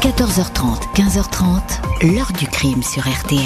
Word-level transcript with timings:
14h30, 0.00 0.94
15h30, 0.94 2.14
l'heure 2.14 2.30
du 2.38 2.46
crime 2.46 2.84
sur 2.84 3.02
RTL. 3.02 3.42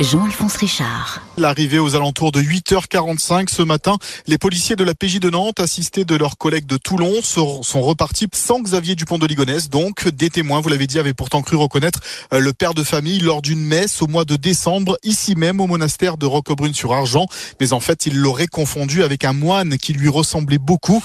Jean-Alphonse 0.00 0.56
Richard. 0.56 1.22
L'arrivée 1.38 1.78
aux 1.78 1.96
alentours 1.96 2.30
de 2.30 2.42
8h45 2.42 3.48
ce 3.48 3.62
matin, 3.62 3.96
les 4.26 4.36
policiers 4.36 4.76
de 4.76 4.84
la 4.84 4.94
PJ 4.94 5.18
de 5.18 5.30
Nantes, 5.30 5.60
assistés 5.60 6.04
de 6.04 6.14
leurs 6.14 6.36
collègues 6.36 6.66
de 6.66 6.76
Toulon, 6.76 7.22
sont 7.22 7.80
repartis 7.80 8.28
sans 8.34 8.60
Xavier 8.60 8.96
Dupont 8.96 9.16
de 9.16 9.26
Ligonnès. 9.26 9.70
Donc, 9.70 10.06
des 10.08 10.28
témoins, 10.28 10.60
vous 10.60 10.68
l'avez 10.68 10.86
dit, 10.86 10.98
avaient 10.98 11.14
pourtant 11.14 11.40
cru 11.40 11.56
reconnaître 11.56 12.00
euh, 12.34 12.38
le 12.38 12.52
père 12.52 12.74
de 12.74 12.84
famille 12.84 13.20
lors 13.20 13.40
d'une 13.40 13.64
messe 13.64 14.02
au 14.02 14.08
mois 14.08 14.26
de 14.26 14.36
décembre, 14.36 14.98
ici 15.04 15.36
même 15.36 15.58
au 15.58 15.66
monastère 15.66 16.18
de 16.18 16.26
Roquebrune-sur-Argent. 16.26 17.28
Mais 17.60 17.72
en 17.72 17.80
fait, 17.80 18.04
ils 18.04 18.18
l'auraient 18.18 18.46
confondu 18.46 19.04
avec 19.04 19.24
un 19.24 19.32
moine 19.32 19.78
qui 19.78 19.94
lui 19.94 20.10
ressemblait 20.10 20.58
beaucoup. 20.58 21.02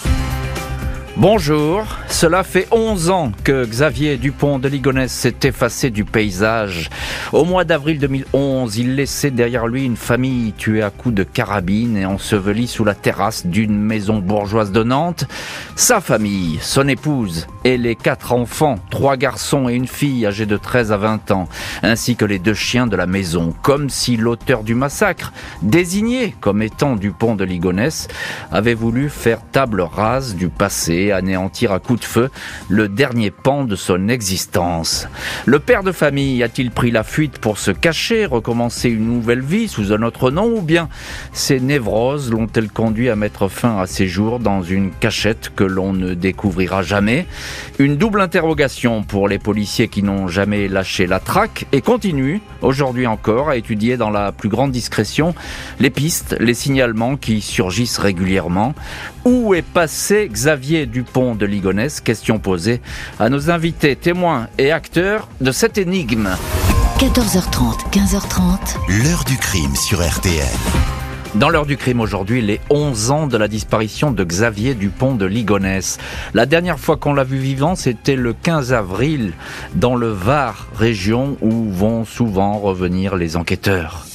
Bonjour, 1.19 1.83
cela 2.09 2.43
fait 2.43 2.67
11 2.69 3.09
ans 3.09 3.31
que 3.43 3.65
Xavier 3.65 4.17
Dupont 4.17 4.59
de 4.59 4.67
Ligonnès 4.67 5.11
s'est 5.11 5.33
effacé 5.45 5.89
du 5.89 6.05
paysage. 6.05 6.91
Au 7.33 7.43
mois 7.43 7.63
d'avril 7.63 7.97
2011, 7.97 8.77
il 8.77 8.93
laissait 8.93 9.31
derrière 9.31 9.65
lui 9.65 9.83
une 9.83 9.97
famille 9.97 10.53
tuée 10.53 10.83
à 10.83 10.91
coups 10.91 11.15
de 11.15 11.23
carabine 11.23 11.97
et 11.97 12.05
ensevelie 12.05 12.67
sous 12.67 12.85
la 12.85 12.93
terrasse 12.93 13.47
d'une 13.47 13.75
maison 13.75 14.19
bourgeoise 14.19 14.71
de 14.71 14.83
Nantes. 14.83 15.25
Sa 15.75 16.01
famille, 16.01 16.59
son 16.61 16.87
épouse 16.87 17.47
et 17.63 17.77
les 17.77 17.95
quatre 17.95 18.31
enfants, 18.31 18.75
trois 18.91 19.17
garçons 19.17 19.69
et 19.69 19.73
une 19.73 19.87
fille 19.87 20.23
âgée 20.27 20.45
de 20.45 20.55
13 20.55 20.91
à 20.91 20.97
20 20.97 21.31
ans, 21.31 21.49
ainsi 21.81 22.15
que 22.15 22.25
les 22.25 22.37
deux 22.37 22.53
chiens 22.53 22.85
de 22.85 22.95
la 22.95 23.07
maison, 23.07 23.55
comme 23.63 23.89
si 23.89 24.17
l'auteur 24.17 24.63
du 24.63 24.75
massacre, 24.75 25.33
désigné 25.63 26.35
comme 26.41 26.61
étant 26.61 26.95
Dupont 26.95 27.33
de 27.33 27.43
Ligonnès, 27.43 28.07
avait 28.51 28.75
voulu 28.75 29.09
faire 29.09 29.39
table 29.51 29.81
rase 29.81 30.35
du 30.35 30.47
passé 30.47 31.06
anéantir 31.11 31.71
à 31.71 31.79
coups 31.79 32.01
de 32.01 32.05
feu 32.05 32.29
le 32.69 32.87
dernier 32.87 33.31
pan 33.31 33.63
de 33.63 33.75
son 33.75 34.09
existence. 34.09 35.07
Le 35.45 35.59
père 35.59 35.83
de 35.83 35.91
famille 35.91 36.43
a-t-il 36.43 36.71
pris 36.71 36.91
la 36.91 37.03
fuite 37.03 37.39
pour 37.39 37.57
se 37.57 37.71
cacher, 37.71 38.25
recommencer 38.25 38.89
une 38.89 39.05
nouvelle 39.05 39.41
vie 39.41 39.67
sous 39.67 39.93
un 39.93 40.01
autre 40.01 40.31
nom, 40.31 40.57
ou 40.57 40.61
bien 40.61 40.89
ses 41.33 41.59
névroses 41.59 42.31
l'ont-elles 42.31 42.71
conduit 42.71 43.09
à 43.09 43.15
mettre 43.15 43.47
fin 43.47 43.79
à 43.79 43.87
ses 43.87 44.07
jours 44.07 44.39
dans 44.39 44.61
une 44.61 44.91
cachette 44.91 45.51
que 45.55 45.63
l'on 45.63 45.93
ne 45.93 46.13
découvrira 46.13 46.81
jamais? 46.81 47.25
Une 47.79 47.97
double 47.97 48.21
interrogation 48.21 49.03
pour 49.03 49.27
les 49.27 49.39
policiers 49.39 49.87
qui 49.87 50.03
n'ont 50.03 50.27
jamais 50.27 50.67
lâché 50.67 51.07
la 51.07 51.19
traque 51.19 51.65
et 51.71 51.81
continuent, 51.81 52.39
aujourd'hui 52.61 53.07
encore, 53.07 53.49
à 53.49 53.57
étudier 53.57 53.97
dans 53.97 54.09
la 54.09 54.31
plus 54.31 54.49
grande 54.49 54.71
discrétion 54.71 55.35
les 55.79 55.89
pistes, 55.89 56.35
les 56.39 56.53
signalements 56.53 57.17
qui 57.17 57.41
surgissent 57.41 57.97
régulièrement. 57.97 58.73
Où 59.25 59.53
est 59.53 59.61
passé 59.61 60.29
Xavier 60.31 60.85
Dupont 60.97 61.35
de 61.35 61.45
Ligonnès 61.45 62.01
Question 62.01 62.39
posée 62.39 62.81
à 63.19 63.29
nos 63.29 63.51
invités, 63.51 63.95
témoins 63.95 64.47
et 64.57 64.71
acteurs 64.71 65.27
de 65.41 65.51
cette 65.51 65.77
énigme. 65.77 66.29
14h30, 66.97 67.91
15h30. 67.91 69.03
L'heure 69.03 69.23
du 69.23 69.37
crime 69.37 69.75
sur 69.75 69.99
RTL. 70.03 70.41
Dans 71.35 71.49
l'heure 71.49 71.67
du 71.67 71.77
crime 71.77 71.99
aujourd'hui, 71.99 72.41
les 72.41 72.59
11 72.71 73.11
ans 73.11 73.27
de 73.27 73.37
la 73.37 73.47
disparition 73.47 74.09
de 74.09 74.23
Xavier 74.23 74.73
Dupont 74.73 75.13
de 75.13 75.27
Ligonnès. 75.27 75.99
La 76.33 76.47
dernière 76.47 76.79
fois 76.79 76.97
qu'on 76.97 77.13
l'a 77.13 77.23
vu 77.23 77.37
vivant, 77.37 77.75
c'était 77.75 78.15
le 78.15 78.33
15 78.33 78.73
avril 78.73 79.33
dans 79.75 79.95
le 79.95 80.07
Var, 80.07 80.65
région 80.75 81.37
où 81.41 81.69
vont 81.69 82.05
souvent 82.05 82.57
revenir 82.57 83.15
les 83.15 83.37
enquêteurs. 83.37 84.07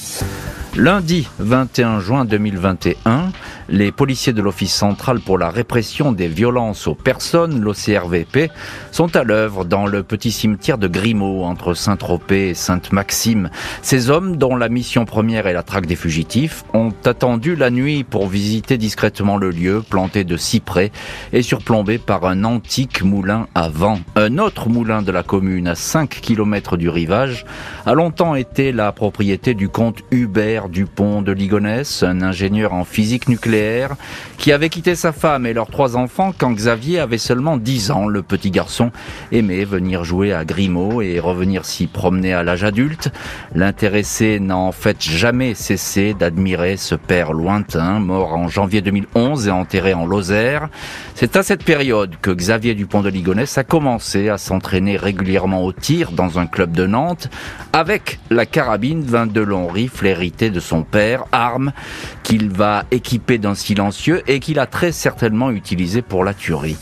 Lundi 0.75 1.29
21 1.39 2.01
juin 2.01 2.25
2021, 2.25 3.31
les 3.73 3.91
policiers 3.91 4.35
de 4.35 4.43
l'Office 4.43 4.75
central 4.75 5.21
pour 5.21 5.39
la 5.39 5.49
répression 5.49 6.13
des 6.13 6.29
violences 6.29 6.87
aux 6.87 6.95
personnes, 6.95 7.59
l'OCRVP, 7.59 8.51
sont 8.91 9.17
à 9.17 9.25
l'œuvre 9.25 9.65
dans 9.65 9.87
le 9.87 10.03
petit 10.03 10.31
cimetière 10.31 10.77
de 10.77 10.89
Grimaud 10.89 11.43
entre 11.45 11.73
Saint-Tropez 11.73 12.51
et 12.51 12.55
Sainte-Maxime. 12.55 13.49
Ces 13.81 14.11
hommes, 14.11 14.37
dont 14.37 14.57
la 14.57 14.69
mission 14.69 15.07
première 15.07 15.47
est 15.47 15.55
la 15.55 15.63
traque 15.63 15.87
des 15.87 15.97
fugitifs, 15.97 16.65
ont 16.75 16.93
attendu 17.07 17.57
la 17.57 17.71
nuit 17.71 18.05
pour 18.05 18.29
visiter 18.29 18.77
discrètement 18.77 19.39
le 19.39 19.49
lieu, 19.49 19.83
planté 19.89 20.25
de 20.25 20.37
cyprès 20.37 20.93
et 21.33 21.41
surplombé 21.41 21.97
par 21.97 22.27
un 22.27 22.45
antique 22.45 23.03
moulin 23.03 23.49
à 23.55 23.71
vent. 23.71 24.01
Un 24.17 24.37
autre 24.37 24.69
moulin 24.69 25.01
de 25.01 25.13
la 25.13 25.23
commune, 25.23 25.67
à 25.67 25.77
5 25.77 26.11
km 26.21 26.77
du 26.77 26.91
rivage, 26.91 27.47
a 27.87 27.95
longtemps 27.95 28.35
été 28.35 28.71
la 28.71 28.93
propriété 28.93 29.55
du 29.55 29.71
comte 29.71 30.01
Hubert 30.11 30.69
Dupont 30.69 31.23
de 31.23 31.33
Ligonnès, 31.33 32.03
un 32.03 32.21
ingénieur 32.21 32.75
en 32.75 32.85
physique 32.85 33.29
nucléaire 33.31 33.62
qui 34.39 34.53
avait 34.53 34.69
quitté 34.69 34.95
sa 34.95 35.13
femme 35.13 35.47
et 35.47 35.53
leurs 35.53 35.71
trois 35.71 35.97
enfants 35.97 36.33
quand 36.37 36.53
Xavier 36.53 36.99
avait 36.99 37.19
seulement 37.19 37.57
10 37.57 37.91
ans. 37.91 38.07
Le 38.07 38.23
petit 38.23 38.51
garçon 38.51 38.91
aimait 39.31 39.65
venir 39.65 40.05
jouer 40.05 40.33
à 40.33 40.45
Grimaud 40.45 41.03
et 41.03 41.21
revenir 41.21 41.65
s'y 41.65 41.87
promener 41.87 42.33
à 42.33 42.43
l'âge 42.43 42.65
adulte. 42.65 43.11
L'intéressé 43.55 44.41
n'a 44.41 44.57
en 44.57 44.73
fait 44.73 45.03
jamais 45.03 45.55
cessé 45.55 46.15
d'admirer 46.15 46.77
ce 46.77 46.95
père 46.95 47.33
lointain, 47.33 48.01
mort 48.01 48.35
en 48.35 48.49
janvier 48.49 48.81
2011 48.81 49.49
et 49.49 49.51
enterré 49.51 49.95
en 49.95 50.07
Lozère. 50.07 50.69
C'est 51.15 51.37
à 51.37 51.43
cette 51.43 51.65
période 51.65 52.17
que 52.21 52.31
Xavier 52.31 52.75
Dupont 52.75 53.03
de 53.03 53.09
Ligonnès 53.09 53.59
a 53.59 53.65
commencé 53.65 54.29
à 54.29 54.39
s'entraîner 54.39 54.97
régulièrement 54.97 55.65
au 55.65 55.73
tir 55.73 56.13
dans 56.13 56.39
un 56.39 56.47
club 56.47 56.73
de 56.73 56.87
Nantes 56.87 57.29
avec 57.73 58.19
la 58.31 58.47
carabine 58.47 59.03
22 59.03 59.45
long 59.45 59.69
rifles 59.69 60.07
héritée 60.07 60.51
de 60.51 60.61
son 60.61 60.83
père, 60.83 61.25
arme 61.33 61.73
qu'il 62.23 62.51
va 62.51 62.85
équiper 62.91 63.39
d'un 63.39 63.52
silencieux 63.55 64.23
et 64.27 64.41
qu'il 64.41 64.59
a 64.59 64.67
très 64.67 64.93
certainement 64.93 65.51
utilisé 65.51 66.03
pour 66.03 66.25
la 66.25 66.35
tuerie. 66.35 66.77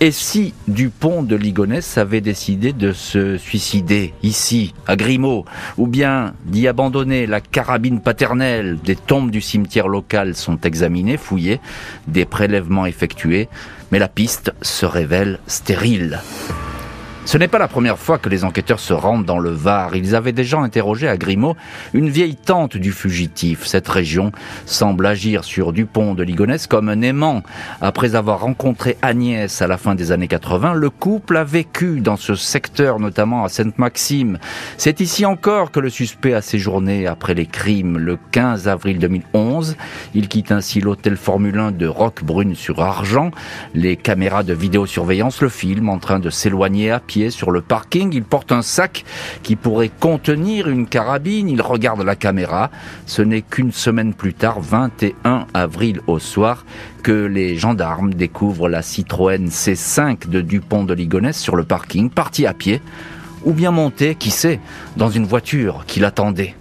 Et 0.00 0.10
si 0.10 0.54
Dupont 0.68 1.22
de 1.22 1.36
Ligonnès 1.36 1.98
avait 1.98 2.20
décidé 2.20 2.72
de 2.72 2.92
se 2.92 3.36
suicider 3.36 4.14
ici, 4.22 4.74
à 4.86 4.96
Grimaud, 4.96 5.44
ou 5.78 5.86
bien 5.86 6.34
d'y 6.44 6.68
abandonner 6.68 7.26
la 7.26 7.40
carabine 7.40 8.00
paternelle, 8.00 8.78
des 8.84 8.96
tombes 8.96 9.30
du 9.30 9.40
cimetière 9.40 9.88
local 9.88 10.34
sont 10.34 10.58
examinées, 10.60 11.16
fouillées, 11.16 11.60
des 12.08 12.24
prélèvements 12.24 12.86
effectués, 12.86 13.48
mais 13.90 13.98
la 13.98 14.08
piste 14.08 14.52
se 14.62 14.86
révèle 14.86 15.38
stérile. 15.46 16.20
Ce 17.24 17.38
n'est 17.38 17.48
pas 17.48 17.60
la 17.60 17.68
première 17.68 18.00
fois 18.00 18.18
que 18.18 18.28
les 18.28 18.44
enquêteurs 18.44 18.80
se 18.80 18.92
rendent 18.92 19.24
dans 19.24 19.38
le 19.38 19.50
Var. 19.50 19.94
Ils 19.94 20.16
avaient 20.16 20.32
déjà 20.32 20.58
interrogé 20.58 21.06
à 21.06 21.16
Grimaud 21.16 21.56
une 21.94 22.10
vieille 22.10 22.34
tante 22.34 22.76
du 22.76 22.90
fugitif. 22.90 23.64
Cette 23.64 23.88
région 23.88 24.32
semble 24.66 25.06
agir 25.06 25.44
sur 25.44 25.72
Dupont 25.72 26.14
de 26.14 26.24
Ligonnès 26.24 26.66
comme 26.66 26.88
un 26.88 27.00
aimant. 27.00 27.42
Après 27.80 28.16
avoir 28.16 28.40
rencontré 28.40 28.98
Agnès 29.02 29.62
à 29.62 29.68
la 29.68 29.78
fin 29.78 29.94
des 29.94 30.10
années 30.10 30.26
80, 30.26 30.74
le 30.74 30.90
couple 30.90 31.36
a 31.36 31.44
vécu 31.44 32.00
dans 32.00 32.16
ce 32.16 32.34
secteur, 32.34 32.98
notamment 32.98 33.44
à 33.44 33.48
Sainte-Maxime. 33.48 34.38
C'est 34.76 35.00
ici 35.00 35.24
encore 35.24 35.70
que 35.70 35.80
le 35.80 35.90
suspect 35.90 36.34
a 36.34 36.42
séjourné 36.42 37.06
après 37.06 37.34
les 37.34 37.46
crimes. 37.46 37.98
Le 37.98 38.18
15 38.32 38.66
avril 38.66 38.98
2011, 38.98 39.76
il 40.14 40.26
quitte 40.26 40.50
ainsi 40.50 40.80
l'hôtel 40.80 41.16
Formule 41.16 41.58
1 41.58 41.70
de 41.70 41.86
Roquebrune 41.86 42.56
sur 42.56 42.82
Argent. 42.82 43.30
Les 43.74 43.96
caméras 43.96 44.42
de 44.42 44.54
vidéosurveillance 44.54 45.40
le 45.40 45.48
filment 45.48 45.90
en 45.90 45.98
train 45.98 46.18
de 46.18 46.28
s'éloigner 46.28 46.90
à 46.90 46.98
pied 46.98 47.11
sur 47.30 47.50
le 47.50 47.60
parking. 47.60 48.12
Il 48.12 48.24
porte 48.24 48.52
un 48.52 48.62
sac 48.62 49.04
qui 49.42 49.56
pourrait 49.56 49.90
contenir 50.00 50.68
une 50.68 50.86
carabine. 50.86 51.48
Il 51.48 51.60
regarde 51.60 52.02
la 52.02 52.16
caméra. 52.16 52.70
Ce 53.06 53.22
n'est 53.22 53.42
qu'une 53.42 53.72
semaine 53.72 54.14
plus 54.14 54.34
tard, 54.34 54.60
21 54.60 55.46
avril 55.54 56.00
au 56.06 56.18
soir, 56.18 56.64
que 57.02 57.12
les 57.12 57.56
gendarmes 57.56 58.14
découvrent 58.14 58.68
la 58.68 58.82
Citroën 58.82 59.48
C5 59.48 60.28
de 60.28 60.40
Dupont 60.40 60.84
de 60.84 60.94
Ligonnès 60.94 61.38
sur 61.38 61.56
le 61.56 61.64
parking, 61.64 62.10
parti 62.10 62.46
à 62.46 62.54
pied, 62.54 62.80
ou 63.44 63.52
bien 63.52 63.70
monté, 63.70 64.14
qui 64.14 64.30
sait, 64.30 64.60
dans 64.96 65.10
une 65.10 65.26
voiture 65.26 65.84
qui 65.86 66.00
l'attendait. 66.00 66.54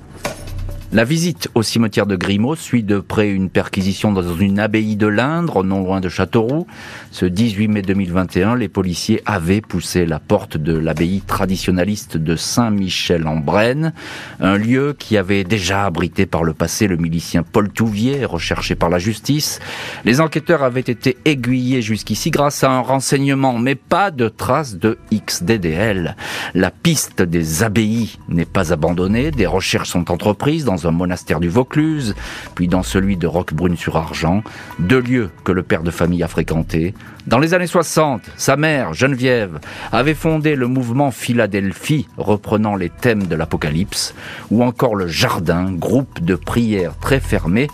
La 0.94 1.06
visite 1.06 1.48
au 1.56 1.64
cimetière 1.64 2.06
de 2.06 2.18
Grimaud 2.18 2.58
suit 2.58 2.84
de 2.84 3.00
près 3.00 3.30
une 3.30 3.50
perquisition 3.50 4.12
dans 4.12 4.36
une 4.36 4.60
abbaye 4.60 4.98
de 4.98 5.08
l'Indre, 5.08 5.64
non 5.64 5.86
loin 5.86 6.02
de 6.02 6.10
Châteauroux. 6.10 6.68
Ce 7.12 7.26
18 7.26 7.70
mai 7.70 7.82
2021, 7.82 8.58
les 8.58 8.68
policiers 8.68 9.22
avaient 9.26 9.62
poussé 9.62 10.06
la 10.06 10.20
porte 10.20 10.58
de 10.58 10.78
l'abbaye 10.78 11.22
traditionnaliste 11.22 12.18
de 12.18 12.36
Saint-Michel-en-Brenne, 12.36 13.94
un 14.42 14.58
lieu 14.58 14.94
qui 15.00 15.16
avait 15.16 15.46
déjà 15.46 15.86
abrité 15.86 16.26
par 16.26 16.44
le 16.44 16.52
passé 16.52 16.88
le 16.88 16.98
milicien 16.98 17.44
Paul 17.44 17.70
Touvier, 17.70 18.26
recherché 18.26 18.76
par 18.76 18.90
la 18.90 19.00
justice. 19.00 19.62
Les 20.04 20.20
enquêteurs 20.20 20.62
avaient 20.62 20.82
été 20.82 21.16
aiguillés 21.24 21.82
jusqu'ici 21.82 22.32
grâce 22.32 22.66
à 22.66 22.70
un 22.70 22.82
renseignement, 22.82 23.58
mais 23.58 23.76
pas 23.76 24.12
de 24.12 24.28
traces 24.28 24.76
de 24.76 24.98
XDDL. 25.14 26.18
La 26.54 26.70
piste 26.70 27.22
des 27.22 27.64
abbayes 27.64 28.18
n'est 28.28 28.44
pas 28.44 28.74
abandonnée, 28.74 29.32
des 29.32 29.48
recherches 29.48 29.92
sont 29.92 30.12
entreprises 30.12 30.66
dans 30.66 30.81
un 30.88 30.92
monastère 30.92 31.40
du 31.40 31.50
Vaucluse, 31.50 32.16
puis 32.56 32.68
dans 32.68 32.84
celui 32.84 33.18
de 33.18 33.28
Roquebrune-sur-Argent, 33.28 34.44
deux 34.80 35.00
lieux 35.00 35.30
que 35.44 35.52
le 35.52 35.64
père 35.64 35.84
de 35.84 35.92
famille 35.92 36.24
a 36.24 36.28
fréquentés. 36.28 36.94
Dans 37.28 37.40
les 37.40 37.54
années 37.54 37.68
60, 37.68 38.24
sa 38.38 38.56
mère, 38.56 38.94
Geneviève, 38.94 39.60
avait 39.92 40.14
fondé 40.14 40.56
le 40.56 40.68
mouvement 40.68 41.12
Philadelphie, 41.12 42.08
reprenant 42.18 42.76
les 42.76 42.90
thèmes 42.90 43.28
de 43.28 43.36
l'Apocalypse, 43.36 44.16
ou 44.50 44.64
encore 44.64 44.96
le 44.96 45.08
Jardin, 45.08 45.72
groupe 45.72 46.20
de 46.24 46.36
prières 46.36 46.98
très 46.98 47.20
fermé 47.20 47.68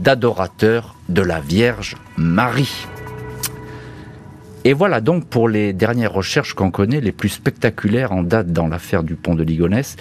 d'adorateurs 0.00 0.94
de 1.08 1.22
la 1.22 1.40
Vierge 1.40 1.96
Marie. 2.16 2.86
Et 4.64 4.74
voilà 4.74 5.00
donc 5.00 5.24
pour 5.24 5.48
les 5.48 5.72
dernières 5.72 6.12
recherches 6.12 6.52
qu'on 6.52 6.70
connaît, 6.70 7.00
les 7.00 7.12
plus 7.12 7.30
spectaculaires 7.30 8.12
en 8.12 8.22
date 8.22 8.52
dans 8.52 8.68
l'affaire 8.68 9.02
du 9.02 9.14
pont 9.14 9.34
de 9.34 9.42
Ligonnès, 9.42 9.96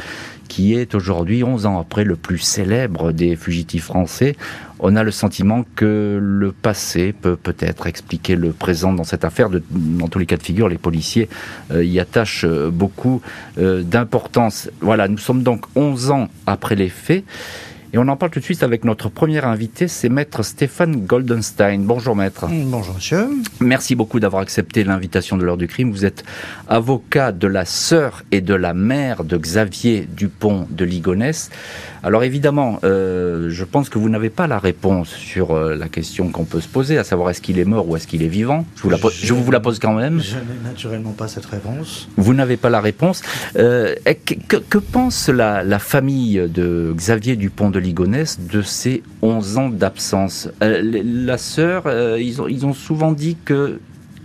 qui 0.50 0.74
est 0.74 0.96
aujourd'hui, 0.96 1.44
11 1.44 1.66
ans 1.66 1.80
après, 1.80 2.04
le 2.04 2.18
plus 2.18 2.40
célèbre 2.40 3.14
des 3.14 3.38
fugitifs 3.38 3.86
français. 3.86 4.36
On 4.80 4.96
a 4.98 5.04
le 5.04 5.12
sentiment 5.12 5.64
que 5.76 6.20
le 6.22 6.52
passé 6.52 7.14
peut 7.14 7.38
peut-être 7.38 7.88
expliquer 7.88 8.36
le 8.36 8.52
présent 8.52 8.92
dans 8.92 9.04
cette 9.06 9.24
affaire. 9.24 9.50
Dans 9.50 10.08
tous 10.08 10.20
les 10.20 10.26
cas 10.26 10.38
de 10.38 10.44
figure, 10.44 10.68
les 10.68 10.78
policiers 10.78 11.30
euh, 11.72 11.84
y 11.84 12.00
attachent 12.00 12.46
euh, 12.46 12.70
beaucoup 12.70 13.22
euh, 13.58 13.84
d'importance. 13.84 14.70
Voilà, 14.82 15.08
nous 15.08 15.18
sommes 15.18 15.44
donc 15.44 15.66
11 15.76 16.12
ans 16.12 16.28
après 16.46 16.76
les 16.76 16.90
faits. 16.90 17.24
Et 17.92 17.98
on 17.98 18.08
en 18.08 18.16
parle 18.18 18.32
tout 18.32 18.40
de 18.40 18.46
suite 18.46 18.62
avec 18.62 18.86
notre 18.86 19.10
premier 19.10 19.44
invité, 19.44 19.88
c'est 19.88 20.10
maître 20.10 20.44
Stéphane 20.44 21.08
Goldenstein. 21.08 21.80
Bonjour 21.80 22.16
maître. 22.16 22.46
Bonjour 22.48 22.94
monsieur. 22.94 23.30
Merci 23.62 23.96
beaucoup 23.96 24.20
d'avoir 24.20 24.44
accepté 24.44 24.84
l'invitation 24.84 25.38
de 25.38 25.44
l'heure 25.44 25.58
du 25.58 25.68
crime. 25.68 25.90
Vous 25.90 26.06
êtes 26.06 26.24
avocat 26.68 27.32
de 27.32 27.48
la 27.48 27.66
sœur 27.66 28.22
et 28.32 28.42
de 28.42 28.54
la 28.54 28.76
mère 28.76 29.24
de 29.24 29.38
Xavier 29.38 30.08
Dupont 30.08 30.68
de 30.70 30.86
Ligonnès. 30.86 31.50
Alors 32.04 32.24
évidemment, 32.24 32.80
euh, 32.84 33.50
je 33.50 33.64
pense 33.66 33.90
que 33.90 34.00
vous 34.00 34.10
n'avez 34.10 34.30
pas 34.30 34.48
la 34.48 34.60
réponse 34.60 35.10
sur 35.10 35.52
euh, 35.52 35.76
la 35.76 35.90
question 35.90 36.30
qu'on 36.30 36.46
peut 36.46 36.62
se 36.62 36.68
poser, 36.68 36.98
à 36.98 37.04
savoir 37.04 37.30
est-ce 37.30 37.42
qu'il 37.42 37.60
est 37.60 37.66
mort 37.66 37.88
ou 37.90 37.96
est-ce 37.96 38.08
qu'il 38.08 38.24
est 38.24 38.30
vivant. 38.30 38.66
Je 38.78 38.84
vous, 38.84 38.90
la 38.90 38.98
je, 38.98 39.26
je 39.26 39.34
vous 39.34 39.52
la 39.52 39.60
pose 39.60 39.80
quand 39.80 39.94
même. 39.94 40.20
Je 40.22 40.36
n'ai 40.36 40.42
naturellement 40.64 41.12
pas 41.12 41.28
cette 41.28 41.46
réponse. 41.46 42.08
Vous 42.18 42.34
n'avez 42.34 42.58
pas 42.58 42.70
la 42.70 42.82
réponse. 42.82 43.22
Euh, 43.58 43.96
que, 44.26 44.58
que, 44.58 44.78
pense 44.78 45.30
la, 45.30 45.64
la, 45.64 45.80
famille 45.80 46.42
de 46.48 46.94
Xavier 46.96 47.36
Dupont 47.36 47.70
de 47.70 47.80
Ligonnès 47.80 48.40
de 48.40 48.62
ces 48.62 49.04
11 49.22 49.58
ans 49.58 49.70
d'absence? 49.70 50.50
La 50.62 51.38
sœur, 51.38 51.84
ils, 52.18 52.42
ont, 52.42 52.48
ils 52.48 52.66
ont 52.66 52.74
souvent 52.74 53.12
dit 53.12 53.38
que 53.44 53.80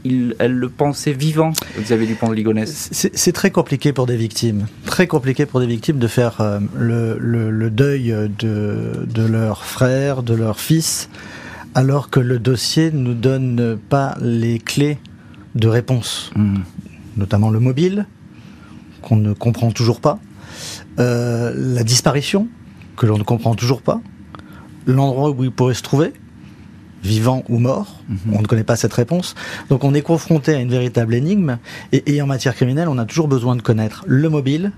il, 0.05 0.37
elle 0.39 0.53
le 0.53 0.69
pensait 0.69 1.12
vivant, 1.12 1.53
Xavier 1.79 2.06
Dupont 2.06 2.29
de 2.29 2.35
Ligonnès 2.35 2.91
C'est 2.93 3.33
très 3.33 3.51
compliqué 3.51 3.93
pour 3.93 4.06
des 4.06 4.17
victimes. 4.17 4.67
Très 4.85 5.06
compliqué 5.06 5.47
pour 5.47 5.61
des 5.61 5.67
victimes 5.67 5.99
de 5.99 6.06
faire 6.06 6.41
euh, 6.41 6.61
le, 6.77 7.17
le, 7.19 7.51
le, 7.51 7.71
deuil 7.71 8.15
de, 8.39 9.06
de 9.06 9.23
leur 9.27 9.65
frère, 9.65 10.23
de 10.23 10.35
leur 10.35 10.61
fils, 10.61 11.09
alors 11.75 12.11
que 12.11 12.21
le 12.21 12.39
dossier 12.39 12.91
ne 12.93 12.99
nous 12.99 13.15
donne 13.15 13.79
pas 13.89 14.17
les 14.21 14.59
clés 14.59 14.99
de 15.55 15.69
réponse. 15.69 16.31
Mmh. 16.37 16.59
Notamment 17.17 17.51
le 17.51 17.61
mobile, 17.61 18.06
qu'on 19.03 19.17
ne 19.17 19.33
comprend 19.33 19.71
toujours 19.71 20.01
pas. 20.01 20.19
Euh, 20.99 21.53
la 21.56 21.83
disparition, 21.83 22.49
que 22.97 23.06
l'on 23.06 23.19
ne 23.19 23.23
comprend 23.23 23.55
toujours 23.55 23.83
pas. 23.83 24.01
L'endroit 24.87 25.31
où 25.31 25.45
il 25.45 25.51
pourrait 25.51 25.75
se 25.75 25.83
trouver, 25.83 26.12
vivant 27.05 27.45
ou 27.49 27.59
mort. 27.59 28.01
Mm 28.09 28.15
-hmm. 28.15 28.37
On 28.37 28.43
ne 28.43 28.47
connaît 28.47 28.65
pas 28.65 28.77
cette 28.77 28.95
réponse. 28.95 29.35
Donc 29.71 29.85
on 29.85 29.95
est 29.95 30.03
confronté 30.03 30.55
à 30.55 30.61
une 30.61 30.71
véritable 30.71 31.15
énigme. 31.15 31.59
Et, 31.93 32.15
et, 32.15 32.23
en 32.23 32.27
matière 32.27 32.55
criminelle, 32.55 32.89
on 32.89 32.99
a 32.99 33.05
toujours 33.05 33.29
besoin 33.29 33.55
de 33.56 33.62
connaître 33.62 34.05
le 34.06 34.29
mobile 34.29 34.73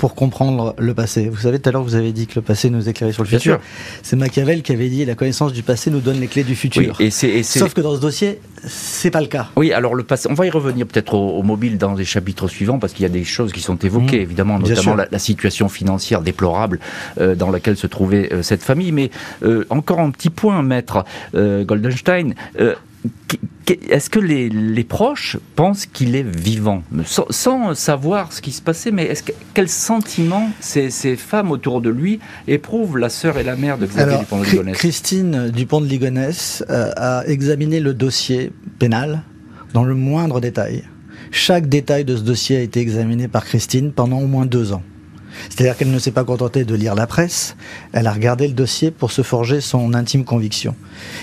pour 0.00 0.14
comprendre 0.14 0.74
le 0.78 0.94
passé. 0.94 1.28
Vous 1.28 1.42
savez, 1.42 1.58
tout 1.58 1.68
à 1.68 1.72
l'heure, 1.72 1.82
vous 1.82 1.94
avez 1.94 2.12
dit 2.12 2.26
que 2.26 2.36
le 2.36 2.40
passé 2.40 2.70
nous 2.70 2.88
éclairait 2.88 3.12
sur 3.12 3.22
le 3.22 3.28
Bien 3.28 3.38
futur. 3.38 3.60
C'est 4.02 4.16
Machiavel 4.16 4.62
qui 4.62 4.72
avait 4.72 4.88
dit 4.88 5.04
la 5.04 5.14
connaissance 5.14 5.52
du 5.52 5.62
passé 5.62 5.90
nous 5.90 6.00
donne 6.00 6.18
les 6.18 6.26
clés 6.26 6.42
du 6.42 6.56
futur. 6.56 6.96
Oui, 6.98 7.06
et 7.06 7.10
c'est, 7.10 7.28
et 7.28 7.42
Sauf 7.42 7.74
que 7.74 7.82
dans 7.82 7.94
ce 7.94 8.00
dossier, 8.00 8.40
c'est 8.66 9.10
pas 9.10 9.20
le 9.20 9.26
cas. 9.26 9.50
Oui, 9.56 9.74
alors 9.74 9.94
le 9.94 10.02
passé, 10.02 10.28
on 10.30 10.32
va 10.32 10.46
y 10.46 10.50
revenir 10.50 10.86
peut-être 10.86 11.12
au, 11.12 11.36
au, 11.36 11.42
mobile 11.42 11.76
dans 11.76 11.92
les 11.92 12.06
chapitres 12.06 12.48
suivants 12.48 12.78
parce 12.78 12.94
qu'il 12.94 13.02
y 13.02 13.06
a 13.06 13.10
des 13.10 13.24
choses 13.24 13.52
qui 13.52 13.60
sont 13.60 13.76
évoquées, 13.76 14.20
mmh, 14.20 14.22
évidemment, 14.22 14.58
notamment 14.58 14.94
la, 14.94 15.06
la, 15.10 15.18
situation 15.18 15.68
financière 15.68 16.22
déplorable 16.22 16.80
euh, 17.20 17.34
dans 17.34 17.50
laquelle 17.50 17.76
se 17.76 17.86
trouvait 17.86 18.32
euh, 18.32 18.42
cette 18.42 18.62
famille. 18.62 18.92
Mais 18.92 19.10
euh, 19.42 19.66
encore 19.68 20.00
un 20.00 20.10
petit 20.12 20.30
point, 20.30 20.62
maître 20.62 21.04
Goldenstein. 21.34 22.32
Est-ce 23.66 24.10
que 24.10 24.18
les, 24.18 24.48
les, 24.48 24.84
proches 24.84 25.36
pensent 25.54 25.86
qu'il 25.86 26.16
est 26.16 26.24
vivant? 26.24 26.82
Sans, 27.04 27.26
sans, 27.30 27.74
savoir 27.74 28.32
ce 28.32 28.40
qui 28.40 28.52
se 28.52 28.62
passait, 28.62 28.90
mais 28.90 29.04
est-ce 29.04 29.22
que, 29.22 29.32
quel 29.54 29.68
sentiment 29.68 30.50
ces, 30.60 30.90
ces, 30.90 31.16
femmes 31.16 31.50
autour 31.50 31.80
de 31.80 31.90
lui 31.90 32.20
éprouvent, 32.48 32.98
la 32.98 33.08
sœur 33.08 33.38
et 33.38 33.44
la 33.44 33.56
mère 33.56 33.78
de 33.78 33.86
Xavier 33.86 34.14
Alors, 34.14 34.20
Dupont 34.20 34.40
de 34.40 34.44
Ligonnès 34.44 34.76
Christine 34.76 35.50
Dupont 35.50 35.80
de 35.80 35.86
Ligonnès 35.86 36.64
euh, 36.68 36.90
a 36.96 37.24
examiné 37.26 37.80
le 37.80 37.94
dossier 37.94 38.50
pénal 38.78 39.22
dans 39.72 39.84
le 39.84 39.94
moindre 39.94 40.40
détail. 40.40 40.84
Chaque 41.30 41.68
détail 41.68 42.04
de 42.04 42.16
ce 42.16 42.22
dossier 42.22 42.56
a 42.56 42.60
été 42.60 42.80
examiné 42.80 43.28
par 43.28 43.44
Christine 43.44 43.92
pendant 43.92 44.18
au 44.18 44.26
moins 44.26 44.46
deux 44.46 44.72
ans. 44.72 44.82
C'est-à-dire 45.48 45.76
qu'elle 45.76 45.90
ne 45.90 45.98
s'est 45.98 46.10
pas 46.10 46.24
contentée 46.24 46.64
de 46.64 46.74
lire 46.74 46.94
la 46.94 47.06
presse, 47.06 47.56
elle 47.92 48.06
a 48.06 48.12
regardé 48.12 48.48
le 48.48 48.54
dossier 48.54 48.90
pour 48.90 49.12
se 49.12 49.22
forger 49.22 49.60
son 49.60 49.94
intime 49.94 50.24
conviction. 50.24 50.74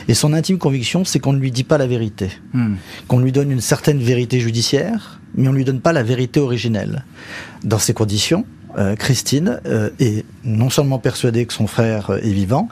Et 0.07 0.13
son 0.13 0.33
intime 0.33 0.57
conviction, 0.57 1.05
c'est 1.05 1.19
qu'on 1.19 1.33
ne 1.33 1.39
lui 1.39 1.51
dit 1.51 1.63
pas 1.63 1.77
la 1.77 1.87
vérité. 1.87 2.29
Mm. 2.53 2.75
Qu'on 3.07 3.19
lui 3.19 3.31
donne 3.31 3.51
une 3.51 3.61
certaine 3.61 3.99
vérité 3.99 4.39
judiciaire, 4.39 5.19
mais 5.35 5.47
on 5.47 5.51
ne 5.51 5.57
lui 5.57 5.65
donne 5.65 5.81
pas 5.81 5.93
la 5.93 6.03
vérité 6.03 6.39
originelle. 6.39 7.05
Dans 7.63 7.79
ces 7.79 7.93
conditions, 7.93 8.45
euh, 8.77 8.95
Christine 8.95 9.59
euh, 9.65 9.89
est 9.99 10.23
non 10.43 10.69
seulement 10.69 10.99
persuadée 10.99 11.45
que 11.45 11.53
son 11.53 11.67
frère 11.67 12.11
est 12.21 12.31
vivant, 12.31 12.69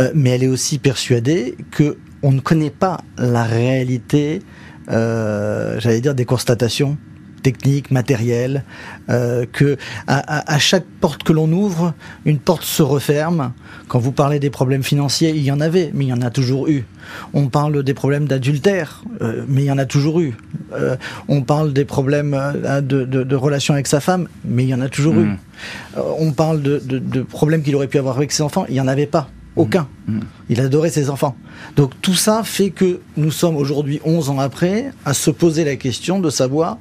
euh, 0.00 0.10
mais 0.14 0.30
elle 0.30 0.44
est 0.44 0.48
aussi 0.48 0.78
persuadée 0.78 1.56
que 1.70 1.96
on 2.22 2.32
ne 2.32 2.40
connaît 2.40 2.70
pas 2.70 3.00
la 3.16 3.44
réalité, 3.44 4.42
j'allais 4.88 6.00
dire, 6.00 6.16
des 6.16 6.24
constatations 6.24 6.98
technique, 7.42 7.90
matériel, 7.90 8.64
euh, 9.10 9.46
que 9.50 9.76
à, 10.06 10.52
à, 10.52 10.58
chaque 10.58 10.84
porte 11.00 11.22
que 11.22 11.32
l'on 11.32 11.50
ouvre, 11.52 11.94
une 12.24 12.38
porte 12.38 12.64
se 12.64 12.82
referme. 12.82 13.52
Quand 13.88 13.98
vous 13.98 14.12
parlez 14.12 14.38
des 14.38 14.50
problèmes 14.50 14.82
financiers, 14.82 15.30
il 15.30 15.42
y 15.42 15.50
en 15.50 15.60
avait, 15.60 15.90
mais 15.94 16.04
il 16.04 16.08
y 16.08 16.12
en 16.12 16.22
a 16.22 16.30
toujours 16.30 16.68
eu. 16.68 16.84
On 17.32 17.48
parle 17.48 17.82
des 17.82 17.94
problèmes 17.94 18.26
d'adultère, 18.26 19.02
euh, 19.22 19.44
mais 19.48 19.62
il 19.62 19.66
y 19.66 19.72
en 19.72 19.78
a 19.78 19.86
toujours 19.86 20.20
eu. 20.20 20.34
Euh, 20.72 20.96
on 21.28 21.42
parle 21.42 21.72
des 21.72 21.84
problèmes 21.84 22.36
de, 22.82 23.04
de, 23.04 23.22
de, 23.22 23.36
relations 23.36 23.74
avec 23.74 23.86
sa 23.86 24.00
femme, 24.00 24.28
mais 24.44 24.64
il 24.64 24.68
y 24.68 24.74
en 24.74 24.80
a 24.80 24.88
toujours 24.88 25.14
mmh. 25.14 25.24
eu. 25.24 25.36
On 26.18 26.32
parle 26.32 26.62
de, 26.62 26.78
de 26.78 27.22
problèmes 27.22 27.62
qu'il 27.62 27.74
aurait 27.76 27.88
pu 27.88 27.98
avoir 27.98 28.16
avec 28.16 28.32
ses 28.32 28.42
enfants, 28.42 28.66
il 28.68 28.74
n'y 28.74 28.80
en 28.80 28.88
avait 28.88 29.06
pas. 29.06 29.30
Aucun. 29.56 29.88
Mmh. 30.06 30.20
Il 30.50 30.60
adorait 30.60 30.90
ses 30.90 31.10
enfants. 31.10 31.34
Donc 31.74 31.92
tout 32.00 32.14
ça 32.14 32.42
fait 32.44 32.70
que 32.70 33.00
nous 33.16 33.32
sommes 33.32 33.56
aujourd'hui, 33.56 34.00
11 34.04 34.30
ans 34.30 34.38
après, 34.38 34.92
à 35.04 35.14
se 35.14 35.30
poser 35.30 35.64
la 35.64 35.74
question 35.74 36.20
de 36.20 36.30
savoir 36.30 36.78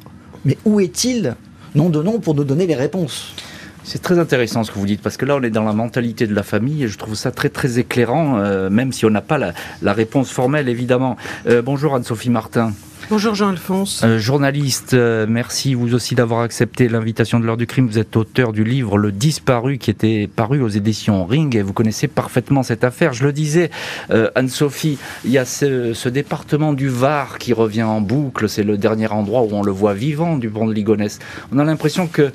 mais 0.48 0.58
où 0.66 0.80
est-il 0.80 1.36
Nom 1.76 1.90
de 1.90 2.02
nom 2.02 2.20
pour 2.20 2.34
nous 2.34 2.46
donner 2.46 2.66
les 2.66 2.76
réponses. 2.76 3.36
C'est 3.84 4.02
très 4.02 4.18
intéressant 4.18 4.64
ce 4.64 4.72
que 4.72 4.80
vous 4.80 4.86
dites, 4.86 5.02
parce 5.02 5.18
que 5.18 5.26
là, 5.26 5.36
on 5.36 5.44
est 5.44 5.50
dans 5.50 5.64
la 5.64 5.74
mentalité 5.74 6.26
de 6.26 6.34
la 6.34 6.44
famille, 6.44 6.86
et 6.86 6.88
je 6.88 6.98
trouve 6.98 7.16
ça 7.16 7.32
très, 7.32 7.50
très 7.50 7.80
éclairant, 7.80 8.40
euh, 8.40 8.70
même 8.70 8.94
si 8.94 9.06
on 9.06 9.10
n'a 9.10 9.22
pas 9.22 9.38
la, 9.38 9.94
réponse 9.94 10.32
formelle, 10.32 10.70
évidemment. 10.70 11.18
Euh, 11.48 11.62
bonjour 11.62 11.94
Anne-Sophie 11.96 12.30
Martin. 12.30 12.72
Bonjour 13.09 13.36
Jean-Alphonse. 13.36 14.01
Euh, 14.04 14.19
journaliste, 14.19 14.94
euh, 14.94 15.25
merci 15.30 15.75
vous 15.75 15.94
aussi 15.94 16.13
d'avoir 16.13 16.42
accepté 16.42 16.89
l'invitation 16.89 17.39
de 17.39 17.45
l'heure 17.45 17.56
du 17.56 17.65
crime. 17.65 17.88
Vous 17.88 18.00
êtes 18.00 18.18
auteur 18.18 18.51
du 18.51 18.65
livre 18.65 18.97
Le 18.97 19.14
Disparu 19.14 19.78
qui 19.78 19.90
était 19.90 20.28
paru 20.28 20.61
aux 20.61 20.68
éditions 20.68 21.26
Ring 21.26 21.56
et 21.56 21.61
vous 21.61 21.71
connaissez 21.71 22.09
parfaitement 22.09 22.64
cette 22.64 22.83
affaire. 22.83 23.14
Je 23.14 23.23
le 23.23 23.31
disais, 23.31 23.71
euh, 24.09 24.30
Anne-Sophie, 24.35 24.97
il 25.23 25.31
y 25.31 25.37
a 25.37 25.45
ce, 25.45 26.09
département 26.09 26.73
du 26.73 26.90
Var 26.90 27.37
qui 27.37 27.54
revient 27.54 27.83
en 27.83 28.02
boucle. 28.02 28.49
C'est 28.49 28.64
le 28.64 28.78
dernier 28.78 29.07
endroit 29.07 29.44
où 29.44 29.52
on 29.54 29.64
le 29.64 29.71
voit 29.71 29.94
vivant 29.94 30.35
du 30.35 30.49
pont 30.49 30.68
de 30.68 30.73
Ligonnès. 30.73 31.19
On 31.54 31.59
a 31.59 31.64
l'impression 31.64 32.07
que 32.07 32.33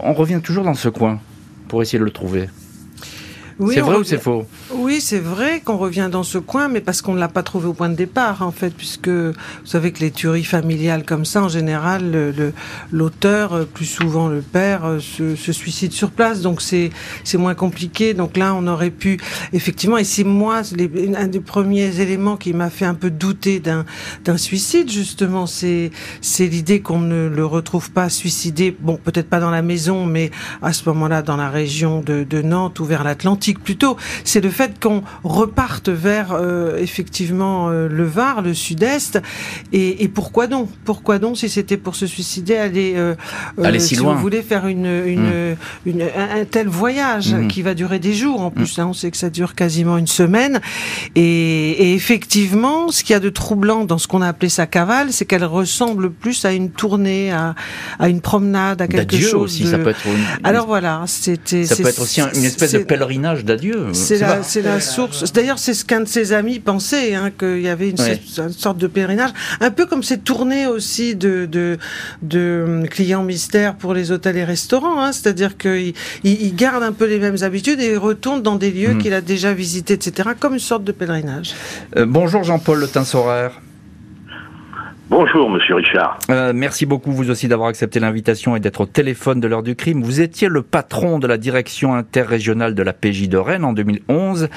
on 0.00 0.14
revient 0.14 0.40
toujours 0.42 0.64
dans 0.64 0.74
ce 0.74 0.88
coin 0.88 1.20
pour 1.68 1.80
essayer 1.80 2.00
de 2.00 2.04
le 2.04 2.10
trouver. 2.10 2.48
Oui, 3.58 3.74
c'est 3.74 3.80
vrai 3.80 3.96
revient... 3.96 4.00
ou 4.00 4.04
c'est 4.04 4.22
faux? 4.22 4.46
Oui, 4.72 5.00
c'est 5.00 5.18
vrai 5.18 5.60
qu'on 5.64 5.76
revient 5.76 6.08
dans 6.10 6.22
ce 6.22 6.38
coin, 6.38 6.68
mais 6.68 6.80
parce 6.80 7.02
qu'on 7.02 7.14
ne 7.14 7.18
l'a 7.18 7.28
pas 7.28 7.42
trouvé 7.42 7.66
au 7.66 7.72
point 7.72 7.88
de 7.88 7.94
départ, 7.94 8.42
en 8.42 8.52
fait, 8.52 8.70
puisque 8.70 9.08
vous 9.08 9.32
savez 9.64 9.90
que 9.92 10.00
les 10.00 10.10
tueries 10.10 10.44
familiales 10.44 11.04
comme 11.04 11.24
ça, 11.24 11.42
en 11.42 11.48
général, 11.48 12.34
l'auteur, 12.92 13.52
euh, 13.52 13.64
plus 13.64 13.86
souvent 13.86 14.28
le 14.28 14.42
père, 14.42 14.84
euh, 14.84 15.00
se, 15.00 15.34
se 15.34 15.52
suicide 15.52 15.92
sur 15.92 16.10
place, 16.10 16.40
donc 16.40 16.62
c'est 16.62 16.90
moins 17.34 17.54
compliqué. 17.54 18.14
Donc 18.14 18.36
là, 18.36 18.54
on 18.54 18.66
aurait 18.66 18.90
pu, 18.90 19.18
effectivement, 19.52 19.98
et 19.98 20.04
c'est 20.04 20.24
moi, 20.24 20.62
les, 20.76 21.14
un 21.16 21.26
des 21.26 21.40
premiers 21.40 22.00
éléments 22.00 22.36
qui 22.36 22.52
m'a 22.52 22.70
fait 22.70 22.84
un 22.84 22.94
peu 22.94 23.10
douter 23.10 23.60
d'un 23.60 24.36
suicide, 24.36 24.90
justement, 24.90 25.46
c'est 25.46 25.90
l'idée 26.38 26.80
qu'on 26.80 27.00
ne 27.00 27.28
le 27.28 27.44
retrouve 27.44 27.90
pas 27.90 28.08
suicidé, 28.08 28.76
bon, 28.78 28.98
peut-être 29.02 29.28
pas 29.28 29.40
dans 29.40 29.50
la 29.50 29.62
maison, 29.62 30.06
mais 30.06 30.30
à 30.62 30.72
ce 30.72 30.88
moment-là, 30.88 31.22
dans 31.22 31.36
la 31.36 31.50
région 31.50 32.02
de, 32.02 32.22
de 32.22 32.42
Nantes 32.42 32.78
ou 32.78 32.84
vers 32.84 33.02
l'Atlantique 33.02 33.47
plutôt, 33.54 33.96
c'est 34.24 34.40
le 34.40 34.50
fait 34.50 34.78
qu'on 34.80 35.02
reparte 35.24 35.88
vers 35.88 36.32
euh, 36.32 36.76
effectivement 36.78 37.68
euh, 37.68 37.88
le 37.88 38.04
Var, 38.04 38.42
le 38.42 38.54
Sud-Est. 38.54 39.20
Et, 39.72 40.02
et, 40.04 40.08
pourquoi 40.08 40.46
donc? 40.46 40.68
Pourquoi 40.84 41.18
donc 41.18 41.38
si 41.38 41.48
c'était 41.48 41.76
pour 41.76 41.96
se 41.96 42.06
suicider, 42.06 42.56
aller, 42.56 42.94
euh, 42.96 43.14
aller 43.62 43.78
si, 43.78 43.88
si 43.88 43.96
loin. 43.96 44.14
vous 44.14 44.20
voulez 44.20 44.42
faire 44.42 44.66
une, 44.66 44.86
une, 44.86 45.52
mmh. 45.52 45.56
une 45.86 46.02
un, 46.02 46.40
un, 46.40 46.44
tel 46.44 46.68
voyage 46.68 47.34
mmh. 47.34 47.48
qui 47.48 47.62
va 47.62 47.74
durer 47.74 47.98
des 47.98 48.14
jours. 48.14 48.40
En 48.40 48.50
plus, 48.50 48.76
mmh. 48.76 48.80
là, 48.80 48.86
on 48.86 48.92
sait 48.92 49.10
que 49.10 49.16
ça 49.16 49.30
dure 49.30 49.54
quasiment 49.54 49.96
une 49.96 50.06
semaine. 50.06 50.60
Et, 51.14 51.70
et 51.70 51.94
effectivement, 51.94 52.90
ce 52.90 53.02
qu'il 53.04 53.14
y 53.14 53.16
a 53.16 53.20
de 53.20 53.30
troublant 53.30 53.84
dans 53.84 53.98
ce 53.98 54.08
qu'on 54.08 54.22
a 54.22 54.28
appelé 54.28 54.48
sa 54.48 54.66
cavale, 54.66 55.12
c'est 55.12 55.24
qu'elle 55.24 55.44
ressemble 55.44 56.10
plus 56.10 56.44
à 56.44 56.52
une 56.52 56.70
tournée, 56.70 57.32
à, 57.32 57.54
à 57.98 58.08
une 58.08 58.20
promenade, 58.20 58.82
à 58.82 58.88
quelque 58.88 59.18
chose. 59.18 59.34
aussi, 59.42 59.64
de... 59.64 59.70
ça 59.70 59.78
peut 59.78 59.90
être. 59.90 60.06
Une... 60.06 60.44
Alors 60.44 60.66
voilà, 60.66 61.04
c'était. 61.06 61.64
Ça 61.64 61.76
peut 61.76 61.88
être 61.88 62.02
aussi 62.02 62.20
une 62.20 62.44
espèce 62.44 62.72
de 62.72 62.78
pèlerinage 62.78 63.37
d'adieu. 63.44 63.88
C'est 63.92 64.18
la, 64.18 64.80
source. 64.80 65.32
D'ailleurs, 65.32 65.58
c'est 65.58 65.74
ce 65.74 65.84
qu'un 65.84 66.00
de 66.00 66.08
ses 66.08 66.32
amis 66.32 66.58
pensait, 66.58 67.14
hein, 67.14 67.30
qu'il 67.36 67.60
y 67.60 67.68
avait 67.68 67.90
une, 67.90 68.50
sorte 68.50 68.78
de 68.78 68.86
pèlerinage, 68.86 69.30
un 69.60 69.70
peu 69.70 69.86
comme 69.86 70.02
ces 70.02 70.18
tournées 70.18 70.66
aussi 70.66 71.14
de, 71.14 71.46
de, 71.46 71.78
de 72.22 72.84
clients 72.90 73.22
mystères 73.22 73.74
pour 73.74 73.94
les 73.94 74.12
hôtels 74.12 74.36
et 74.36 74.44
restaurants. 74.44 75.02
Hein, 75.02 75.12
C'est-à-dire 75.12 75.56
qu'il 75.56 75.94
il, 76.24 76.54
garde 76.54 76.82
un 76.82 76.92
peu 76.92 77.06
les 77.06 77.18
mêmes 77.18 77.42
habitudes 77.42 77.80
et 77.80 77.92
il 77.92 77.98
retourne 77.98 78.42
dans 78.42 78.56
des 78.56 78.70
lieux 78.70 78.94
hmm. 78.94 78.98
qu'il 78.98 79.14
a 79.14 79.20
déjà 79.20 79.52
visités, 79.52 79.94
etc., 79.94 80.30
comme 80.38 80.54
une 80.54 80.58
sorte 80.58 80.84
de 80.84 80.92
pèlerinage. 80.92 81.54
Euh, 81.96 82.06
bonjour 82.06 82.44
Jean-Paul 82.44 82.80
Le 82.80 82.88
Tinsoraire. 82.88 83.60
Bonjour, 85.10 85.48
monsieur 85.48 85.76
Richard. 85.76 86.18
Euh, 86.28 86.52
merci 86.54 86.84
beaucoup, 86.84 87.12
vous 87.12 87.30
aussi, 87.30 87.48
d'avoir 87.48 87.70
accepté 87.70 87.98
l'invitation 87.98 88.56
et 88.56 88.60
d'être 88.60 88.82
au 88.82 88.86
téléphone 88.86 89.40
de 89.40 89.48
l'heure 89.48 89.62
du 89.62 89.74
crime. 89.74 90.02
Vous 90.02 90.20
étiez 90.20 90.48
le 90.48 90.60
patron 90.60 91.18
de 91.18 91.26
la 91.26 91.38
direction 91.38 91.94
interrégionale 91.94 92.74
de 92.74 92.82
la 92.82 92.92
PJ 92.92 93.30
de 93.30 93.38
Rennes 93.38 93.64
en 93.64 93.72
2011 93.72 94.50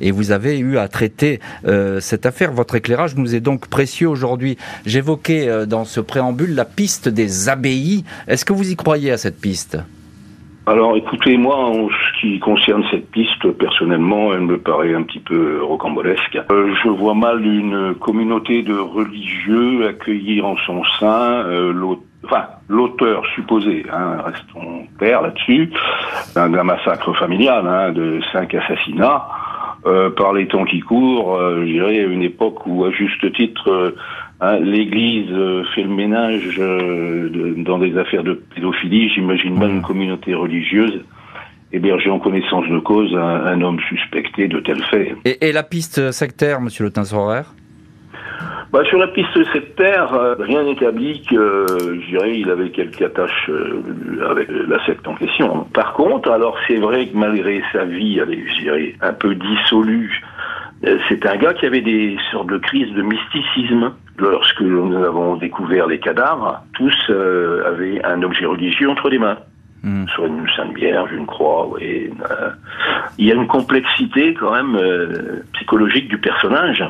et 0.00 0.12
vous 0.12 0.30
avez 0.30 0.58
eu 0.58 0.78
à 0.78 0.86
traiter 0.86 1.40
euh, 1.66 1.98
cette 1.98 2.24
affaire. 2.24 2.52
Votre 2.52 2.76
éclairage 2.76 3.16
nous 3.16 3.34
est 3.34 3.40
donc 3.40 3.66
précieux 3.66 4.08
aujourd'hui. 4.08 4.56
J'évoquais 4.86 5.48
euh, 5.48 5.66
dans 5.66 5.84
ce 5.84 5.98
préambule 5.98 6.54
la 6.54 6.64
piste 6.64 7.08
des 7.08 7.48
abbayes. 7.48 8.04
Est-ce 8.28 8.44
que 8.44 8.52
vous 8.52 8.70
y 8.70 8.76
croyez 8.76 9.10
à 9.10 9.18
cette 9.18 9.40
piste? 9.40 9.76
Alors 10.66 10.96
écoutez, 10.96 11.36
moi, 11.36 11.56
en 11.56 11.88
ce 11.88 12.20
qui 12.20 12.40
concerne 12.40 12.82
cette 12.90 13.08
piste, 13.12 13.52
personnellement, 13.52 14.32
elle 14.32 14.40
me 14.40 14.58
paraît 14.58 14.94
un 14.94 15.04
petit 15.04 15.20
peu 15.20 15.62
rocambolesque. 15.62 16.38
Euh, 16.50 16.74
je 16.82 16.88
vois 16.88 17.14
mal 17.14 17.46
une 17.46 17.94
communauté 17.94 18.62
de 18.62 18.76
religieux 18.76 19.86
accueillir 19.86 20.44
en 20.44 20.56
son 20.66 20.82
sein 20.98 21.44
euh, 21.46 21.72
l'auteur 22.68 23.22
supposé, 23.34 23.86
hein, 23.92 24.16
restons 24.24 24.86
clairs 24.98 25.22
là-dessus, 25.22 25.70
d'un 26.34 26.48
massacre 26.64 27.12
familial, 27.16 27.64
hein, 27.68 27.92
de 27.92 28.20
cinq 28.32 28.54
assassinats. 28.54 29.28
Euh, 29.86 30.10
par 30.10 30.32
les 30.32 30.48
temps 30.48 30.64
qui 30.64 30.80
courent, 30.80 31.36
euh, 31.36 31.60
je 31.60 31.66
dirais 31.66 31.98
une 31.98 32.22
époque 32.22 32.66
où, 32.66 32.84
à 32.84 32.90
juste 32.90 33.32
titre, 33.34 33.94
Hein, 34.40 34.58
L'Église 34.60 35.30
euh, 35.32 35.64
fait 35.74 35.82
le 35.82 35.88
ménage 35.88 36.58
euh, 36.58 37.54
dans 37.56 37.78
des 37.78 37.96
affaires 37.96 38.22
de 38.22 38.34
pédophilie. 38.34 39.08
J'imagine 39.14 39.58
mal 39.58 39.70
une 39.70 39.82
communauté 39.82 40.34
religieuse 40.34 41.00
héberger 41.72 42.10
en 42.10 42.18
connaissance 42.18 42.68
de 42.68 42.78
cause 42.78 43.14
un, 43.14 43.60
homme 43.60 43.80
suspecté 43.88 44.46
de 44.46 44.60
tels 44.60 44.82
faits. 44.84 45.16
Et, 45.24 45.52
la 45.52 45.62
piste 45.62 46.12
sectaire, 46.12 46.60
Monsieur 46.60 46.84
Le 46.84 46.90
Tinsorer 46.90 47.42
bah, 48.72 48.82
sur 48.88 48.98
la 48.98 49.08
piste 49.08 49.44
sectaire, 49.52 50.12
euh, 50.12 50.34
rien 50.38 50.64
n'établit 50.64 51.22
que, 51.22 51.66
je 51.68 52.10
dirais, 52.10 52.38
il 52.38 52.50
avait 52.50 52.70
quelques 52.70 53.00
attaches 53.00 53.50
avec 54.28 54.48
la 54.48 54.84
secte 54.84 55.06
en 55.06 55.14
question. 55.14 55.66
Par 55.72 55.94
contre, 55.94 56.30
alors 56.30 56.56
c'est 56.66 56.76
vrai 56.76 57.06
que 57.06 57.16
malgré 57.16 57.62
sa 57.72 57.84
vie, 57.84 58.20
allez, 58.20 58.44
je 58.48 58.62
dirais, 58.62 58.94
un 59.00 59.12
peu 59.12 59.34
dissolue, 59.34 60.20
c'est 61.08 61.24
un 61.26 61.36
gars 61.36 61.54
qui 61.54 61.64
avait 61.64 61.80
des 61.80 62.16
sortes 62.32 62.50
de 62.50 62.58
crises 62.58 62.92
de 62.92 63.02
mysticisme 63.02 63.92
lorsque 64.18 64.60
nous 64.60 64.96
avons 64.96 65.36
découvert 65.36 65.86
les 65.86 65.98
cadavres, 65.98 66.62
tous 66.74 66.94
euh, 67.10 67.66
avaient 67.66 68.04
un 68.04 68.22
objet 68.22 68.46
religieux 68.46 68.88
entre 68.88 69.08
les 69.08 69.18
mains. 69.18 69.38
Hmm. 69.82 70.06
Soit 70.14 70.26
une 70.26 70.46
Sainte 70.56 70.74
Vierge, 70.74 71.10
une 71.12 71.26
croix, 71.26 71.68
oui. 71.68 72.10
Euh, 72.30 72.50
il 73.18 73.26
y 73.26 73.32
a 73.32 73.34
une 73.34 73.46
complexité 73.46 74.34
quand 74.34 74.52
même 74.52 74.76
euh, 74.76 75.44
psychologique 75.54 76.08
du 76.08 76.18
personnage 76.18 76.84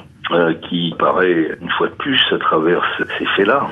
qui 0.69 0.93
paraît 0.99 1.57
une 1.61 1.71
fois 1.71 1.87
de 1.87 1.95
plus 1.95 2.21
à 2.33 2.39
travers 2.39 2.83
ces 3.17 3.27
faits-là. 3.37 3.69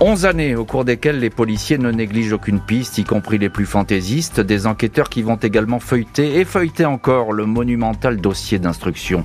11 0.00 0.26
années 0.26 0.54
au 0.54 0.64
cours 0.64 0.84
desquelles 0.84 1.18
les 1.18 1.30
policiers 1.30 1.78
ne 1.78 1.90
négligent 1.90 2.34
aucune 2.34 2.60
piste, 2.60 2.98
y 2.98 3.04
compris 3.04 3.38
les 3.38 3.48
plus 3.48 3.64
fantaisistes, 3.64 4.40
des 4.40 4.66
enquêteurs 4.66 5.08
qui 5.08 5.22
vont 5.22 5.36
également 5.36 5.80
feuilleter 5.80 6.38
et 6.38 6.44
feuilleter 6.44 6.84
encore 6.84 7.32
le 7.32 7.46
monumental 7.46 8.20
dossier 8.20 8.58
d'instruction. 8.58 9.24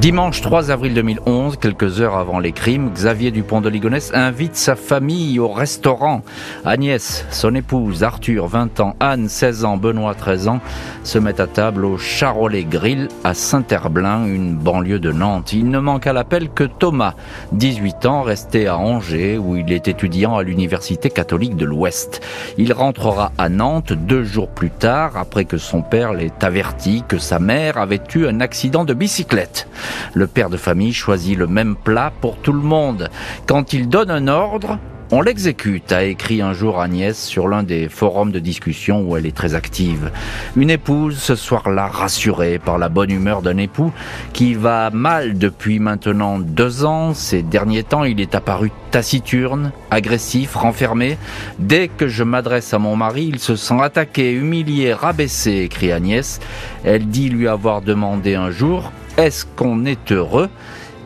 Dimanche 0.00 0.40
3 0.40 0.70
avril 0.70 0.94
2011, 0.94 1.58
quelques 1.58 2.00
heures 2.00 2.16
avant 2.16 2.38
les 2.38 2.52
crimes, 2.52 2.90
Xavier 2.90 3.30
Dupont 3.30 3.60
de 3.60 3.68
Ligonnès 3.68 4.10
invite 4.14 4.56
sa 4.56 4.74
famille 4.74 5.38
au 5.38 5.48
restaurant. 5.48 6.22
Agnès, 6.64 7.26
son 7.30 7.54
épouse, 7.54 8.02
Arthur, 8.02 8.46
20 8.46 8.80
ans, 8.80 8.96
Anne, 8.98 9.28
16 9.28 9.66
ans, 9.66 9.76
Benoît, 9.76 10.14
13 10.14 10.48
ans, 10.48 10.60
se 11.04 11.18
mettent 11.18 11.40
à 11.40 11.46
table 11.46 11.84
au 11.84 11.98
Charolais 11.98 12.64
Grill 12.64 13.08
à 13.24 13.34
Saint-Herblain, 13.34 14.24
une 14.24 14.54
banlieue 14.54 15.00
de 15.00 15.12
Nantes. 15.12 15.52
Il 15.52 15.68
ne 15.68 15.78
manque 15.78 16.06
à 16.06 16.14
l'appel 16.14 16.48
que 16.48 16.64
Thomas, 16.64 17.12
18 17.52 18.06
ans, 18.06 18.22
resté 18.22 18.68
à 18.68 18.78
Angers, 18.78 19.36
où 19.36 19.56
il 19.56 19.70
est 19.70 19.86
étudiant 19.86 20.34
à 20.34 20.42
l'Université 20.42 21.10
catholique 21.10 21.56
de 21.56 21.66
l'Ouest. 21.66 22.22
Il 22.56 22.72
rentrera 22.72 23.32
à 23.36 23.50
Nantes 23.50 23.92
deux 23.92 24.24
jours 24.24 24.48
plus 24.48 24.70
tard, 24.70 25.18
après 25.18 25.44
que 25.44 25.58
son 25.58 25.82
père 25.82 26.14
l'ait 26.14 26.32
averti 26.40 27.04
que 27.06 27.18
sa 27.18 27.38
mère 27.38 27.76
avait 27.76 28.00
eu 28.14 28.24
un 28.24 28.40
accident 28.40 28.86
de 28.86 28.94
bicyclette. 28.94 29.68
Le 30.14 30.26
père 30.26 30.50
de 30.50 30.56
famille 30.56 30.92
choisit 30.92 31.36
le 31.36 31.46
même 31.46 31.76
plat 31.76 32.12
pour 32.20 32.36
tout 32.36 32.52
le 32.52 32.60
monde. 32.60 33.08
Quand 33.46 33.72
il 33.72 33.88
donne 33.88 34.10
un 34.10 34.28
ordre, 34.28 34.78
on 35.12 35.22
l'exécute, 35.22 35.90
a 35.90 36.04
écrit 36.04 36.40
un 36.40 36.52
jour 36.52 36.80
Agnès 36.80 37.20
sur 37.20 37.48
l'un 37.48 37.64
des 37.64 37.88
forums 37.88 38.30
de 38.30 38.38
discussion 38.38 39.02
où 39.02 39.16
elle 39.16 39.26
est 39.26 39.34
très 39.34 39.56
active. 39.56 40.12
Une 40.54 40.70
épouse 40.70 41.18
ce 41.18 41.34
soir-là 41.34 41.88
rassurée 41.88 42.60
par 42.60 42.78
la 42.78 42.88
bonne 42.88 43.10
humeur 43.10 43.42
d'un 43.42 43.56
époux 43.56 43.92
qui 44.32 44.54
va 44.54 44.90
mal 44.90 45.36
depuis 45.36 45.80
maintenant 45.80 46.38
deux 46.38 46.84
ans. 46.84 47.12
Ces 47.12 47.42
derniers 47.42 47.82
temps, 47.82 48.04
il 48.04 48.20
est 48.20 48.36
apparu 48.36 48.70
taciturne, 48.92 49.72
agressif, 49.90 50.54
renfermé. 50.54 51.18
Dès 51.58 51.88
que 51.88 52.06
je 52.06 52.22
m'adresse 52.22 52.72
à 52.72 52.78
mon 52.78 52.94
mari, 52.94 53.30
il 53.32 53.40
se 53.40 53.56
sent 53.56 53.80
attaqué, 53.82 54.32
humilié, 54.32 54.94
rabaissé, 54.94 55.62
écrit 55.62 55.90
Agnès. 55.90 56.38
Elle 56.84 57.08
dit 57.08 57.30
lui 57.30 57.48
avoir 57.48 57.82
demandé 57.82 58.36
un 58.36 58.52
jour 58.52 58.92
est-ce 59.20 59.44
qu'on 59.44 59.84
est 59.84 60.12
heureux? 60.12 60.48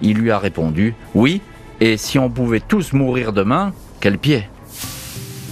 Il 0.02 0.18
lui 0.18 0.30
a 0.30 0.38
répondu 0.38 0.94
Oui, 1.14 1.40
et 1.80 1.96
si 1.96 2.18
on 2.18 2.30
pouvait 2.30 2.60
tous 2.60 2.92
mourir 2.92 3.32
demain, 3.32 3.72
quel 4.00 4.18
pied? 4.18 4.48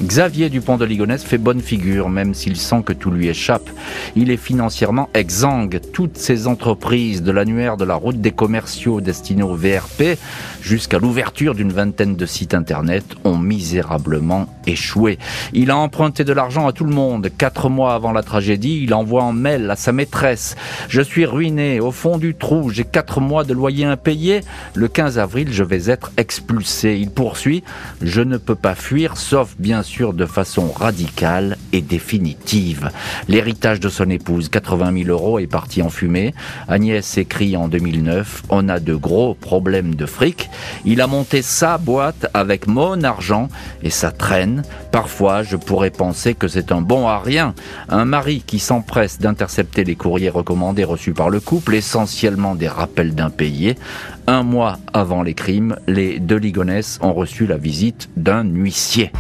Xavier 0.01 0.49
Dupont 0.49 0.79
de 0.79 0.85
Ligonnès 0.85 1.23
fait 1.23 1.39
bonne 1.39 1.61
figure, 1.61 2.09
même 2.09 2.35
s'il 2.35 2.57
sent 2.57 2.83
que 2.85 2.93
tout 2.93 3.11
lui 3.11 3.29
échappe. 3.29 3.71
Il 4.17 4.31
est 4.31 4.37
financièrement 4.37 5.09
exsangue. 5.15 5.81
Toutes 5.93 6.19
ses 6.19 6.49
entreprises, 6.49 7.23
de 7.23 7.31
l'annuaire 7.31 7.77
de 7.77 7.85
la 7.85 7.95
route 7.95 8.21
des 8.21 8.33
commerciaux 8.33 9.01
destinés 9.01 9.45
au 9.45 9.55
VRP 9.55 10.19
jusqu'à 10.61 10.99
l'ouverture 10.99 11.55
d'une 11.55 11.73
vingtaine 11.73 12.17
de 12.17 12.27
sites 12.27 12.55
internet, 12.55 13.05
ont 13.23 13.39
misérablement 13.39 14.49
échoué. 14.67 15.19
Il 15.53 15.71
a 15.71 15.77
emprunté 15.77 16.25
de 16.25 16.33
l'argent 16.33 16.67
à 16.67 16.73
tout 16.73 16.85
le 16.85 16.95
monde. 16.95 17.29
Quatre 17.39 17.69
mois 17.69 17.95
avant 17.95 18.13
la 18.13 18.23
tragédie, 18.23 18.81
il 18.83 18.95
envoie 18.95 19.23
en 19.23 19.33
mail 19.33 19.71
à 19.71 19.77
sa 19.77 19.93
maîtresse. 19.93 20.57
Je 20.89 21.01
suis 21.01 21.27
ruiné, 21.27 21.79
au 21.79 21.93
fond 21.93 22.19
du 22.19 22.35
trou, 22.35 22.71
j'ai 22.71 22.85
quatre 22.85 23.21
mois 23.21 23.45
de 23.45 23.53
loyer 23.53 23.85
impayé. 23.85 24.41
Le 24.75 24.89
15 24.89 25.19
avril, 25.19 25.49
je 25.53 25.63
vais 25.63 25.91
être 25.91 26.11
expulsé. 26.17 26.99
Il 26.99 27.11
poursuit, 27.11 27.63
je 28.01 28.21
ne 28.21 28.37
peux 28.37 28.57
pas 28.57 28.75
fuir, 28.75 29.17
sauf 29.17 29.55
bien 29.59 29.83
sûr 29.83 29.92
de 29.93 30.25
façon 30.25 30.73
radicale 30.73 31.59
et 31.73 31.83
définitive. 31.83 32.91
L'héritage 33.29 33.79
de 33.79 33.91
son 33.91 34.09
épouse, 34.09 34.49
80 34.49 35.05
000 35.05 35.11
euros, 35.11 35.39
est 35.39 35.47
parti 35.47 35.83
en 35.83 35.91
fumée. 35.91 36.35
Agnès 36.67 37.19
écrit 37.19 37.57
en 37.57 37.69
2009, 37.69 38.45
on 38.49 38.71
a 38.71 38.81
de 38.81 38.95
gros 38.95 39.35
problèmes 39.35 39.95
de 39.95 40.07
fric. 40.07 40.49
Il 40.87 41.03
a 41.03 41.07
monté 41.07 41.43
sa 41.43 41.77
boîte 41.77 42.27
avec 42.33 42.67
mon 42.67 43.05
argent 43.05 43.49
et 43.83 43.91
ça 43.91 44.13
traîne. 44.13 44.63
Parfois, 44.93 45.43
je 45.43 45.57
pourrais 45.57 45.91
penser 45.91 46.35
que 46.35 46.49
c'est 46.49 46.73
un 46.73 46.81
bon 46.81 47.07
à 47.07 47.19
rien. 47.19 47.55
Un 47.91 48.07
mari 48.07 48.43
qui 48.47 48.59
s'empresse 48.59 49.19
d'intercepter 49.19 49.85
les 49.85 49.95
courriers 49.95 50.31
recommandés 50.31 50.85
reçus 50.85 51.13
par 51.13 51.29
le 51.29 51.41
couple, 51.41 51.75
essentiellement 51.75 52.55
des 52.55 52.69
rappels 52.69 53.15
d'impayés. 53.15 53.77
Un 54.27 54.43
mois 54.43 54.79
avant 54.95 55.23
les 55.23 55.35
crimes, 55.35 55.77
les 55.87 56.19
deux 56.19 56.37
Ligonès 56.37 56.99
ont 57.03 57.13
reçu 57.13 57.47
la 57.47 57.59
visite 57.59 58.09
d'un 58.17 58.45
huissier. 58.45 59.13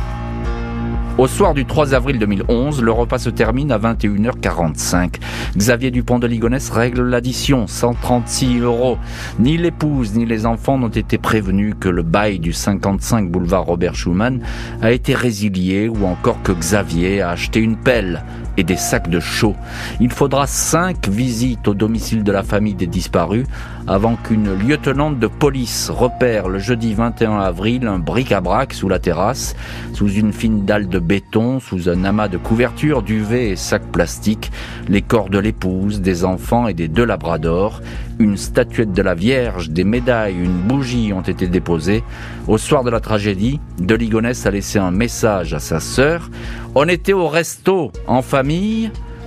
Au 1.19 1.27
soir 1.27 1.53
du 1.53 1.67
3 1.67 1.93
avril 1.93 2.19
2011, 2.19 2.83
le 2.83 2.91
repas 2.91 3.19
se 3.19 3.29
termine 3.29 3.71
à 3.71 3.79
21h45. 3.79 5.17
Xavier 5.55 5.91
Dupont 5.91 6.19
de 6.19 6.27
Ligonnès 6.27 6.71
règle 6.71 7.03
l'addition, 7.03 7.67
136 7.67 8.61
euros. 8.61 8.97
Ni 9.39 9.59
l'épouse 9.59 10.15
ni 10.15 10.25
les 10.25 10.47
enfants 10.47 10.79
n'ont 10.79 10.89
été 10.89 11.19
prévenus 11.19 11.75
que 11.79 11.91
le 11.91 12.03
bail 12.03 12.39
du 12.39 12.55
55 12.55 13.31
boulevard 13.31 13.67
Robert 13.67 13.95
Schumann 13.95 14.41
a 14.81 14.91
été 14.91 15.15
résilié 15.15 15.87
ou 15.87 16.07
encore 16.07 16.43
que 16.43 16.53
Xavier 16.53 17.21
a 17.21 17.31
acheté 17.31 17.61
une 17.61 17.77
pelle 17.77 18.25
et 18.57 18.65
des 18.65 18.77
sacs 18.77 19.09
de 19.09 19.21
chaux. 19.21 19.57
Il 20.01 20.13
faudra 20.13 20.47
cinq 20.47 21.09
visites 21.09 21.69
au 21.69 21.75
domicile 21.75 22.23
de 22.23 22.33
la 22.33 22.43
famille 22.43 22.75
des 22.75 22.87
disparus 22.87 23.47
avant 23.87 24.17
qu'une 24.17 24.55
lieutenante 24.55 25.19
de 25.19 25.27
police 25.27 25.91
repère 25.91 26.49
le 26.49 26.59
jeudi 26.59 26.95
21 26.95 27.39
avril 27.39 27.87
un 27.87 27.99
bric-à-brac 27.99 28.73
sous 28.75 28.89
la 28.89 28.99
terrasse, 28.99 29.57
sous 29.93 30.09
une 30.09 30.33
fine 30.33 30.65
dalle 30.65 30.89
de 30.89 30.99
béton, 30.99 31.61
sous 31.61 31.89
un 31.89 32.05
amas 32.05 32.29
de 32.29 32.37
couvertures, 32.37 33.03
duvets 33.03 33.51
et 33.51 33.57
sacs 33.57 33.91
plastiques, 33.91 34.53
les 34.89 35.03
corps 35.03 35.31
de 35.31 35.39
l'épouse, 35.39 36.01
des 36.01 36.25
enfants 36.25 36.69
et 36.69 36.75
des 36.75 36.89
deux 36.89 37.05
labradors, 37.05 37.81
une 38.19 38.37
statuette 38.37 38.93
de 38.93 39.03
la 39.03 39.15
Vierge, 39.15 39.71
des 39.71 39.85
médailles, 39.85 40.37
une 40.37 40.61
bougie 40.61 41.13
ont 41.13 41.23
été 41.23 41.49
déposées. 41.49 42.05
Au 42.47 42.59
soir 42.59 42.85
de 42.85 42.91
la 42.91 43.01
tragédie, 43.01 43.61
De 43.79 43.95
Ligonès 43.95 44.47
a 44.47 44.51
laissé 44.51 44.79
un 44.79 44.91
message 44.91 45.55
à 45.55 45.59
sa 45.59 45.81
sœur. 45.81 46.31
On 46.75 46.89
était 46.89 47.13
au 47.13 47.29
resto, 47.29 47.91
en 48.07 48.23
famille, 48.23 48.42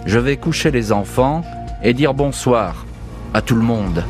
je 0.05 0.19
vais 0.19 0.38
coucher 0.38 0.72
les 0.72 0.91
enfants 0.91 1.43
et 1.84 1.93
dire 1.93 2.13
bonsoir 2.13 2.86
à 3.34 3.41
tout 3.41 3.55
le 3.55 3.62
monde. 3.62 4.03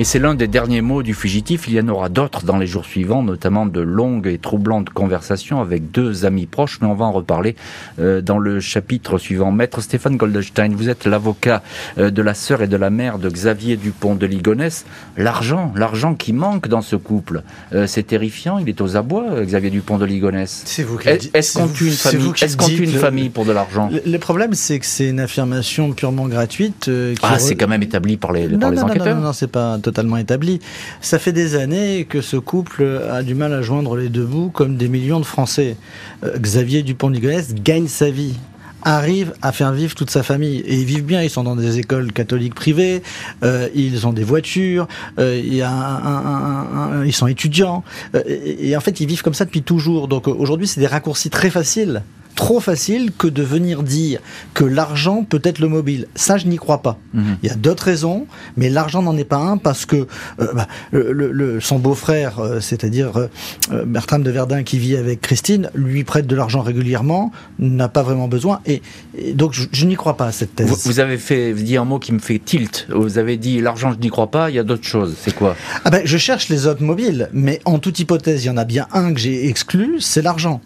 Et 0.00 0.04
c'est 0.04 0.18
l'un 0.18 0.34
des 0.34 0.48
derniers 0.48 0.80
mots 0.80 1.02
du 1.02 1.12
fugitif. 1.12 1.68
Il 1.68 1.74
y 1.74 1.80
en 1.80 1.86
aura 1.88 2.08
d'autres 2.08 2.46
dans 2.46 2.56
les 2.56 2.66
jours 2.66 2.86
suivants, 2.86 3.22
notamment 3.22 3.66
de 3.66 3.82
longues 3.82 4.28
et 4.28 4.38
troublantes 4.38 4.88
conversations 4.88 5.60
avec 5.60 5.90
deux 5.90 6.24
amis 6.24 6.46
proches, 6.46 6.78
mais 6.80 6.86
on 6.86 6.94
va 6.94 7.04
en 7.04 7.12
reparler 7.12 7.54
euh, 7.98 8.22
dans 8.22 8.38
le 8.38 8.60
chapitre 8.60 9.18
suivant. 9.18 9.52
Maître 9.52 9.82
Stéphane 9.82 10.16
Goldstein, 10.16 10.72
vous 10.74 10.88
êtes 10.88 11.04
l'avocat 11.04 11.62
euh, 11.98 12.08
de 12.08 12.22
la 12.22 12.32
sœur 12.32 12.62
et 12.62 12.66
de 12.66 12.78
la 12.78 12.88
mère 12.88 13.18
de 13.18 13.28
Xavier 13.28 13.76
Dupont 13.76 14.14
de 14.14 14.24
Ligonnès. 14.24 14.86
L'argent, 15.18 15.70
l'argent 15.76 16.14
qui 16.14 16.32
manque 16.32 16.66
dans 16.66 16.80
ce 16.80 16.96
couple, 16.96 17.42
euh, 17.74 17.86
c'est 17.86 18.04
terrifiant. 18.04 18.56
Il 18.56 18.70
est 18.70 18.80
aux 18.80 18.96
abois, 18.96 19.42
Xavier 19.42 19.68
Dupont 19.68 19.98
de 19.98 20.06
Ligonnès. 20.06 20.62
C'est 20.64 20.82
vous 20.82 20.96
qui 20.96 21.10
Est-ce 21.10 21.58
qu'on 21.58 21.68
tue 21.68 21.88
une 21.88 21.92
famille 21.92 22.32
Est-ce 22.40 22.56
qu'on 22.56 22.68
tue 22.68 22.84
une 22.84 22.90
famille 22.92 23.28
pour 23.28 23.44
de 23.44 23.52
l'argent 23.52 23.90
Le, 24.06 24.16
problème, 24.16 24.54
c'est 24.54 24.78
que 24.78 24.86
c'est 24.86 25.10
une 25.10 25.20
affirmation 25.20 25.92
purement 25.92 26.26
gratuite. 26.26 26.84
qui 26.86 27.18
ah, 27.22 27.38
c'est 27.38 27.56
quand 27.56 27.68
même 27.68 27.82
établi 27.82 28.16
par 28.16 28.32
les, 28.32 28.48
non, 28.48 28.58
par 28.58 28.70
les 28.70 28.76
non, 28.78 28.84
enquêteurs. 28.84 29.08
Non, 29.08 29.20
non, 29.20 29.26
non, 29.26 29.32
c'est 29.34 29.52
pas 29.52 29.76
totalement 29.90 30.18
établi. 30.18 30.60
Ça 31.00 31.18
fait 31.18 31.32
des 31.32 31.56
années 31.56 32.06
que 32.08 32.20
ce 32.20 32.36
couple 32.36 32.84
a 33.10 33.22
du 33.24 33.34
mal 33.34 33.52
à 33.52 33.60
joindre 33.60 33.96
les 33.96 34.08
deux 34.08 34.24
bouts, 34.24 34.50
comme 34.50 34.76
des 34.76 34.88
millions 34.88 35.18
de 35.18 35.24
Français. 35.24 35.76
Euh, 36.24 36.38
Xavier 36.38 36.82
Dupont 36.82 37.10
de 37.10 37.16
Ligonnès 37.16 37.54
gagne 37.54 37.88
sa 37.88 38.10
vie 38.10 38.34
arrive 38.82 39.34
à 39.42 39.52
faire 39.52 39.72
vivre 39.72 39.94
toute 39.94 40.10
sa 40.10 40.22
famille 40.22 40.60
et 40.60 40.74
ils 40.74 40.86
vivent 40.86 41.04
bien 41.04 41.22
ils 41.22 41.28
sont 41.28 41.44
dans 41.44 41.54
des 41.54 41.78
écoles 41.78 42.14
catholiques 42.14 42.54
privées 42.54 43.02
euh, 43.44 43.68
ils 43.74 44.06
ont 44.06 44.14
des 44.14 44.24
voitures 44.24 44.88
euh, 45.18 47.02
ils 47.04 47.12
sont 47.12 47.26
étudiants 47.26 47.84
et, 48.26 48.74
en 48.74 48.80
fait 48.80 49.00
ils 49.00 49.06
vivent 49.06 49.20
comme 49.20 49.34
ça 49.34 49.44
depuis 49.44 49.60
toujours 49.60 50.08
donc 50.08 50.28
aujourd'hui 50.28 50.66
c'est 50.66 50.80
des 50.80 50.86
raccourcis 50.86 51.28
très 51.28 51.50
faciles 51.50 52.02
trop 52.40 52.58
facile 52.58 53.10
que 53.12 53.26
de 53.26 53.42
venir 53.42 53.82
dire 53.82 54.18
que 54.54 54.64
l'argent 54.64 55.24
peut 55.28 55.42
être 55.44 55.58
le 55.58 55.68
mobile. 55.68 56.06
Ça, 56.14 56.38
je 56.38 56.46
n'y 56.46 56.56
crois 56.56 56.80
pas. 56.80 56.96
Mmh. 57.12 57.22
Il 57.42 57.48
y 57.50 57.52
a 57.52 57.54
d'autres 57.54 57.82
raisons, 57.82 58.26
mais 58.56 58.70
l'argent 58.70 59.02
n'en 59.02 59.14
est 59.18 59.24
pas 59.24 59.36
un 59.36 59.58
parce 59.58 59.84
que 59.84 60.06
euh, 60.40 60.46
bah, 60.54 60.66
le, 60.90 61.12
le, 61.12 61.60
son 61.60 61.78
beau-frère, 61.78 62.38
euh, 62.38 62.60
c'est-à-dire 62.60 63.28
euh, 63.70 63.84
Bertram 63.84 64.22
de 64.22 64.30
Verdun 64.30 64.62
qui 64.62 64.78
vit 64.78 64.96
avec 64.96 65.20
Christine, 65.20 65.68
lui 65.74 66.02
prête 66.02 66.26
de 66.26 66.34
l'argent 66.34 66.62
régulièrement, 66.62 67.30
n'a 67.58 67.90
pas 67.90 68.02
vraiment 68.02 68.26
besoin. 68.26 68.60
Et, 68.64 68.80
et 69.18 69.34
donc, 69.34 69.52
je, 69.52 69.64
je 69.70 69.84
n'y 69.84 69.96
crois 69.96 70.16
pas 70.16 70.28
à 70.28 70.32
cette 70.32 70.54
thèse. 70.54 70.66
Vous, 70.66 70.76
vous, 70.82 70.98
avez 70.98 71.18
fait 71.18 71.52
dit 71.52 71.76
un 71.76 71.84
mot 71.84 71.98
qui 71.98 72.14
me 72.14 72.20
fait 72.20 72.38
tilt. 72.38 72.86
Vous 72.88 73.18
avez 73.18 73.36
dit 73.36 73.60
l'argent, 73.60 73.92
je 73.92 73.98
n'y 73.98 74.08
crois 74.08 74.30
pas. 74.30 74.48
Il 74.48 74.56
y 74.56 74.58
a 74.58 74.64
d'autres 74.64 74.88
choses. 74.88 75.14
C'est 75.20 75.34
quoi? 75.34 75.56
Ah 75.84 75.90
ben, 75.90 76.00
Je 76.06 76.16
cherche 76.16 76.48
les 76.48 76.66
autres 76.66 76.82
mobiles, 76.82 77.28
mais 77.34 77.60
en 77.66 77.78
toute 77.78 77.98
hypothèse, 77.98 78.44
il 78.44 78.46
y 78.46 78.50
en 78.50 78.56
a 78.56 78.64
bien 78.64 78.86
un 78.94 79.12
que 79.12 79.20
j'ai 79.20 79.46
exclu, 79.46 80.00
c'est 80.00 80.22
l'argent, 80.22 80.62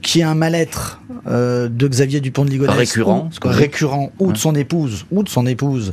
qui 0.00 0.20
est 0.20 0.24
un 0.24 0.34
euh, 1.26 1.68
de 1.68 1.88
Xavier 1.88 2.20
Dupont 2.20 2.44
de 2.44 2.50
Ligonnès 2.50 2.76
récurrent, 2.76 3.30
ou, 3.44 3.48
récurrent 3.48 4.12
ou 4.18 4.32
de 4.32 4.38
son 4.38 4.54
épouse 4.54 5.06
ou 5.10 5.22
de 5.22 5.28
son 5.28 5.46
épouse 5.46 5.92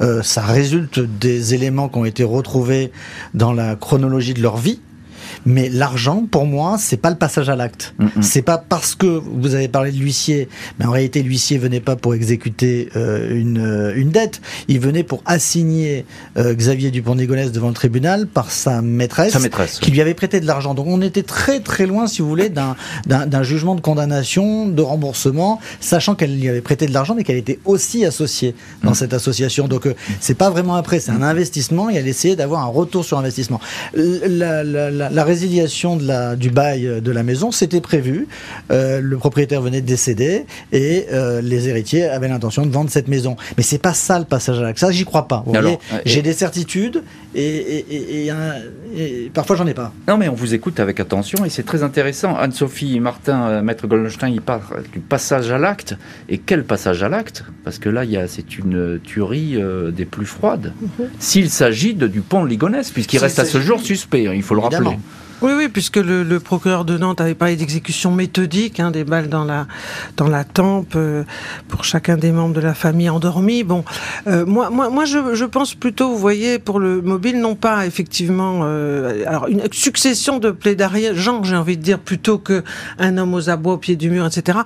euh, 0.00 0.22
ça 0.22 0.42
résulte 0.42 1.00
des 1.00 1.54
éléments 1.54 1.88
qui 1.88 1.98
ont 1.98 2.04
été 2.04 2.24
retrouvés 2.24 2.92
dans 3.34 3.52
la 3.52 3.76
chronologie 3.76 4.34
de 4.34 4.42
leur 4.42 4.56
vie 4.56 4.80
mais 5.46 5.68
l'argent, 5.68 6.26
pour 6.30 6.44
moi, 6.44 6.76
c'est 6.78 6.96
pas 6.96 7.10
le 7.10 7.16
passage 7.16 7.48
à 7.48 7.56
l'acte. 7.56 7.94
Mm 7.98 8.06
-hmm. 8.06 8.22
C'est 8.22 8.42
pas 8.42 8.58
parce 8.58 8.92
que 9.00 9.06
vous 9.42 9.54
avez 9.54 9.68
parlé 9.68 9.92
de 9.92 9.98
l'huissier, 10.02 10.48
mais 10.76 10.84
en 10.86 10.90
réalité, 10.90 11.22
l'huissier 11.22 11.56
venait 11.66 11.84
pas 11.88 11.96
pour 12.02 12.12
exécuter 12.14 12.74
euh, 12.96 13.42
une, 13.42 13.92
une 14.02 14.10
dette. 14.10 14.40
Il 14.68 14.80
venait 14.80 15.04
pour 15.10 15.20
assigner 15.36 16.04
euh, 16.36 16.54
Xavier 16.60 16.90
Dupont-Négolès 16.90 17.48
devant 17.52 17.68
le 17.74 17.78
tribunal 17.82 18.26
par 18.26 18.50
sa 18.50 18.82
maîtresse, 18.82 19.32
sa 19.32 19.38
maîtresse 19.38 19.78
qui 19.82 19.90
lui 19.94 20.00
avait 20.00 20.18
prêté 20.22 20.36
de 20.40 20.46
l'argent. 20.46 20.72
Donc 20.78 20.86
on 20.96 21.00
était 21.10 21.22
très 21.36 21.58
très 21.60 21.86
loin, 21.86 22.04
si 22.12 22.18
vous 22.22 22.28
voulez, 22.34 22.50
d'un 22.50 23.42
jugement 23.52 23.74
de 23.80 23.80
condamnation, 23.90 24.66
de 24.80 24.82
remboursement, 24.92 25.60
sachant 25.80 26.14
qu'elle 26.18 26.34
lui 26.40 26.48
avait 26.48 26.66
prêté 26.70 26.84
de 26.90 26.94
l'argent, 26.96 27.14
mais 27.16 27.24
qu'elle 27.26 27.42
était 27.46 27.60
aussi 27.64 28.04
associée 28.04 28.52
dans 28.82 28.90
mmh. 28.90 29.00
cette 29.00 29.14
association. 29.20 29.64
Donc 29.68 29.84
euh, 29.86 29.94
c'est 30.24 30.38
pas 30.44 30.50
vraiment 30.54 30.76
après, 30.82 30.98
c'est 31.04 31.14
un 31.20 31.22
investissement 31.22 31.84
et 31.90 31.94
elle 31.94 32.08
essayait 32.08 32.36
d'avoir 32.36 32.60
un 32.68 32.72
retour 32.80 33.04
sur 33.04 33.16
investissement. 33.22 33.60
La, 33.94 34.64
la, 34.64 34.90
la, 34.90 35.10
la 35.18 35.24
résiliation 35.36 35.90
de 36.00 36.04
la, 36.12 36.20
du 36.44 36.50
bail 36.60 36.82
de 37.08 37.12
la 37.18 37.22
maison, 37.30 37.48
c'était 37.60 37.82
prévu. 37.92 38.16
Euh, 38.70 39.00
le 39.12 39.16
propriétaire 39.24 39.60
venait 39.68 39.82
de 39.86 39.90
décéder 39.96 40.34
et 40.72 40.92
euh, 41.12 41.42
les 41.52 41.68
héritiers 41.70 42.04
avaient 42.16 42.28
l'intention 42.34 42.62
de 42.68 42.72
vendre 42.78 42.90
cette 42.96 43.08
maison. 43.16 43.32
Mais 43.56 43.64
c'est 43.70 43.82
pas 43.88 43.92
ça 44.06 44.18
le 44.18 44.24
passage 44.34 44.58
à 44.60 44.62
l'acte. 44.62 44.78
Ça, 44.84 44.90
j'y 44.96 45.04
crois 45.04 45.26
pas. 45.32 45.40
J'ai 46.12 46.22
des 46.22 46.32
certitudes 46.44 46.98
et, 47.34 47.44
et, 47.44 48.26
et, 48.26 48.32
et 49.02 49.30
parfois 49.38 49.54
j'en 49.58 49.66
ai 49.66 49.74
pas. 49.82 49.92
Non, 50.08 50.16
mais 50.20 50.28
on 50.34 50.38
vous 50.42 50.52
écoute 50.58 50.80
avec 50.86 50.96
attention 51.06 51.38
et 51.44 51.50
c'est 51.54 51.66
très 51.72 51.82
intéressant. 51.82 52.30
Anne-Sophie 52.44 52.98
Martin, 53.00 53.38
euh, 53.48 53.62
maître 53.62 53.86
Goldstein, 53.86 54.30
il 54.38 54.40
parle 54.40 54.84
du 54.96 55.00
passage 55.00 55.50
à 55.56 55.58
l'acte. 55.58 55.92
Et 56.32 56.38
quel 56.48 56.62
passage 56.64 57.02
à 57.06 57.08
l'acte? 57.14 57.44
Parce 57.64 57.78
que 57.82 57.90
là, 57.96 58.02
c'est 58.34 58.50
une 58.62 58.98
tuerie 59.10 59.52
euh, 59.56 59.90
des 59.90 60.06
plus 60.14 60.26
froides. 60.36 60.72
-hmm. 60.80 61.04
S'il 61.28 61.48
s'agit 61.60 61.94
de 62.02 62.06
Dupont 62.16 62.42
de 62.44 62.48
Ligonnès, 62.52 62.86
puisqu'il 62.96 63.18
reste 63.26 63.38
à 63.44 63.44
ce 63.54 63.58
jour 63.68 63.78
suspect, 63.92 64.24
il 64.40 64.42
faut 64.48 64.54
le 64.54 64.62
Évidemment. 64.62 64.90
rappeler. 64.90 65.25
Oui, 65.42 65.52
oui, 65.54 65.68
puisque 65.68 65.96
le, 65.96 66.22
le, 66.22 66.40
procureur 66.40 66.86
de 66.86 66.96
Nantes 66.96 67.20
avait 67.20 67.34
parlé 67.34 67.56
d'exécution 67.56 68.10
méthodique, 68.10 68.80
hein, 68.80 68.90
des 68.90 69.04
balles 69.04 69.28
dans 69.28 69.44
la 69.44 69.66
dans 70.16 70.28
la 70.28 70.44
tempe 70.44 70.94
euh, 70.96 71.24
pour 71.68 71.84
chacun 71.84 72.16
des 72.16 72.32
membres 72.32 72.54
de 72.54 72.60
la 72.60 72.72
famille 72.72 73.10
endormis. 73.10 73.62
Bon, 73.62 73.84
euh, 74.28 74.46
moi, 74.46 74.70
moi, 74.70 74.88
moi, 74.88 75.04
je, 75.04 75.34
je, 75.34 75.44
pense 75.44 75.74
plutôt, 75.74 76.08
vous 76.08 76.16
voyez, 76.16 76.58
pour 76.58 76.78
le 76.78 77.02
mobile, 77.02 77.38
non 77.38 77.54
pas 77.54 77.84
effectivement, 77.84 78.60
euh, 78.64 79.24
alors 79.26 79.48
une 79.48 79.62
succession 79.72 80.38
de 80.38 80.50
plaidoiries, 80.50 81.14
genre, 81.14 81.44
j'ai 81.44 81.56
envie 81.56 81.76
de 81.76 81.82
dire, 81.82 81.98
plutôt 81.98 82.38
que 82.38 82.64
un 82.98 83.18
homme 83.18 83.34
aux 83.34 83.50
abois 83.50 83.74
au 83.74 83.78
pied 83.78 83.96
du 83.96 84.08
mur, 84.08 84.24
etc. 84.24 84.60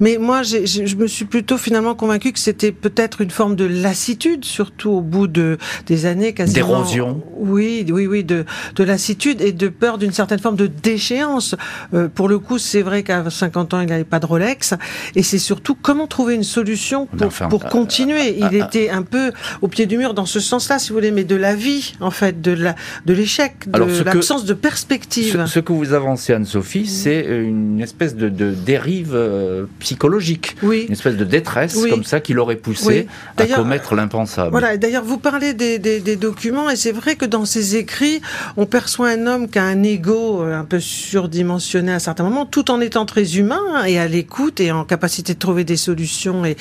Mais 0.00 0.18
moi, 0.18 0.42
j 0.42 0.56
ai, 0.56 0.66
je 0.66 0.96
me 0.96 1.06
suis 1.06 1.24
plutôt 1.24 1.56
finalement 1.56 1.94
convaincu 1.94 2.32
que 2.32 2.38
c'était 2.38 2.72
peut-être 2.72 3.22
une 3.22 3.30
forme 3.30 3.56
de 3.56 3.64
lassitude, 3.64 4.44
surtout 4.44 4.90
au 4.90 5.00
bout 5.00 5.28
de 5.28 5.56
des 5.86 6.04
années 6.04 6.34
quasiment. 6.34 6.66
D'érosion. 6.66 7.22
Oui, 7.38 7.86
oui, 7.90 8.06
oui, 8.06 8.22
de 8.22 8.44
de 8.76 8.84
lassitude 8.84 9.40
et 9.40 9.52
de 9.52 9.68
peur 9.68 9.96
d'une 9.96 10.09
une 10.10 10.14
certaine 10.14 10.40
forme 10.40 10.56
de 10.56 10.66
déchéance. 10.66 11.54
Euh, 11.94 12.08
pour 12.08 12.28
le 12.28 12.38
coup, 12.38 12.58
c'est 12.58 12.82
vrai 12.82 13.02
qu'à 13.02 13.30
50 13.30 13.74
ans, 13.74 13.80
il 13.80 13.88
n'avait 13.88 14.04
pas 14.04 14.18
de 14.18 14.26
Rolex. 14.26 14.74
Et 15.14 15.22
c'est 15.22 15.38
surtout 15.38 15.76
comment 15.80 16.06
trouver 16.06 16.34
une 16.34 16.42
solution 16.42 17.06
pour, 17.06 17.28
enfin, 17.28 17.48
pour 17.48 17.64
continuer. 17.66 18.42
Euh, 18.42 18.48
il 18.50 18.60
euh, 18.60 18.64
était 18.64 18.90
un 18.90 19.02
peu 19.02 19.32
au 19.62 19.68
pied 19.68 19.86
du 19.86 19.96
mur 19.96 20.14
dans 20.14 20.26
ce 20.26 20.40
sens-là, 20.40 20.78
si 20.78 20.90
vous 20.90 20.96
voulez, 20.96 21.12
mais 21.12 21.24
de 21.24 21.36
la 21.36 21.54
vie, 21.54 21.94
en 22.00 22.10
fait, 22.10 22.40
de 22.42 22.74
l'échec, 23.06 23.70
de 23.70 24.02
l'absence 24.02 24.44
de 24.44 24.54
perspective. 24.54 25.44
Ce, 25.46 25.54
ce, 25.54 25.60
que 25.60 25.72
vous 25.72 25.92
avancez, 25.92 26.32
Anne-Sophie, 26.32 26.86
c'est 26.86 27.24
une 27.24 27.80
espèce 27.80 28.16
de, 28.16 28.28
de 28.28 28.50
dérive 28.50 29.14
euh, 29.14 29.66
psychologique. 29.78 30.56
Oui. 30.62 30.86
Une 30.88 30.92
espèce 30.92 31.16
de 31.16 31.24
détresse, 31.24 31.76
oui. 31.76 31.90
comme 31.90 32.04
ça, 32.04 32.20
qui 32.20 32.32
l'aurait 32.32 32.56
poussé 32.56 33.06
oui. 33.38 33.44
à 33.44 33.46
commettre 33.46 33.94
l'impensable. 33.94 34.50
Voilà. 34.50 34.76
D'ailleurs, 34.76 35.04
vous 35.04 35.18
parlez 35.18 35.54
des, 35.54 35.78
des, 35.78 36.00
des 36.00 36.16
documents, 36.16 36.68
et 36.68 36.76
c'est 36.76 36.92
vrai 36.92 37.14
que 37.14 37.24
dans 37.24 37.44
ces 37.44 37.76
écrits, 37.76 38.20
on 38.56 38.66
perçoit 38.66 39.10
un 39.10 39.26
homme 39.26 39.48
qui 39.48 39.58
a 39.58 39.64
un 39.64 39.82
ego 39.82 39.99
un 40.08 40.64
peu 40.64 40.80
surdimensionné 40.80 41.92
à 41.92 41.98
certains 41.98 42.24
moments, 42.24 42.46
tout 42.46 42.70
en 42.70 42.80
étant 42.80 43.06
très 43.06 43.36
humain 43.36 43.84
et 43.86 43.98
à 43.98 44.08
l'écoute 44.08 44.60
et 44.60 44.72
en 44.72 44.84
capacité 44.84 45.34
de 45.34 45.38
trouver 45.38 45.64
des 45.64 45.76
solutions 45.76 46.44
et, 46.44 46.56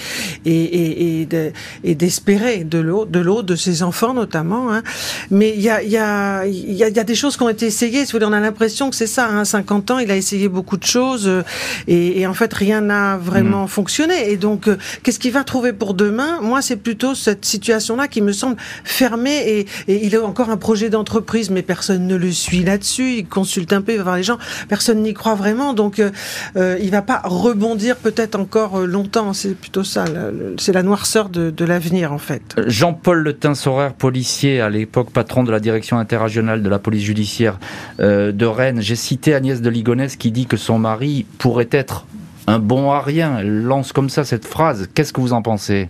et, 0.45 1.21
et, 1.21 1.27
et 1.83 1.95
d'espérer 1.95 2.63
de 2.63 2.79
l'eau, 2.79 3.05
de 3.05 3.19
l'eau, 3.19 3.41
de 3.43 3.55
ses 3.55 3.83
enfants 3.83 4.13
notamment. 4.13 4.71
Hein. 4.71 4.83
Mais 5.31 5.53
il 5.55 5.61
y 5.61 5.69
a, 5.69 5.83
y, 5.83 5.97
a, 5.97 6.45
y, 6.45 6.83
a, 6.83 6.89
y 6.89 6.99
a 6.99 7.03
des 7.03 7.15
choses 7.15 7.37
qui 7.37 7.43
ont 7.43 7.49
été 7.49 7.65
essayées. 7.67 8.05
Si 8.05 8.11
vous 8.11 8.19
voulez, 8.19 8.29
on 8.29 8.33
a 8.33 8.39
l'impression 8.39 8.89
que 8.89 8.95
c'est 8.95 9.07
ça. 9.07 9.27
Hein, 9.27 9.45
50 9.45 9.91
ans, 9.91 9.99
il 9.99 10.11
a 10.11 10.15
essayé 10.15 10.49
beaucoup 10.49 10.77
de 10.77 10.85
choses 10.85 11.29
et, 11.87 12.25
en 12.27 12.33
fait, 12.33 12.53
rien 12.53 12.81
n'a 12.81 13.17
vraiment 13.17 13.65
mmh. 13.65 13.69
fonctionné. 13.69 14.31
Et 14.31 14.37
donc, 14.37 14.69
qu'est-ce 15.03 15.19
qu'il 15.19 15.31
va 15.31 15.43
trouver 15.43 15.73
pour 15.73 15.93
demain? 15.93 16.39
Moi, 16.41 16.61
c'est 16.61 16.75
plutôt 16.77 17.15
cette 17.15 17.45
situation-là 17.45 18.07
qui 18.07 18.21
me 18.21 18.31
semble 18.31 18.57
fermée 18.83 19.65
et, 19.87 20.05
il 20.05 20.15
a 20.15 20.23
encore 20.23 20.49
un 20.49 20.57
projet 20.57 20.89
d'entreprise, 20.89 21.49
mais 21.49 21.61
personne 21.61 22.07
ne 22.07 22.15
le 22.15 22.31
suit 22.31 22.63
là-dessus. 22.63 23.25
Il 23.29 23.33
consulte 23.35 23.73
un 23.73 23.81
peu, 23.81 23.91
il 23.91 23.97
va 23.97 24.03
voir 24.03 24.15
les 24.15 24.23
gens. 24.23 24.39
Personne 24.69 25.03
n'y 25.03 25.13
croit 25.13 25.35
vraiment, 25.35 25.75
donc 25.75 25.99
euh, 25.99 26.09
euh, 26.57 26.79
il 26.81 26.89
va 26.89 27.03
pas 27.03 27.21
rebondir 27.23 27.95
peut-être 27.95 28.39
encore 28.39 28.79
longtemps. 28.79 29.33
C'est 29.33 29.53
plutôt 29.53 29.83
ça, 29.83 30.05
c'est 30.57 30.73
la 30.73 30.81
noirceur 30.81 31.29
de, 31.29 31.51
de 31.51 31.65
l'avenir 31.65 32.11
en 32.11 32.17
fait. 32.17 32.55
Jean-Paul 32.65 33.19
Le 33.19 33.33
Tinsoraire, 33.33 33.93
policier 33.93 34.61
à 34.61 34.69
l'époque 34.71 35.11
patron 35.11 35.43
de 35.43 35.51
la 35.51 35.59
direction 35.59 35.99
interrégionale 35.99 36.63
de 36.63 36.69
la 36.69 36.79
police 36.79 37.03
judiciaire 37.03 37.59
euh, 37.99 38.31
de 38.31 38.45
Rennes. 38.47 38.81
J'ai 38.81 38.95
cité 38.95 39.35
Agnès 39.35 39.61
de 39.61 39.69
Ligonnès 39.69 40.15
qui 40.15 40.31
dit 40.31 40.47
que 40.47 40.57
son 40.57 40.79
mari 40.79 41.27
pourrait 41.37 41.69
être 41.69 42.07
un 42.47 42.57
bon 42.57 42.91
à 42.91 42.99
rien. 42.99 43.37
Elle 43.41 43.61
lance 43.61 43.93
comme 43.93 44.09
ça 44.09 44.23
cette 44.23 44.45
phrase. 44.45 44.89
Qu'est-ce 44.95 45.13
que 45.13 45.21
vous 45.21 45.33
en 45.33 45.43
pensez? 45.43 45.87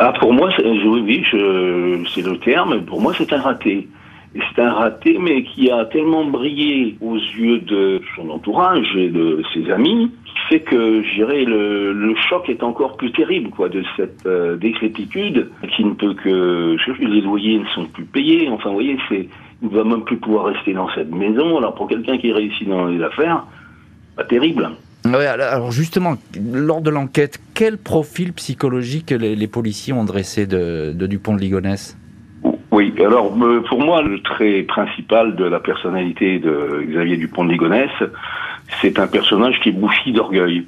Ah, 0.00 0.12
pour 0.18 0.32
moi, 0.32 0.50
oui, 0.58 1.24
c'est 1.30 2.22
le 2.22 2.36
terme. 2.38 2.84
Pour 2.84 3.00
moi, 3.00 3.12
c'est 3.16 3.32
un 3.32 3.40
raté 3.40 3.88
c'est 4.34 4.62
un 4.62 4.72
raté, 4.72 5.18
mais 5.18 5.44
qui 5.44 5.70
a 5.70 5.84
tellement 5.84 6.24
brillé 6.24 6.96
aux 7.00 7.16
yeux 7.16 7.58
de 7.60 8.00
son 8.16 8.30
entourage 8.30 8.96
et 8.96 9.08
de 9.08 9.42
ses 9.52 9.70
amis, 9.70 10.10
qui 10.24 10.38
fait 10.48 10.60
que, 10.60 11.02
je 11.02 11.14
dirais, 11.14 11.44
le, 11.44 12.14
choc 12.28 12.48
est 12.48 12.62
encore 12.62 12.96
plus 12.96 13.12
terrible, 13.12 13.50
quoi, 13.50 13.68
de 13.68 13.82
cette 13.96 14.24
euh, 14.26 14.56
décrépitude, 14.56 15.50
qui 15.76 15.84
ne 15.84 15.92
peut 15.92 16.14
que, 16.14 16.76
les 17.00 17.20
loyers 17.20 17.58
ne 17.58 17.66
sont 17.66 17.84
plus 17.86 18.04
payés, 18.04 18.48
enfin, 18.48 18.70
vous 18.70 18.76
voyez, 18.76 18.96
c'est, 19.08 19.28
il 19.62 19.68
ne 19.68 19.74
va 19.74 19.84
même 19.84 20.04
plus 20.04 20.16
pouvoir 20.16 20.46
rester 20.46 20.72
dans 20.72 20.88
cette 20.94 21.10
maison. 21.10 21.58
Alors, 21.58 21.74
pour 21.74 21.88
quelqu'un 21.88 22.16
qui 22.18 22.32
réussit 22.32 22.68
dans 22.68 22.86
les 22.86 23.02
affaires, 23.02 23.44
pas 24.16 24.24
terrible. 24.24 24.70
Alors 25.04 25.72
justement, 25.72 26.14
lors 26.40 26.80
de 26.80 26.88
l'enquête, 26.88 27.40
quel 27.54 27.76
profil 27.76 28.32
psychologique 28.32 29.10
les, 29.10 29.46
policiers 29.48 29.92
ont 29.92 30.04
dressé 30.04 30.46
de, 30.46 30.92
de 30.94 31.06
Dupont 31.08 31.34
de 31.34 31.40
Ligonnès? 31.40 31.96
Oui, 32.72 32.94
alors 33.04 33.32
euh, 33.42 33.62
pour 33.68 33.80
moi, 33.80 34.00
le 34.00 34.20
trait 34.22 34.62
principal 34.62 35.36
de 35.36 35.44
la 35.44 35.60
personnalité 35.60 36.38
de 36.38 36.82
Xavier 36.88 37.18
Dupont 37.18 37.44
de 37.44 37.52
Ligonnès, 37.52 37.90
c'est 38.80 38.98
un 38.98 39.06
personnage 39.06 39.60
qui 39.60 39.68
est 39.68 39.72
bouffi 39.72 40.12
d'orgueil. 40.12 40.64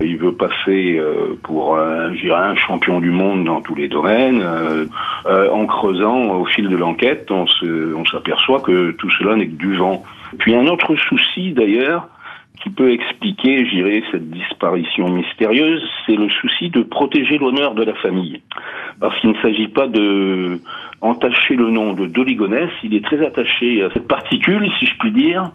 Il 0.00 0.18
veut 0.18 0.32
passer 0.32 0.98
euh, 0.98 1.36
pour 1.42 1.76
un, 1.76 2.12
un 2.12 2.54
champion 2.54 3.00
du 3.00 3.10
monde 3.10 3.44
dans 3.44 3.60
tous 3.60 3.74
les 3.74 3.88
domaines. 3.88 4.40
Euh, 4.40 5.50
en 5.50 5.66
creusant 5.66 6.30
au 6.36 6.44
fil 6.44 6.68
de 6.68 6.76
l'enquête, 6.76 7.28
on 7.32 8.04
s'aperçoit 8.06 8.60
que 8.60 8.92
tout 8.92 9.10
cela 9.18 9.34
n'est 9.34 9.48
que 9.48 9.56
du 9.56 9.76
vent. 9.76 10.04
Puis 10.38 10.54
un 10.54 10.66
autre 10.68 10.94
souci 10.94 11.52
d'ailleurs, 11.52 12.08
qui 12.62 12.70
peut 12.70 12.92
expliquer, 12.92 13.66
j'irai, 13.66 14.02
cette 14.10 14.30
disparition 14.30 15.08
mystérieuse, 15.08 15.82
c'est 16.06 16.16
le 16.16 16.28
souci 16.28 16.70
de 16.70 16.82
protéger 16.82 17.38
l'honneur 17.38 17.74
de 17.74 17.84
la 17.84 17.94
famille. 17.94 18.40
Parce 19.00 19.18
qu'il 19.20 19.30
ne 19.30 19.40
s'agit 19.40 19.68
pas 19.68 19.86
de 19.86 20.60
entacher 21.00 21.54
le 21.54 21.70
nom 21.70 21.92
de 21.92 22.06
Doligonès, 22.06 22.70
il 22.82 22.94
est 22.94 23.04
très 23.04 23.24
attaché 23.24 23.82
à 23.84 23.90
cette 23.90 24.08
particule, 24.08 24.68
si 24.78 24.86
je 24.86 24.96
puis 24.98 25.12
dire, 25.12 25.52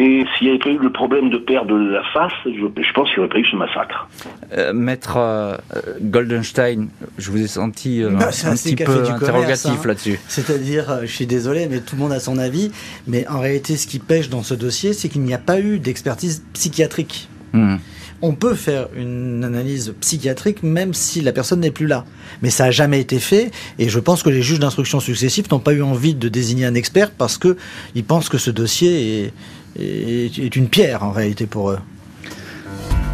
et 0.00 0.24
s'il 0.36 0.46
n'y 0.46 0.50
avait 0.50 0.62
pas 0.62 0.70
eu 0.70 0.78
le 0.78 0.92
problème 0.92 1.28
de 1.28 1.38
perdre 1.38 1.76
la 1.76 2.04
face, 2.12 2.30
je, 2.44 2.92
pense 2.94 3.08
qu'il 3.08 3.18
n'y 3.18 3.24
aurait 3.24 3.28
pas 3.28 3.38
eu 3.38 3.46
ce 3.50 3.56
massacre. 3.56 4.08
Euh, 4.56 4.72
maître 4.72 5.16
euh, 5.16 5.56
Goldenstein, 6.00 6.86
je 7.18 7.32
vous 7.32 7.42
ai 7.42 7.48
senti 7.48 8.04
euh, 8.04 8.10
bah, 8.10 8.28
un 8.44 8.54
petit 8.54 8.76
peu 8.76 8.92
interrogatif 9.10 9.72
hein. 9.72 9.88
là-dessus. 9.88 10.20
C'est-à-dire, 10.28 11.00
je 11.02 11.12
suis 11.12 11.26
désolé, 11.26 11.66
mais 11.68 11.80
tout 11.80 11.96
le 11.96 12.02
monde 12.02 12.12
a 12.12 12.20
son 12.20 12.38
avis. 12.38 12.70
Mais 13.08 13.26
en 13.26 13.40
réalité, 13.40 13.76
ce 13.76 13.88
qui 13.88 13.98
pêche 13.98 14.28
dans 14.28 14.44
ce 14.44 14.54
dossier, 14.54 14.92
c'est 14.92 15.08
qu'il 15.08 15.22
n'y 15.22 15.34
a 15.34 15.38
pas 15.38 15.58
eu 15.58 15.80
d'expertise 15.80 16.44
psychiatrique. 16.52 17.28
Hmm. 17.52 17.78
On 18.22 18.34
peut 18.34 18.54
faire 18.54 18.88
une 18.96 19.42
analyse 19.44 19.94
psychiatrique 20.00 20.64
même 20.64 20.92
si 20.92 21.20
la 21.20 21.32
personne 21.32 21.60
n'est 21.60 21.72
plus 21.72 21.86
là. 21.86 22.04
Mais 22.42 22.50
ça 22.50 22.64
n'a 22.64 22.70
jamais 22.70 23.00
été 23.00 23.18
fait 23.18 23.52
et 23.78 23.88
je 23.88 23.98
pense 24.00 24.24
que 24.24 24.30
les 24.30 24.42
juges 24.42 24.58
d'instruction 24.58 24.98
successifs 24.98 25.48
n'ont 25.50 25.60
pas 25.60 25.72
eu 25.72 25.82
envie 25.82 26.14
de 26.14 26.28
désigner 26.28 26.66
un 26.66 26.74
expert 26.74 27.12
parce 27.12 27.38
qu'ils 27.38 28.04
pensent 28.06 28.28
que 28.28 28.38
ce 28.38 28.50
dossier 28.50 29.24
est, 29.24 29.32
est, 29.78 30.56
une 30.56 30.68
pierre 30.68 31.02
en 31.02 31.10
réalité 31.10 31.46
pour 31.46 31.70
eux. 31.70 31.78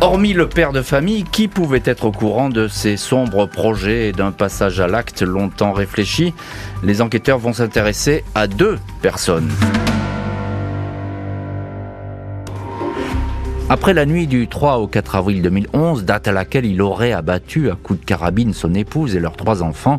Hormis 0.01 0.33
le 0.33 0.49
père 0.49 0.73
de 0.73 0.83
famille, 0.83 1.25
qui 1.25 1.49
pouvait 1.49 1.83
être 1.85 2.05
au 2.05 2.13
courant 2.13 2.51
de 2.51 2.69
ces 2.69 2.97
sombres 2.97 3.47
projets 3.47 4.09
et 4.09 4.13
d'un 4.13 4.33
passage 4.33 4.81
à 4.81 4.87
l'acte 4.87 5.23
longtemps 5.23 5.73
réfléchi? 5.73 6.35
Les 6.83 7.01
enquêteurs 7.01 7.39
vont 7.39 7.53
s'intéresser 7.53 8.25
à 8.35 8.47
deux 8.47 8.79
personnes. 9.01 9.51
Après 13.75 13.93
la 13.93 14.07
nuit 14.07 14.29
du 14.29 14.47
3 14.47 14.79
au 14.79 14.87
4 14.87 15.17
avril 15.17 15.43
2011, 15.43 16.05
date 16.05 16.29
à 16.29 16.33
laquelle 16.33 16.65
il 16.65 16.81
aurait 16.81 17.11
abattu 17.11 17.73
à 17.73 17.75
coups 17.75 17.99
de 17.99 18.05
carabine 18.05 18.55
son 18.55 18.73
épouse 18.73 19.17
et 19.17 19.19
leurs 19.19 19.37
trois 19.37 19.65
enfants, 19.65 19.99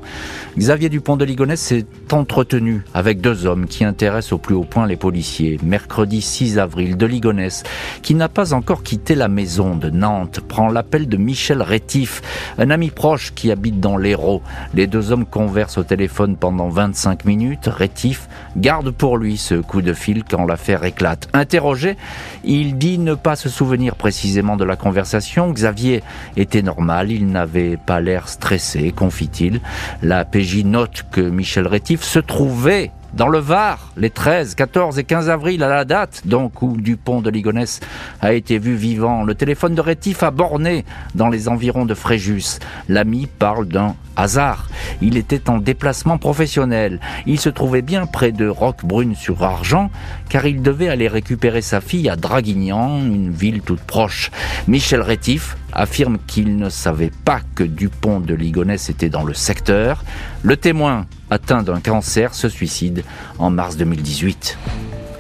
Xavier 0.58 0.88
Dupont 0.88 1.18
de 1.18 1.26
Ligonnès 1.26 1.60
s'est 1.60 1.86
entretenu 2.14 2.86
avec 2.94 3.20
deux 3.20 3.46
hommes 3.46 3.66
qui 3.66 3.84
intéressent 3.84 4.32
au 4.32 4.38
plus 4.38 4.56
haut 4.56 4.64
point 4.64 4.88
les 4.88 4.96
policiers. 4.96 5.60
Mercredi 5.62 6.22
6 6.22 6.58
avril, 6.58 6.96
de 6.96 7.06
Ligonnès, 7.06 7.64
qui 8.02 8.16
n'a 8.16 8.30
pas 8.30 8.54
encore 8.54 8.82
quitté 8.82 9.14
la 9.14 9.28
maison 9.28 9.76
de 9.76 9.90
Nantes, 9.90 10.40
prend 10.40 10.70
l'appel 10.70 11.10
de 11.10 11.18
Michel 11.18 11.62
Rétif, 11.62 12.22
un 12.58 12.70
ami 12.70 12.92
proche 12.92 13.34
qui 13.34 13.52
habite 13.52 13.82
dans 13.82 13.98
l'Hérault. 13.98 14.42
Les 14.74 14.88
deux 14.88 15.12
hommes 15.12 15.26
conversent 15.26 15.80
au 15.80 15.84
téléphone 15.84 16.38
pendant 16.38 16.70
25 16.70 17.26
minutes. 17.26 17.68
Rétif 17.68 18.30
garde 18.56 18.92
pour 18.92 19.18
lui 19.18 19.36
ce 19.36 19.56
coup 19.56 19.82
de 19.82 19.92
fil 19.92 20.24
quand 20.24 20.46
l'affaire 20.46 20.86
éclate. 20.86 21.28
Interrogé, 21.34 21.98
il 22.46 22.78
dit 22.78 23.00
ne 23.00 23.16
pas 23.16 23.36
se 23.36 23.50
souvenir 23.50 23.65
précisément 23.96 24.58
de 24.58 24.64
la 24.64 24.76
conversation. 24.76 25.52
Xavier 25.52 26.04
était 26.38 26.62
normal, 26.62 27.12
il 27.12 27.28
n'avait 27.28 27.78
pas 27.78 28.00
l'air 28.00 28.30
stressé, 28.30 28.92
confie-t-il. 28.92 29.62
La 30.02 30.26
PJ 30.26 30.64
note 30.64 31.06
que 31.12 31.22
Michel 31.22 31.68
Rétif 31.68 32.04
se 32.04 32.20
trouvait 32.20 32.92
dans 33.16 33.30
le 33.30 33.40
Var, 33.40 33.94
les 33.96 34.10
13, 34.10 34.56
14 34.56 35.00
et 35.00 35.06
15 35.06 35.30
avril 35.30 35.64
à 35.64 35.70
la 35.70 35.86
date, 35.86 36.24
donc 36.26 36.62
où 36.62 36.76
Dupont 36.76 37.22
de 37.22 37.30
Ligonnès 37.30 37.80
a 38.22 38.34
été 38.34 38.60
vu 38.60 38.76
vivant, 38.76 39.24
le 39.24 39.36
téléphone 39.36 39.74
de 39.74 39.82
Rétif 39.82 40.22
a 40.22 40.32
borné 40.32 40.84
dans 41.16 41.30
les 41.30 41.48
environs 41.48 41.86
de 41.86 41.94
Fréjus. 41.94 42.60
L'ami 42.90 43.28
parle 43.28 43.68
d'un 43.68 43.96
hasard. 44.18 44.68
Il 45.02 45.16
était 45.18 45.50
en 45.50 45.60
déplacement 45.60 46.18
professionnel. 46.18 47.00
Il 47.26 47.40
se 47.40 47.50
trouvait 47.50 47.82
bien 47.82 48.06
près 48.06 48.34
de 48.34 48.48
Roquebrune-sur-Argent, 48.48 49.92
car 50.28 50.46
il 50.46 50.62
devait 50.62 50.90
aller 50.90 51.08
récupérer 51.08 51.62
sa 51.62 51.80
fille 51.80 52.10
à 52.10 52.18
Draguignan, 52.18 52.98
une 52.98 53.32
ville 53.32 53.62
toute 53.62 53.82
proche. 53.82 54.30
Michel 54.68 55.02
Rétif 55.02 55.56
affirme 55.72 56.18
qu'il 56.28 56.58
ne 56.58 56.70
savait 56.70 57.12
pas 57.24 57.40
que 57.56 57.64
Dupont 57.64 58.20
de 58.20 58.34
Ligonnès 58.34 58.90
était 58.90 59.10
dans 59.10 59.24
le 59.24 59.34
secteur. 59.34 60.04
Le 60.44 60.58
témoin, 60.58 61.06
atteint 61.30 61.64
d'un 61.64 61.80
cancer, 61.80 62.34
se 62.34 62.50
suicide 62.50 63.04
en 63.40 63.50
mars 63.50 63.78
2018. 63.78 64.58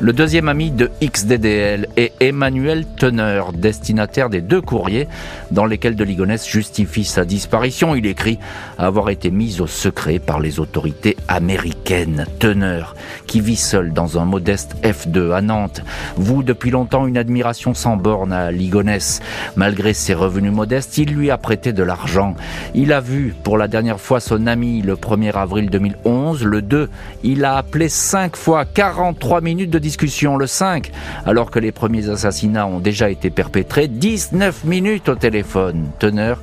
Le 0.02 0.12
deuxième 0.12 0.50
ami 0.50 0.72
de 0.72 0.92
XDDL 1.02 1.88
est 1.96 2.12
Emmanuel 2.20 2.86
Teneur, 2.98 3.54
destinataire 3.54 4.30
des 4.30 4.42
deux 4.42 4.62
courriers 4.62 5.08
dans 5.52 5.66
lesquels 5.66 5.96
de 5.96 6.04
Ligonnès 6.04 6.46
justifie 6.46 7.06
sa 7.06 7.24
disparition. 7.24 7.96
Il 7.96 8.06
écrit 8.06 8.38
avoir 8.78 9.10
été 9.10 9.32
mis 9.32 9.62
au 9.62 9.68
secret 9.68 10.20
par 10.20 10.42
les 10.42 10.60
autorités 10.60 11.16
américaines. 11.30 12.26
Teneur, 12.40 12.94
qui 13.26 13.40
vit 13.40 13.56
seul 13.56 13.94
dans 13.94 14.20
un 14.20 14.26
modeste 14.26 14.76
F2 14.84 15.34
à 15.34 15.42
Nantes, 15.42 15.82
vous 16.18 16.44
depuis 16.44 16.72
longtemps 16.72 17.08
une 17.08 17.18
admiration 17.18 17.74
sans 17.74 17.96
borne 17.96 18.34
à 18.34 18.52
Ligonnès. 18.52 19.22
Malgré 19.56 19.94
ses 19.94 20.14
revenus 20.14 20.52
modestes, 20.52 20.98
il 20.98 21.14
lui 21.14 21.32
a 21.32 21.38
prêté 21.38 21.72
de 21.72 21.84
l'argent. 21.84 22.36
Il 22.74 22.92
a 22.92 23.00
vu 23.00 23.34
pour 23.44 23.58
la 23.58 23.70
dernière 23.70 24.02
fois 24.02 24.20
son 24.20 24.46
ami 24.46 24.82
le 24.82 24.96
1er 24.96 25.32
avril 25.32 25.70
2011. 25.70 26.44
Le 26.44 26.62
2, 26.62 26.90
il 27.24 27.46
a 27.46 27.56
appelé 27.56 27.88
5 27.88 28.36
fois 28.36 28.66
43 28.66 29.40
minutes 29.40 29.70
de 29.70 29.80
discussion 29.80 29.95
le 30.02 30.48
5, 30.48 30.92
alors 31.26 31.52
que 31.52 31.60
les 31.60 31.72
premiers 31.72 32.10
assassinats 32.10 32.68
ont 32.68 32.80
déjà 32.80 33.10
été 33.10 33.30
perpétrés, 33.30 33.88
19 33.88 34.66
minutes 34.66 35.10
au 35.10 35.16
téléphone. 35.16 35.88
Teneur 36.00 36.42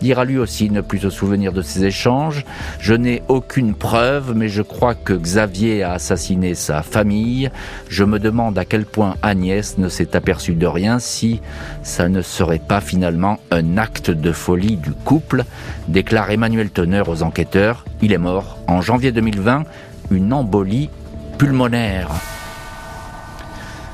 dira 0.00 0.24
lui 0.24 0.38
aussi 0.38 0.70
ne 0.70 0.80
plus 0.80 0.98
se 0.98 1.10
souvenir 1.10 1.52
de 1.52 1.62
ces 1.62 1.84
échanges. 1.84 2.44
Je 2.78 2.94
n'ai 2.94 3.22
aucune 3.28 3.74
preuve, 3.74 4.34
mais 4.34 4.48
je 4.48 4.62
crois 4.62 4.94
que 4.94 5.12
Xavier 5.12 5.82
a 5.82 5.92
assassiné 5.92 6.54
sa 6.54 6.82
famille. 6.82 7.50
Je 7.88 8.04
me 8.04 8.18
demande 8.18 8.58
à 8.58 8.64
quel 8.64 8.84
point 8.84 9.16
Agnès 9.22 9.78
ne 9.78 9.88
s'est 9.88 10.16
aperçue 10.16 10.54
de 10.54 10.66
rien 10.66 10.98
si 10.98 11.40
ça 11.82 12.08
ne 12.08 12.22
serait 12.22 12.58
pas 12.58 12.80
finalement 12.80 13.38
un 13.50 13.78
acte 13.78 14.10
de 14.10 14.32
folie 14.32 14.76
du 14.76 14.92
couple, 14.92 15.44
déclare 15.88 16.30
Emmanuel 16.30 16.70
Teneur 16.70 17.08
aux 17.08 17.22
enquêteurs. 17.22 17.84
Il 18.00 18.12
est 18.12 18.18
mort 18.18 18.58
en 18.68 18.80
janvier 18.80 19.12
2020, 19.12 19.64
une 20.10 20.32
embolie 20.32 20.90
pulmonaire. 21.38 22.08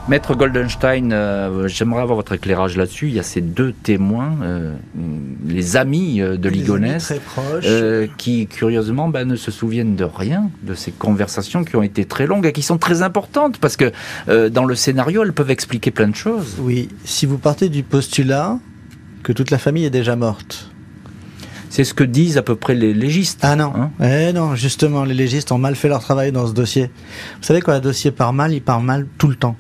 Maître 0.09 0.35
Goldenstein, 0.35 1.13
euh, 1.13 1.69
j'aimerais 1.69 2.01
avoir 2.01 2.17
votre 2.17 2.33
éclairage 2.33 2.79
là-dessus. 2.79 3.09
Il 3.09 3.15
y 3.15 3.19
a 3.19 3.23
ces 3.23 3.43
deux 3.43 3.73
témoins, 3.73 4.39
euh, 4.41 4.75
les 5.47 5.77
amis 5.77 6.23
euh, 6.23 6.39
de 6.39 6.49
Ligonès, 6.49 7.13
qui 8.17 8.47
curieusement 8.47 9.09
ben, 9.09 9.29
ne 9.29 9.37
se 9.37 9.51
souviennent 9.51 9.97
de 9.97 10.05
rien 10.05 10.51
de 10.63 10.73
ces 10.73 10.93
conversations 10.93 11.63
qui 11.63 11.77
ont 11.77 11.83
été 11.83 12.07
très 12.07 12.27
longues 12.27 12.47
et 12.47 12.53
qui 12.53 12.63
sont 12.63 12.79
très 12.79 13.03
importantes 13.03 13.59
parce 13.59 13.77
que 13.77 13.93
dans 14.49 14.65
le 14.65 14.75
scénario, 14.75 15.25
elles 15.25 15.35
peuvent 15.35 15.51
expliquer 15.51 15.91
plein 15.91 16.09
de 16.09 16.17
choses. 16.17 16.57
Oui, 16.59 16.89
si 17.05 17.27
vous 17.27 17.37
partez 17.37 17.69
du 17.69 17.83
postulat 17.83 18.59
que 19.23 19.33
toute 19.33 19.51
la 19.51 19.59
famille 19.59 19.85
est 19.85 19.91
déjà 19.91 20.17
morte, 20.17 20.71
c'est 21.71 21.85
ce 21.85 21.95
que 21.95 22.05
disent 22.05 22.39
à 22.39 22.43
peu 22.43 22.57
près 22.57 22.75
les 22.75 22.95
légistes. 22.95 23.41
Ah 23.43 23.57
non. 23.57 23.73
Hein 23.75 23.91
eh 24.03 24.33
non, 24.33 24.55
justement, 24.55 25.05
les 25.05 25.15
légistes 25.15 25.53
ont 25.53 25.59
mal 25.59 25.77
fait 25.77 25.89
leur 25.89 26.01
travail 26.01 26.33
dans 26.33 26.47
ce 26.47 26.53
dossier. 26.53 26.91
Vous 27.41 27.47
savez, 27.47 27.61
quand 27.61 27.73
un 27.73 27.81
dossier 27.81 28.11
part 28.11 28.33
mal, 28.33 28.53
il 28.53 28.63
part 28.63 28.81
mal 28.81 29.07
tout 29.19 29.29
le 29.29 29.37
temps. 29.37 29.57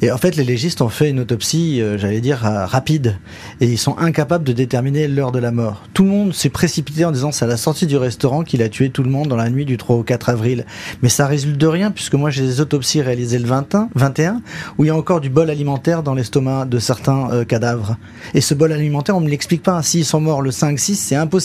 Et 0.00 0.10
en 0.10 0.16
fait, 0.16 0.36
les 0.36 0.44
légistes 0.44 0.80
ont 0.80 0.88
fait 0.88 1.10
une 1.10 1.20
autopsie, 1.20 1.80
euh, 1.80 1.98
j'allais 1.98 2.20
dire, 2.20 2.46
euh, 2.46 2.66
rapide. 2.66 3.18
Et 3.60 3.66
ils 3.66 3.78
sont 3.78 3.96
incapables 3.98 4.44
de 4.44 4.52
déterminer 4.52 5.08
l'heure 5.08 5.32
de 5.32 5.38
la 5.38 5.52
mort. 5.52 5.84
Tout 5.94 6.04
le 6.04 6.10
monde 6.10 6.34
s'est 6.34 6.48
précipité 6.48 7.04
en 7.04 7.12
disant 7.12 7.32
c'est 7.32 7.44
à 7.44 7.48
la 7.48 7.56
sortie 7.56 7.86
du 7.86 7.96
restaurant 7.96 8.42
qu'il 8.42 8.62
a 8.62 8.68
tué 8.68 8.90
tout 8.90 9.02
le 9.02 9.10
monde 9.10 9.28
dans 9.28 9.36
la 9.36 9.50
nuit 9.50 9.64
du 9.64 9.76
3 9.76 9.96
au 9.96 10.02
4 10.02 10.30
avril. 10.30 10.64
Mais 11.02 11.08
ça 11.08 11.26
résulte 11.26 11.58
de 11.58 11.66
rien, 11.66 11.90
puisque 11.90 12.14
moi 12.14 12.30
j'ai 12.30 12.42
des 12.42 12.60
autopsies 12.60 13.02
réalisées 13.02 13.38
le 13.38 13.46
21, 13.46 13.90
21 13.94 14.42
où 14.78 14.84
il 14.84 14.88
y 14.88 14.90
a 14.90 14.96
encore 14.96 15.20
du 15.20 15.30
bol 15.30 15.50
alimentaire 15.50 16.02
dans 16.02 16.14
l'estomac 16.14 16.64
de 16.64 16.78
certains 16.78 17.30
euh, 17.30 17.44
cadavres. 17.44 17.96
Et 18.34 18.40
ce 18.40 18.54
bol 18.54 18.72
alimentaire, 18.72 19.16
on 19.16 19.20
me 19.20 19.28
l'explique 19.28 19.62
pas. 19.62 19.82
S'ils 19.82 20.04
sont 20.04 20.20
morts 20.20 20.42
le 20.42 20.50
5-6, 20.50 20.94
c'est 20.94 21.16
impossible 21.16 21.41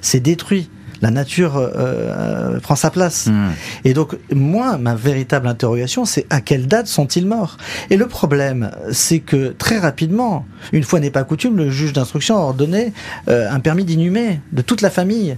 c'est 0.00 0.20
détruit. 0.20 0.70
La 1.02 1.10
nature 1.10 1.56
euh, 1.56 1.70
euh, 1.74 2.60
prend 2.60 2.76
sa 2.76 2.88
place. 2.88 3.26
Hmm. 3.26 3.50
Et 3.84 3.92
donc, 3.92 4.16
moi, 4.32 4.78
ma 4.78 4.94
véritable 4.94 5.48
interrogation, 5.48 6.04
c'est 6.04 6.26
à 6.30 6.40
quelle 6.40 6.68
date 6.68 6.86
sont-ils 6.86 7.26
morts? 7.26 7.56
Et 7.90 7.96
le 7.96 8.06
problème, 8.06 8.70
c'est 8.92 9.18
que 9.18 9.48
très 9.48 9.80
rapidement, 9.80 10.46
une 10.72 10.84
fois 10.84 11.00
n'est 11.00 11.10
pas 11.10 11.24
coutume, 11.24 11.56
le 11.56 11.70
juge 11.70 11.92
d'instruction 11.92 12.36
a 12.36 12.40
ordonné 12.40 12.92
euh, 13.28 13.50
un 13.50 13.58
permis 13.58 13.84
d'inhumer 13.84 14.38
de 14.52 14.62
toute 14.62 14.80
la 14.80 14.90
famille, 14.90 15.36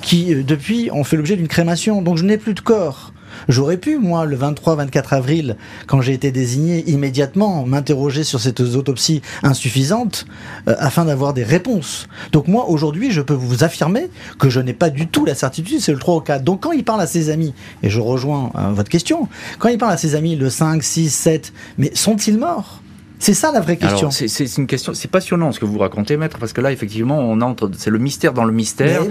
qui 0.00 0.32
depuis 0.44 0.90
ont 0.92 1.02
fait 1.02 1.16
l'objet 1.16 1.34
d'une 1.36 1.48
crémation. 1.48 2.02
Donc, 2.02 2.16
je 2.16 2.24
n'ai 2.24 2.38
plus 2.38 2.54
de 2.54 2.60
corps. 2.60 3.09
J'aurais 3.48 3.76
pu, 3.76 3.98
moi, 3.98 4.26
le 4.26 4.36
23-24 4.36 5.14
avril, 5.14 5.56
quand 5.86 6.00
j'ai 6.00 6.12
été 6.12 6.30
désigné, 6.30 6.88
immédiatement 6.90 7.64
m'interroger 7.64 8.24
sur 8.24 8.40
cette 8.40 8.60
autopsie 8.60 9.22
insuffisante 9.42 10.26
euh, 10.68 10.74
afin 10.78 11.04
d'avoir 11.04 11.34
des 11.34 11.44
réponses. 11.44 12.08
Donc 12.32 12.48
moi, 12.48 12.68
aujourd'hui, 12.68 13.10
je 13.10 13.20
peux 13.20 13.34
vous 13.34 13.64
affirmer 13.64 14.08
que 14.38 14.50
je 14.50 14.60
n'ai 14.60 14.72
pas 14.72 14.90
du 14.90 15.06
tout 15.06 15.24
la 15.24 15.34
certitude, 15.34 15.80
c'est 15.80 15.92
le 15.92 15.98
3 15.98 16.16
ou 16.16 16.20
4. 16.20 16.44
Donc 16.44 16.60
quand 16.60 16.72
il 16.72 16.84
parle 16.84 17.00
à 17.00 17.06
ses 17.06 17.30
amis, 17.30 17.54
et 17.82 17.90
je 17.90 18.00
rejoins 18.00 18.50
euh, 18.56 18.72
votre 18.72 18.88
question, 18.88 19.28
quand 19.58 19.68
il 19.68 19.78
parle 19.78 19.92
à 19.92 19.96
ses 19.96 20.14
amis 20.14 20.36
le 20.36 20.50
5, 20.50 20.82
6, 20.82 21.10
7, 21.10 21.52
mais 21.78 21.90
sont-ils 21.94 22.38
morts? 22.38 22.80
C'est 23.20 23.34
ça 23.34 23.52
la 23.52 23.60
vraie 23.60 23.76
question. 23.76 24.10
C'est 24.10 24.56
une 24.56 24.66
question, 24.66 24.94
c'est 24.94 25.10
passionnant 25.10 25.52
ce 25.52 25.60
que 25.60 25.66
vous 25.66 25.78
racontez, 25.78 26.16
maître, 26.16 26.38
parce 26.38 26.54
que 26.54 26.62
là, 26.62 26.72
effectivement, 26.72 27.18
on 27.18 27.42
entre, 27.42 27.70
c'est 27.76 27.90
le 27.90 27.98
mystère 27.98 28.32
dans 28.32 28.46
le 28.46 28.52
mystère, 28.52 29.02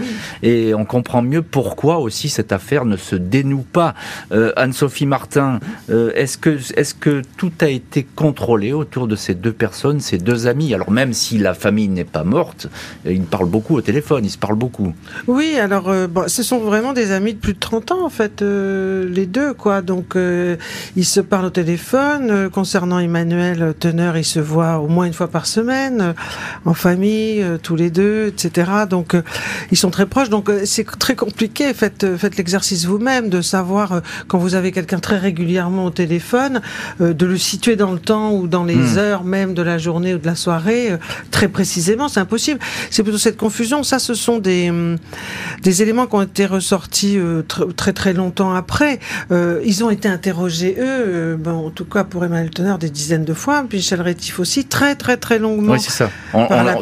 et 0.42 0.74
on 0.74 0.84
comprend 0.84 1.22
mieux 1.22 1.44
pourquoi 1.44 2.00
aussi 2.00 2.28
cette 2.28 2.52
affaire 2.52 2.86
ne 2.86 2.98
se 2.98 3.16
dénoue 3.16 3.66
pas. 3.72 3.94
Euh, 4.32 4.52
Anne-Sophie 4.56 5.06
Martin, 5.06 5.60
euh, 5.92 6.12
est-ce 6.16 6.40
que, 6.40 6.58
est-ce 6.76 6.96
que 6.96 7.22
tout 7.38 7.52
a 7.62 7.68
été 7.68 8.04
contrôlé 8.16 8.74
autour 8.74 9.08
de 9.08 9.16
ces 9.16 9.36
deux 9.36 9.54
personnes, 9.54 10.00
ces 10.00 10.18
deux 10.18 10.48
amis? 10.48 10.74
Alors 10.74 10.90
même 10.90 11.14
si 11.14 11.38
la 11.38 11.54
famille 11.54 11.88
n'est 11.88 12.04
pas 12.04 12.24
morte, 12.24 12.68
euh, 13.06 13.14
ils 13.14 13.22
parlent 13.22 13.50
beaucoup 13.50 13.76
au 13.76 13.82
téléphone, 13.82 14.26
ils 14.26 14.32
se 14.32 14.40
parlent 14.40 14.56
beaucoup. 14.56 14.92
Oui, 15.28 15.60
alors 15.60 15.94
bon, 16.08 16.28
ce 16.28 16.42
sont 16.42 16.60
vraiment 16.60 16.94
des 16.94 17.12
amis 17.12 17.36
de 17.36 17.40
plus 17.40 17.54
de 17.54 17.60
30 17.60 17.92
ans 17.92 18.06
en 18.06 18.10
fait, 18.10 18.42
les 18.42 19.28
deux 19.28 19.54
quoi. 19.54 19.84
Donc 19.84 20.16
ils 20.96 21.06
se 21.06 21.20
parlent 21.20 21.46
au 21.46 21.52
téléphone. 21.52 22.50
concernant 22.50 22.98
Emmanuel 22.98 23.76
Ils 24.16 24.26
se 24.26 24.40
voient 24.40 24.80
au 24.80 24.88
moins 24.88 25.06
une 25.06 25.14
fois 25.14 25.28
par 25.28 25.46
semaine, 25.46 26.02
euh, 26.02 26.14
en 26.66 26.74
famille, 26.74 27.42
euh, 27.42 27.58
tous 27.62 27.76
les 27.76 27.90
deux, 27.90 28.28
etc. 28.28 28.72
Donc, 28.90 29.14
euh, 29.14 29.22
ils 29.72 29.78
sont 29.78 29.90
très 29.90 30.06
proches. 30.06 30.30
Donc, 30.30 30.50
c'est 30.66 30.86
très 30.98 31.16
compliqué. 31.16 31.74
Faites, 31.74 32.18
faites 32.18 32.38
l'exercice 32.38 32.86
vous-même 32.86 33.30
de 33.30 33.42
savoir 33.42 34.02
quand 34.28 34.38
vous 34.38 34.56
avez 34.56 34.72
quelqu'un 34.72 35.00
très 35.00 35.18
régulièrement 35.18 35.86
au 35.86 35.90
téléphone, 35.90 36.62
de 37.00 37.26
le 37.26 37.38
situer 37.38 37.76
dans 37.76 37.92
le 37.92 38.00
temps 38.00 38.34
ou 38.34 38.48
dans 38.48 38.64
les 38.64 38.76
hmm. 38.76 38.98
heures 38.98 39.24
même 39.24 39.54
de 39.54 39.62
la 39.62 39.78
journée 39.78 40.14
ou 40.14 40.18
de 40.18 40.26
la 40.26 40.36
soirée, 40.36 40.98
très 41.32 41.48
précisément. 41.48 42.08
C'est 42.08 42.20
impossible. 42.20 42.60
C'est 42.90 43.04
plutôt 43.04 43.18
cette 43.18 43.38
confusion. 43.38 43.84
Ça, 43.84 44.00
ce 44.00 44.14
sont 44.14 44.40
des, 44.40 44.70
hum, 44.70 44.98
des 45.64 45.82
éléments 45.82 46.08
qui 46.08 46.16
ont 46.16 46.22
été 46.22 46.46
ressortis 46.46 47.18
très 47.76 47.94
très 47.94 48.14
longtemps 48.14 48.54
après. 48.54 49.00
ils 49.32 49.84
ont 49.84 49.90
été 49.90 50.08
interrogés 50.08 50.76
eux, 50.80 51.36
bon, 51.38 51.68
en 51.68 51.70
tout 51.70 51.86
cas 51.86 52.04
pour 52.04 52.24
Emmanuel 52.24 52.50
Teneur, 52.50 52.78
des 52.78 52.90
dizaines 52.90 53.26
de 53.26 53.34
fois. 53.34 53.66
Puis 53.68 53.82
Michel 53.90 54.02
Rétif 54.02 54.40
aussi, 54.40 54.66
très 54.66 54.94
très 54.94 55.18
très 55.18 55.40
longuement. 55.40 55.74
Oui, 55.74 55.80
c'est 55.80 55.90
ça. 55.90 56.12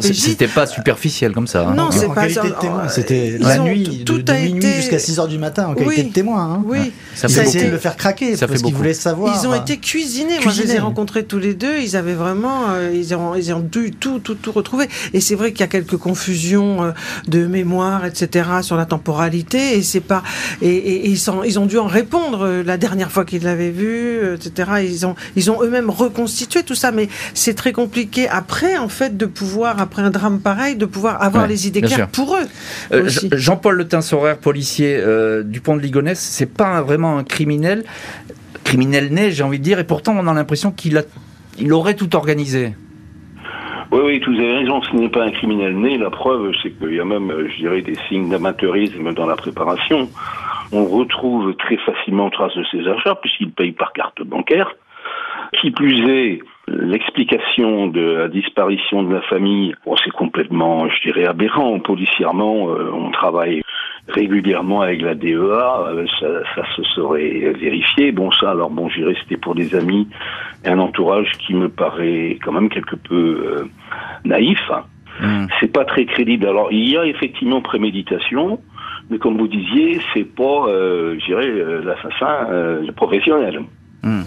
C'était 0.02 0.46
pas 0.46 0.66
superficiel 0.66 1.32
comme 1.32 1.46
ça. 1.46 1.68
Hein. 1.68 1.74
Non, 1.74 1.90
c'est 1.90 2.06
pas 2.08 2.26
qualité 2.26 2.48
de 2.48 2.60
témoin. 2.60 2.88
C'était 2.88 3.38
la 3.40 3.58
nuit, 3.58 4.02
tout 4.04 4.18
de, 4.18 4.30
a 4.30 4.38
minuit 4.38 4.58
été... 4.58 4.76
jusqu'à 4.76 4.98
6 4.98 5.18
heures 5.18 5.28
du 5.28 5.38
matin 5.38 5.68
en 5.68 5.74
qualité 5.74 6.02
de 6.02 6.12
témoin. 6.12 6.42
Hein. 6.42 6.62
Oui, 6.66 6.92
ça 7.14 7.28
fait 7.28 7.44
essayé 7.44 7.66
de 7.66 7.70
le 7.70 7.78
faire 7.78 7.96
craquer 7.96 8.36
ça 8.36 8.46
parce 8.46 8.60
qu'ils 8.60 8.74
voulaient 8.74 8.92
savoir. 8.92 9.34
Ils 9.40 9.48
ont 9.48 9.54
été 9.54 9.78
cuisinés. 9.78 10.38
Moi, 10.42 10.52
je 10.52 10.62
les 10.62 10.74
ai 10.74 10.78
rencontrés 10.78 11.24
tous 11.24 11.38
les 11.38 11.54
deux. 11.54 11.78
Ils 11.78 11.96
avaient 11.96 12.14
vraiment, 12.14 12.70
euh, 12.70 12.90
ils 12.94 13.14
ont, 13.14 13.34
ils 13.34 13.54
ont 13.54 13.60
dû 13.60 13.92
tout, 13.92 14.18
tout, 14.18 14.34
tout 14.34 14.52
retrouver. 14.52 14.86
Et 15.14 15.20
c'est 15.22 15.34
vrai 15.34 15.52
qu'il 15.52 15.60
y 15.60 15.64
a 15.64 15.68
quelques 15.68 15.96
confusions 15.96 16.84
euh, 16.84 16.90
de 17.26 17.46
mémoire, 17.46 18.04
etc., 18.04 18.48
sur 18.60 18.76
la 18.76 18.84
temporalité. 18.84 19.78
Et 19.78 19.82
c'est 19.82 20.00
pas, 20.00 20.22
et, 20.60 21.08
ils, 21.08 21.18
sont, 21.18 21.42
ils 21.42 21.58
ont 21.58 21.66
dû 21.66 21.78
en 21.78 21.86
répondre 21.86 22.44
euh, 22.44 22.62
la 22.62 22.76
dernière 22.76 23.10
fois 23.10 23.24
qu'ils 23.24 23.44
l'avaient 23.44 23.70
vu, 23.70 24.34
etc. 24.34 24.72
Ils 24.82 25.06
ont, 25.06 25.14
ils 25.36 25.50
ont 25.50 25.62
eux-mêmes 25.62 25.88
reconstitué 25.88 26.62
tout 26.62 26.74
ça 26.74 26.92
mais 26.97 26.97
c'est 27.34 27.54
très 27.54 27.72
compliqué 27.72 28.28
après, 28.28 28.76
en 28.76 28.88
fait, 28.88 29.16
de 29.16 29.26
pouvoir, 29.26 29.80
après 29.80 30.02
un 30.02 30.10
drame 30.10 30.40
pareil, 30.40 30.76
de 30.76 30.86
pouvoir 30.86 31.22
avoir 31.22 31.46
les 31.46 31.66
idées 31.68 31.82
claires 31.82 32.08
pour 32.08 32.34
eux. 32.34 32.46
Euh, 32.92 33.08
Jean-Paul 33.32 33.76
Le 33.76 33.86
Tinsoraire, 33.86 34.38
policier 34.38 34.96
euh, 34.96 35.42
du 35.42 35.60
pont 35.60 35.76
de 35.76 35.80
Ligonnès, 35.80 36.18
c'est 36.18 36.52
pas 36.52 36.82
vraiment 36.82 37.18
un 37.18 37.24
criminel, 37.24 37.84
criminel 38.64 39.12
né, 39.12 39.30
j'ai 39.30 39.42
envie 39.42 39.58
de 39.58 39.64
dire, 39.64 39.78
et 39.78 39.84
pourtant 39.84 40.14
on 40.18 40.26
a 40.26 40.34
l'impression 40.34 40.70
qu'il 40.70 40.98
a, 40.98 41.02
il 41.58 41.72
aurait 41.72 41.94
tout 41.94 42.14
organisé. 42.16 42.74
Oui, 43.90 44.00
oui, 44.04 44.22
vous 44.26 44.34
avez 44.34 44.58
raison, 44.58 44.82
ce 44.82 44.94
n'est 44.94 45.08
pas 45.08 45.24
un 45.24 45.30
criminel 45.30 45.74
né. 45.74 45.96
La 45.96 46.10
preuve, 46.10 46.52
c'est 46.62 46.70
qu'il 46.72 46.94
y 46.94 47.00
a 47.00 47.04
même, 47.06 47.32
je 47.48 47.56
dirais, 47.56 47.80
des 47.80 47.96
signes 48.08 48.28
d'amateurisme 48.28 49.14
dans 49.14 49.26
la 49.26 49.36
préparation. 49.36 50.10
On 50.72 50.84
retrouve 50.84 51.54
très 51.56 51.78
facilement 51.78 52.28
trace 52.28 52.54
de 52.54 52.64
ses 52.70 52.86
achats, 52.86 53.14
puisqu'il 53.14 53.50
paye 53.50 53.72
par 53.72 53.94
carte 53.94 54.22
bancaire. 54.22 54.74
Qui 55.58 55.70
plus 55.70 56.06
est, 56.06 56.40
L'explication 56.70 57.86
de 57.86 58.00
la 58.00 58.28
disparition 58.28 59.02
de 59.02 59.14
la 59.14 59.22
famille, 59.22 59.74
c'est 60.04 60.10
complètement, 60.10 60.88
je 60.88 61.02
dirais, 61.02 61.26
aberrant. 61.26 61.78
Policièrement, 61.80 62.70
euh, 62.70 62.90
on 62.92 63.10
travaille 63.10 63.62
régulièrement 64.08 64.82
avec 64.82 65.00
la 65.00 65.14
DEA, 65.14 65.34
euh, 65.34 66.06
ça, 66.20 66.62
se 66.76 66.82
serait 66.94 67.52
vérifié. 67.58 68.12
Bon, 68.12 68.30
ça, 68.32 68.50
alors 68.50 68.70
bon, 68.70 68.88
j'irais, 68.88 69.14
c'était 69.22 69.36
pour 69.36 69.54
des 69.54 69.74
amis 69.74 70.08
et 70.64 70.68
un 70.68 70.78
entourage 70.78 71.32
qui 71.38 71.54
me 71.54 71.68
paraît 71.68 72.38
quand 72.42 72.52
même 72.52 72.68
quelque 72.68 72.96
peu 72.96 73.14
euh, 73.14 73.64
naïf. 74.24 74.60
Hmm. 75.20 75.46
C'est 75.60 75.72
pas 75.72 75.84
très 75.84 76.04
crédible. 76.04 76.46
Alors, 76.46 76.70
il 76.70 76.88
y 76.88 76.96
a 76.98 77.06
effectivement 77.06 77.62
préméditation, 77.62 78.60
mais 79.10 79.18
comme 79.18 79.38
vous 79.38 79.48
disiez, 79.48 80.00
c'est 80.12 80.24
pas, 80.24 80.66
je 80.68 81.24
dirais, 81.24 81.50
l'assassin 81.82 82.92
professionnel. 82.94 83.60
Hmm. 84.02 84.22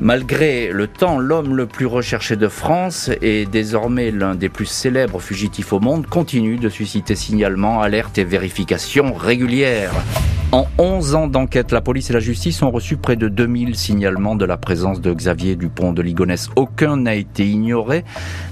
Malgré 0.00 0.70
le 0.70 0.86
temps, 0.86 1.18
l'homme 1.18 1.56
le 1.56 1.66
plus 1.66 1.86
recherché 1.86 2.36
de 2.36 2.46
France 2.46 3.10
et 3.20 3.46
désormais 3.46 4.12
l'un 4.12 4.36
des 4.36 4.48
plus 4.48 4.66
célèbres 4.66 5.18
fugitifs 5.18 5.72
au 5.72 5.80
monde 5.80 6.06
continue 6.06 6.56
de 6.56 6.68
susciter 6.68 7.16
signalements, 7.16 7.82
alertes 7.82 8.16
et 8.16 8.24
vérifications 8.24 9.12
régulières. 9.12 9.92
En 10.50 10.66
11 10.78 11.14
ans 11.14 11.26
d'enquête, 11.26 11.72
la 11.72 11.82
police 11.82 12.08
et 12.08 12.14
la 12.14 12.20
justice 12.20 12.62
ont 12.62 12.70
reçu 12.70 12.96
près 12.96 13.16
de 13.16 13.28
2000 13.28 13.76
signalements 13.76 14.34
de 14.34 14.46
la 14.46 14.56
présence 14.56 14.98
de 15.02 15.12
Xavier 15.12 15.56
Dupont 15.56 15.92
de 15.92 16.00
Ligonnès. 16.00 16.48
Aucun 16.56 16.96
n'a 16.96 17.16
été 17.16 17.46
ignoré, 17.46 18.02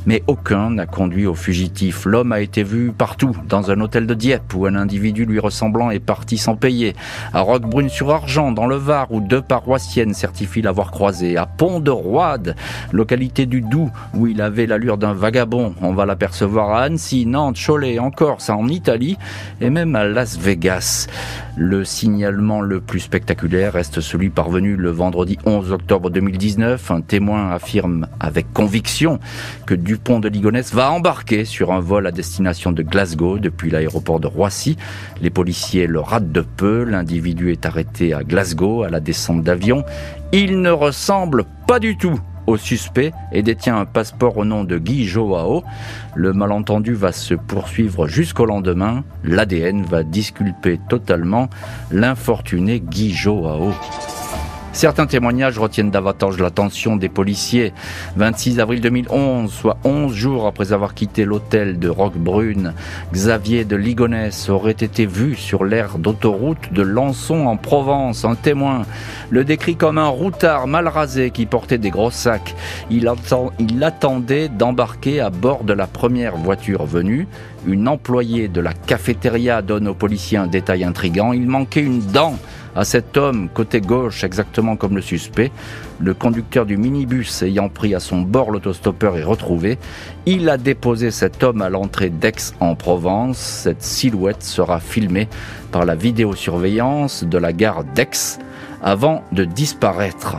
mais 0.04 0.22
aucun 0.26 0.72
n'a 0.72 0.85
conduit 0.85 1.26
au 1.26 1.35
fugitif. 1.35 2.04
L'homme 2.04 2.32
a 2.32 2.40
été 2.40 2.62
vu 2.64 2.92
partout, 2.92 3.35
dans 3.48 3.70
un 3.70 3.80
hôtel 3.80 4.06
de 4.06 4.12
Dieppe 4.12 4.52
où 4.52 4.66
un 4.66 4.74
individu 4.74 5.24
lui 5.24 5.38
ressemblant 5.38 5.90
est 5.90 5.98
parti 5.98 6.37
sans 6.37 6.54
payer, 6.54 6.94
à 7.32 7.40
Roquebrune-sur-Argent, 7.40 8.52
dans 8.52 8.66
le 8.66 8.76
Var, 8.76 9.11
où 9.11 9.22
deux 9.22 9.40
paroissiennes 9.40 10.12
certifient 10.12 10.61
l'avoir 10.61 10.90
croisé, 10.90 11.36
à 11.37 11.46
Pont-de-Roide, 11.46 12.57
localité 12.92 13.46
du 13.46 13.61
Doubs, 13.61 13.90
où 14.14 14.27
il 14.27 14.40
avait 14.40 14.66
l'allure 14.66 14.99
d'un 14.99 15.12
vagabond. 15.12 15.75
On 15.83 15.92
va 15.92 16.07
l'apercevoir 16.07 16.70
à 16.70 16.83
Annecy, 16.83 17.27
Nantes, 17.27 17.57
Cholet, 17.64 17.99
en 17.99 18.11
Corse, 18.11 18.51
en 18.51 18.68
Italie, 18.68 19.18
et 19.61 19.70
même 19.70 19.96
à 19.96 20.05
Las 20.05 20.38
Vegas. 20.38 21.09
Le 21.59 21.85
signalement 21.85 22.61
le 22.61 22.83
plus 22.83 23.01
spectaculaire 23.01 23.72
reste 23.72 24.03
celui 24.03 24.29
parvenu 24.29 24.77
le 24.77 24.90
vendredi 24.90 25.38
11 25.46 25.72
octobre 25.72 26.11
2019. 26.11 26.90
Un 26.90 27.01
témoin 27.01 27.51
affirme 27.51 28.09
avec 28.20 28.53
conviction 28.53 29.18
que 29.64 29.75
Dupont 29.75 30.20
de 30.20 30.29
Ligonnès 30.29 30.75
va 30.75 30.90
embarquer 30.90 31.46
sur 31.46 31.72
un 31.72 31.81
vol 31.81 32.07
à 32.07 32.12
destination 32.12 32.72
de 32.72 32.83
Glasgow 32.83 33.38
depuis 33.38 33.70
l'aéroport 33.70 34.20
de 34.20 34.27
Roissy. 34.27 34.77
Les 35.22 35.31
policiers 35.31 35.87
le 35.87 36.01
ratent 36.01 36.31
de 36.31 36.42
peu. 36.42 36.85
L'individu 36.85 37.53
est 37.53 37.64
arrêté 37.64 38.12
à 38.12 38.22
Glasgow 38.22 38.83
à 38.83 38.90
la 38.90 39.01
descente 39.01 39.42
d'avion. 39.42 39.83
Il 40.33 40.61
ne 40.61 40.71
ressemble 40.71 41.45
pas 41.67 41.79
du 41.79 41.97
tout 41.97 42.19
au 42.47 42.57
suspect 42.57 43.12
et 43.33 43.43
détient 43.43 43.77
un 43.77 43.87
passeport 43.87 44.37
au 44.39 44.45
nom 44.45 44.65
de 44.65 44.79
Guy 44.79 45.05
Joao. 45.05 45.65
Le 46.15 46.33
malentendu 46.33 46.95
va 46.95 47.12
se 47.12 47.35
poursuivre 47.35 48.07
jusqu'au 48.07 48.47
lendemain. 48.47 49.05
L'ADN 49.25 49.85
va 49.85 50.03
disculper 50.03 50.79
totalement 50.89 51.49
l'infortuné 51.91 52.81
Guy 52.81 53.12
Joao. 53.12 53.73
Certains 54.77 55.07
témoignages 55.07 55.59
retiennent 55.59 55.91
davantage 55.91 56.39
l'attention 56.39 56.97
des 56.97 57.09
policiers. 57.09 57.73
26 58.17 58.61
avril 58.61 58.83
2011, 58.83 59.51
soit 59.51 59.79
11 59.85 60.12
jours 60.12 60.47
après 60.47 60.75
avoir 60.75 60.93
quitté 60.93 61.25
l'hôtel 61.25 61.79
de 61.79 61.89
Roquebrune, 61.89 62.75
Xavier 63.11 63.65
de 63.65 63.75
Ligonnès 63.75 64.51
aurait 64.51 64.73
été 64.73 65.07
vu 65.07 65.35
sur 65.35 65.65
l'aire 65.65 65.97
d'autoroute 65.97 66.75
de 66.75 66.83
Lançon 66.83 67.47
en 67.47 67.57
Provence. 67.57 68.27
Un 68.27 68.35
témoin 68.35 68.83
le 69.31 69.45
décrit 69.45 69.77
comme 69.77 69.97
un 69.97 70.09
routard 70.09 70.67
mal 70.67 70.89
rasé 70.89 71.31
qui 71.31 71.47
portait 71.47 71.79
des 71.79 71.89
gros 71.89 72.11
sacs. 72.11 72.55
Il, 72.91 73.11
il 73.59 73.83
attendait 73.83 74.51
d'embarquer 74.51 75.21
à 75.21 75.31
bord 75.31 75.65
de 75.65 75.73
la 75.73 75.87
première 75.87 76.37
voiture 76.37 76.85
venue. 76.85 77.27
Une 77.67 77.89
employée 77.89 78.49
de 78.49 78.61
la 78.61 78.75
cafétéria 78.75 79.62
donne 79.62 79.89
aux 79.89 79.95
policiers 79.95 80.37
un 80.37 80.47
détail 80.47 80.85
intrigant. 80.85 81.33
Il 81.33 81.49
manquait 81.49 81.81
une 81.81 82.01
dent 82.01 82.37
à 82.77 82.85
cet 82.85 83.17
homme 83.17 83.49
côté 83.53 83.81
gauche 83.81 84.23
exactement 84.23 84.77
comme 84.77 84.95
le 84.95 85.03
suspect. 85.03 85.51
Le 85.99 86.12
conducteur 86.12 86.67
du 86.67 86.77
minibus 86.77 87.43
ayant 87.43 87.71
pris 87.71 87.95
à 87.95 88.01
son 88.01 88.21
bord 88.21 88.51
l'autostoppeur 88.51 89.17
est 89.17 89.25
retrouvé. 89.25 89.79
Il 90.27 90.49
a 90.51 90.59
déposé 90.59 91.11
cet 91.11 91.43
homme 91.43 91.62
à 91.62 91.71
l'entrée 91.71 92.11
d'Aix 92.11 92.53
en 92.61 92.75
Provence. 92.75 93.39
Cette 93.39 93.83
silhouette 93.83 94.43
sera 94.43 94.79
filmée 94.79 95.29
par 95.73 95.87
la 95.87 95.95
vidéosurveillance 95.95 97.25
de 97.25 97.39
la 97.39 97.53
gare 97.55 97.85
d'Aix 97.85 98.39
avant 98.83 99.25
de 99.33 99.45
disparaître. 99.45 100.37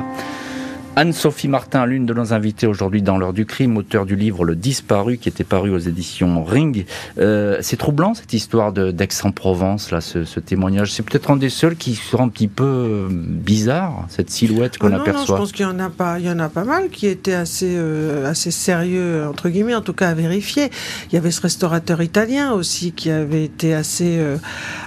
Anne-Sophie 0.98 1.48
Martin, 1.48 1.86
l'une 1.86 2.08
de 2.08 2.14
nos 2.16 2.34
invitées 2.34 2.66
aujourd'hui 2.66 3.04
dans 3.04 3.20
l'heure 3.20 3.32
du 3.32 3.46
crime, 3.46 3.78
auteur 3.78 4.08
du 4.08 4.16
livre 4.16 4.44
Le 4.44 4.56
Disparu 4.56 5.20
qui 5.20 5.30
était 5.30 5.44
paru 5.44 5.70
aux 5.70 5.78
éditions 5.78 6.44
Ring. 6.44 6.88
Euh, 7.20 7.60
c'est 7.62 7.78
troublant 7.78 8.16
cette 8.16 8.34
histoire 8.34 8.74
d'Aix-en-Provence, 8.74 9.92
là, 9.92 10.02
ce, 10.02 10.40
témoignage. 10.40 10.92
C'est 10.92 11.04
peut-être 11.04 11.30
un 11.30 11.36
des 11.36 11.52
seuls 11.52 11.76
qui 11.76 11.94
sera 11.94 12.24
un 12.24 12.30
petit 12.30 12.48
peu 12.48 12.64
euh, 12.64 13.08
bizarre, 13.12 14.08
cette 14.10 14.32
silhouette 14.32 14.80
qu'on 14.80 14.92
ah 14.92 15.02
aperçoit. 15.02 15.20
Non, 15.20 15.26
je 15.28 15.34
pense 15.34 15.52
qu'il 15.52 15.68
y 15.68 15.70
en 15.70 15.78
a 15.78 15.92
pas, 15.92 16.18
il 16.18 16.26
y 16.26 16.32
en 16.32 16.40
a 16.40 16.50
pas 16.50 16.64
mal 16.64 16.90
qui 16.90 17.06
étaient 17.06 17.36
assez, 17.36 17.76
euh, 17.78 18.28
assez 18.28 18.50
sérieux 18.50 19.24
entre 19.30 19.50
guillemets, 19.50 19.76
en 19.76 19.84
tout 19.84 19.94
cas 19.94 20.10
à 20.10 20.14
vérifier. 20.16 20.72
Il 21.12 21.14
y 21.14 21.18
avait 21.20 21.30
ce 21.30 21.42
restaurateur 21.42 22.02
italien 22.02 22.54
aussi 22.54 22.92
qui 22.92 23.12
avait 23.12 23.44
été 23.44 23.76
assez, 23.76 24.20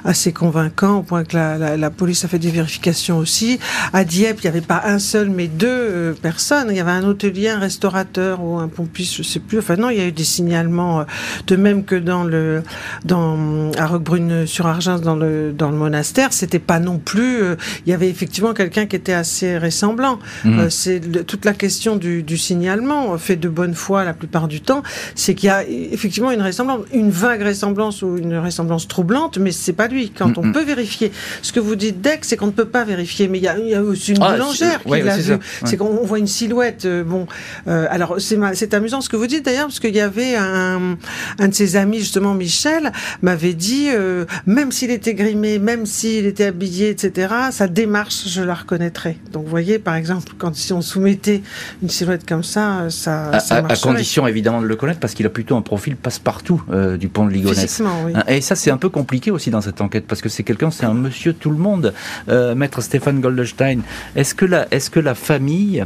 assez 0.04 0.32
convaincant 0.32 0.98
au 0.98 1.02
point 1.02 1.22
que 1.22 1.36
la, 1.36 1.76
la, 1.76 1.90
police 1.90 2.24
a 2.24 2.28
fait 2.28 2.40
des 2.40 2.50
vérifications 2.50 3.18
aussi. 3.18 3.60
À 3.92 4.02
Dieppe, 4.02 4.38
il 4.40 4.46
n'y 4.46 4.48
avait 4.48 4.60
pas 4.60 4.82
un 4.86 4.98
seul 4.98 5.30
mais 5.30 5.46
deux 5.46 5.99
personnes. 6.20 6.68
Il 6.70 6.76
y 6.76 6.80
avait 6.80 6.90
un 6.90 7.04
hôtelier, 7.04 7.48
un 7.48 7.58
restaurateur 7.58 8.42
ou 8.42 8.58
un 8.58 8.68
pompiste, 8.68 9.16
je 9.16 9.22
sais 9.22 9.40
plus. 9.40 9.58
Enfin 9.58 9.76
non, 9.76 9.90
il 9.90 9.98
y 9.98 10.00
a 10.00 10.06
eu 10.06 10.12
des 10.12 10.24
signalements, 10.24 11.00
euh, 11.00 11.04
de 11.46 11.56
même 11.56 11.84
que 11.84 11.94
dans 11.96 12.24
le, 12.24 12.62
dans 13.04 13.70
à 13.78 13.86
Roquebrune 13.86 14.46
sur 14.46 14.66
Argens 14.66 15.00
dans 15.00 15.16
le 15.16 15.52
dans 15.52 15.70
le 15.70 15.76
monastère, 15.76 16.32
c'était 16.32 16.58
pas 16.58 16.78
non 16.78 16.98
plus. 16.98 17.42
Euh, 17.42 17.56
il 17.86 17.90
y 17.90 17.92
avait 17.92 18.08
effectivement 18.08 18.54
quelqu'un 18.54 18.86
qui 18.86 18.96
était 18.96 19.12
assez 19.12 19.58
ressemblant. 19.58 20.18
Mmh. 20.44 20.58
Euh, 20.58 20.70
c'est 20.70 21.00
toute 21.26 21.44
la 21.44 21.52
question 21.52 21.96
du, 21.96 22.22
du 22.22 22.36
signalement 22.36 23.16
fait 23.18 23.36
de 23.36 23.48
bonne 23.48 23.74
foi 23.74 24.04
la 24.04 24.14
plupart 24.14 24.48
du 24.48 24.60
temps, 24.60 24.82
c'est 25.14 25.34
qu'il 25.34 25.48
y 25.48 25.50
a 25.50 25.64
effectivement 25.64 26.30
une 26.30 26.42
ressemblance, 26.42 26.86
une 26.92 27.10
vague 27.10 27.42
ressemblance 27.42 28.02
ou 28.02 28.16
une 28.16 28.36
ressemblance 28.38 28.88
troublante, 28.88 29.38
mais 29.38 29.52
c'est 29.52 29.72
pas 29.72 29.88
lui. 29.88 30.10
Quand 30.10 30.38
on 30.38 30.42
mmh, 30.42 30.48
mmh. 30.48 30.52
peut 30.52 30.64
vérifier, 30.64 31.12
ce 31.42 31.52
que 31.52 31.60
vous 31.60 31.76
dites 31.76 32.00
Deck, 32.00 32.24
c'est 32.24 32.36
qu'on 32.36 32.46
ne 32.46 32.52
peut 32.52 32.64
pas 32.64 32.84
vérifier, 32.84 33.28
mais 33.28 33.38
il 33.38 33.44
y 33.44 33.48
a, 33.48 33.58
il 33.58 33.68
y 33.68 33.74
a 33.74 33.82
aussi 33.82 34.12
une 34.12 34.22
ah, 34.22 34.32
boulangère 34.32 34.82
qui 34.82 35.02
l'a 35.02 35.16
vu. 35.16 35.34
C'est 35.64 35.76
qu'on 35.76 35.89
on 35.90 36.04
voit 36.04 36.18
une 36.18 36.26
silhouette. 36.26 36.84
Euh, 36.84 37.04
bon, 37.04 37.26
euh, 37.68 37.86
alors 37.90 38.16
c'est 38.18 38.74
amusant 38.74 39.00
ce 39.00 39.08
que 39.08 39.16
vous 39.16 39.26
dites 39.26 39.44
d'ailleurs 39.44 39.66
parce 39.66 39.80
qu'il 39.80 39.94
y 39.94 40.00
avait 40.00 40.36
un, 40.36 40.96
un 41.38 41.48
de 41.48 41.54
ses 41.54 41.76
amis 41.76 41.98
justement 41.98 42.34
Michel 42.34 42.92
m'avait 43.22 43.54
dit 43.54 43.88
euh, 43.90 44.24
même 44.46 44.72
s'il 44.72 44.90
était 44.90 45.14
grimé, 45.14 45.58
même 45.58 45.86
s'il 45.86 46.26
était 46.26 46.46
habillé, 46.46 46.90
etc. 46.90 47.32
Sa 47.50 47.68
démarche, 47.68 48.28
je 48.28 48.42
la 48.42 48.54
reconnaîtrais. 48.54 49.16
Donc 49.32 49.44
vous 49.44 49.50
voyez 49.50 49.78
par 49.78 49.94
exemple 49.94 50.32
quand 50.38 50.54
si 50.54 50.72
on 50.72 50.82
soumettait 50.82 51.42
une 51.82 51.88
silhouette 51.88 52.28
comme 52.28 52.44
ça, 52.44 52.86
ça, 52.90 53.30
à, 53.30 53.72
à, 53.72 53.76
condition 53.76 54.26
évidemment 54.26 54.62
de 54.62 54.66
le 54.66 54.76
connaître 54.76 55.00
parce 55.00 55.14
qu'il 55.14 55.26
a 55.26 55.30
plutôt 55.30 55.56
un 55.56 55.62
profil 55.62 55.96
passe-partout 55.96 56.62
du 56.98 57.08
pont 57.08 57.26
de 57.26 57.32
Ligonnès. 57.32 57.82
Oui. 58.04 58.12
Hein, 58.14 58.24
et 58.28 58.40
ça 58.40 58.54
c'est 58.54 58.70
un 58.70 58.76
peu 58.76 58.88
compliqué 58.88 59.30
aussi 59.30 59.50
dans 59.50 59.60
cette 59.60 59.80
enquête 59.80 60.04
parce 60.06 60.20
que 60.20 60.28
c'est 60.28 60.42
quelqu'un, 60.42 60.70
c'est 60.70 60.86
un 60.86 60.94
monsieur 60.94 61.32
tout 61.32 61.50
le 61.50 61.56
monde. 61.56 61.94
Maître 62.28 62.80
Stéphane 62.80 63.20
Goldstein, 63.20 63.82
est-ce 64.16 64.34
que 64.34 64.44
la, 64.44 64.66
est-ce 64.70 64.90
que 64.90 65.00
la 65.00 65.14
famille 65.14 65.79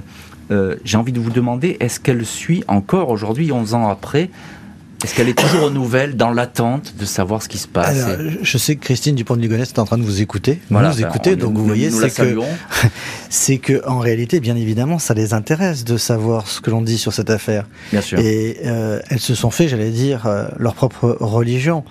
j'ai 0.50 0.96
envie 0.96 1.12
de 1.12 1.20
vous 1.20 1.30
demander, 1.30 1.76
est-ce 1.80 1.98
qu'elle 2.00 2.24
suit 2.24 2.62
encore 2.68 3.09
aujourd'hui, 3.09 3.50
11 3.50 3.74
ans 3.74 3.88
après, 3.88 4.30
est-ce 5.04 5.14
qu'elle 5.14 5.28
est 5.28 5.38
toujours 5.38 5.64
aux 5.64 5.70
nouvelles, 5.70 6.16
dans 6.16 6.30
l'attente 6.30 6.94
de 6.98 7.04
savoir 7.04 7.42
ce 7.42 7.48
qui 7.50 7.58
se 7.58 7.68
passe 7.68 8.06
Je 8.40 8.58
sais 8.58 8.76
que 8.76 8.82
Christine 8.82 9.14
Dupont 9.14 9.36
de 9.36 9.42
Ligonnès 9.42 9.68
est 9.68 9.78
en 9.78 9.84
train 9.84 9.98
de 9.98 10.02
vous 10.02 10.22
écouter. 10.22 10.60
Voilà, 10.70 10.90
vous 10.90 11.02
écoutez, 11.02 11.36
donc 11.36 11.58
vous 11.58 11.66
voyez, 11.66 11.90
c'est 11.90 12.08
que 12.08 12.38
c'est 13.28 13.58
que 13.58 13.86
en 13.86 13.98
réalité, 13.98 14.40
bien 14.40 14.56
évidemment, 14.56 14.98
ça 14.98 15.12
les 15.12 15.34
intéresse 15.34 15.84
de 15.84 15.98
savoir 15.98 16.48
ce 16.48 16.62
que 16.62 16.70
l'on 16.70 16.80
dit 16.80 16.96
sur 16.96 17.12
cette 17.12 17.28
affaire. 17.28 17.66
Bien 17.92 18.00
sûr. 18.00 18.18
Et 18.18 18.60
euh, 18.64 19.00
elles 19.10 19.20
se 19.20 19.34
sont 19.34 19.50
fait, 19.50 19.68
j'allais 19.68 19.90
dire, 19.90 20.26
euh, 20.26 20.46
leur 20.58 20.74
propre 20.74 21.18
religion. 21.20 21.84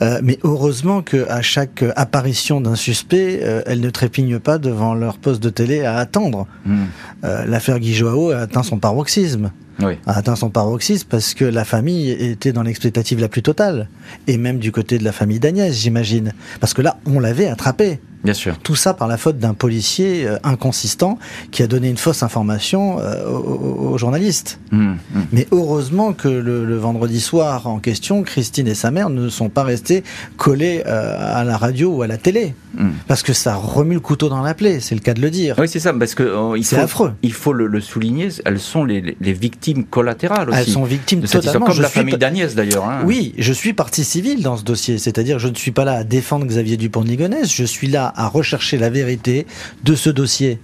Euh, 0.00 0.20
mais 0.22 0.38
heureusement 0.42 1.02
que 1.02 1.28
à 1.28 1.42
chaque 1.42 1.84
apparition 1.94 2.62
d'un 2.62 2.74
suspect, 2.74 3.38
elles 3.66 3.80
ne 3.80 3.90
trépignent 3.90 4.40
pas 4.40 4.56
devant 4.56 4.94
leur 4.94 5.18
poste 5.18 5.42
de 5.42 5.50
télé 5.50 5.84
à 5.84 5.96
attendre. 5.96 6.46
Hmm. 6.64 6.86
L'affaire 7.22 7.80
Guy 7.80 7.94
Joao 7.94 8.30
a 8.30 8.38
atteint 8.38 8.62
son 8.62 8.78
paroxysme 8.78 9.50
oui. 9.80 9.94
a 10.06 10.18
atteint 10.18 10.36
son 10.36 10.50
paroxysme 10.50 11.06
parce 11.10 11.34
que 11.34 11.44
la 11.44 11.64
famille 11.64 12.10
était 12.10 12.52
dans 12.52 12.62
l'expectative 12.62 13.20
la 13.20 13.28
plus 13.28 13.42
totale. 13.42 13.88
Et 14.26 14.38
même 14.38 14.58
du 14.58 14.72
côté 14.72 14.98
de 14.98 15.04
la 15.04 15.12
famille 15.12 15.38
d'Agnès, 15.38 15.74
j'imagine. 15.74 16.32
Parce 16.60 16.74
que 16.74 16.82
là, 16.82 16.98
on 17.06 17.20
l'avait 17.20 17.46
attrapé. 17.46 18.00
Bien 18.26 18.34
sûr. 18.34 18.58
Tout 18.58 18.74
ça 18.74 18.92
par 18.92 19.06
la 19.06 19.16
faute 19.16 19.38
d'un 19.38 19.54
policier 19.54 20.26
euh, 20.26 20.36
inconsistant 20.42 21.16
qui 21.52 21.62
a 21.62 21.68
donné 21.68 21.88
une 21.88 21.96
fausse 21.96 22.24
information 22.24 22.98
euh, 22.98 23.24
aux, 23.30 23.96
journalistes. 23.98 24.58
Mmh, 24.72 24.78
mmh. 24.78 24.96
Mais 25.32 25.46
heureusement 25.52 26.12
que 26.12 26.26
le, 26.28 26.76
vendredi 26.76 27.20
soir 27.20 27.68
en 27.68 27.78
question, 27.78 28.24
Christine 28.24 28.66
et 28.66 28.74
sa 28.74 28.90
mère 28.90 29.10
ne 29.10 29.28
sont 29.28 29.48
pas 29.48 29.62
restés 29.62 30.02
collés 30.36 30.82
euh, 30.86 31.16
à 31.18 31.44
la 31.44 31.56
radio 31.56 31.90
ou 31.92 32.02
à 32.02 32.08
la 32.08 32.18
télé. 32.18 32.54
Mmh. 32.76 32.88
Parce 33.06 33.22
que 33.22 33.32
ça 33.32 33.54
remue 33.54 33.94
le 33.94 34.00
couteau 34.00 34.28
dans 34.28 34.42
la 34.42 34.54
plaie, 34.54 34.80
c'est 34.80 34.96
le 34.96 35.00
cas 35.00 35.14
de 35.14 35.20
le 35.20 35.30
dire. 35.30 35.54
Oui, 35.58 35.68
c'est 35.68 35.78
ça, 35.78 35.94
parce 35.94 36.14
que 36.16 36.56
il 36.56 36.64
c'est 36.64 36.78
affreux. 36.78 37.12
Il 37.22 37.32
faut 37.32 37.52
le, 37.52 37.80
souligner, 37.80 38.28
elles 38.44 38.60
sont 38.60 38.84
les, 38.84 39.16
victimes 39.20 39.84
collatérales 39.84 40.50
aussi. 40.50 40.58
Elles 40.58 40.66
sont 40.66 40.84
victimes 40.84 41.20
de 41.20 41.28
totalement. 41.28 41.66
Comme 41.66 41.80
la 41.80 41.88
famille 41.88 42.18
d'Agnès 42.18 42.54
d'ailleurs. 42.56 42.84
Hein. 42.84 43.02
Oui, 43.04 43.34
je 43.38 43.52
suis 43.52 43.72
partie 43.72 44.04
civile 44.04 44.42
dans 44.42 44.56
ce 44.56 44.64
dossier, 44.64 44.98
c'est-à-dire 44.98 45.38
je 45.38 45.48
ne 45.48 45.54
suis 45.54 45.70
pas 45.70 45.84
là 45.84 45.92
à 45.92 46.04
défendre 46.04 46.44
Xavier 46.44 46.76
Dupont-Ligonnès, 46.76 47.52
je 47.52 47.64
suis 47.64 47.86
là 47.86 48.12
à 48.16 48.28
rechercher 48.28 48.78
la 48.78 48.90
vérité 48.90 49.46
de 49.84 49.94
ce 49.94 50.10
dossier. 50.10 50.58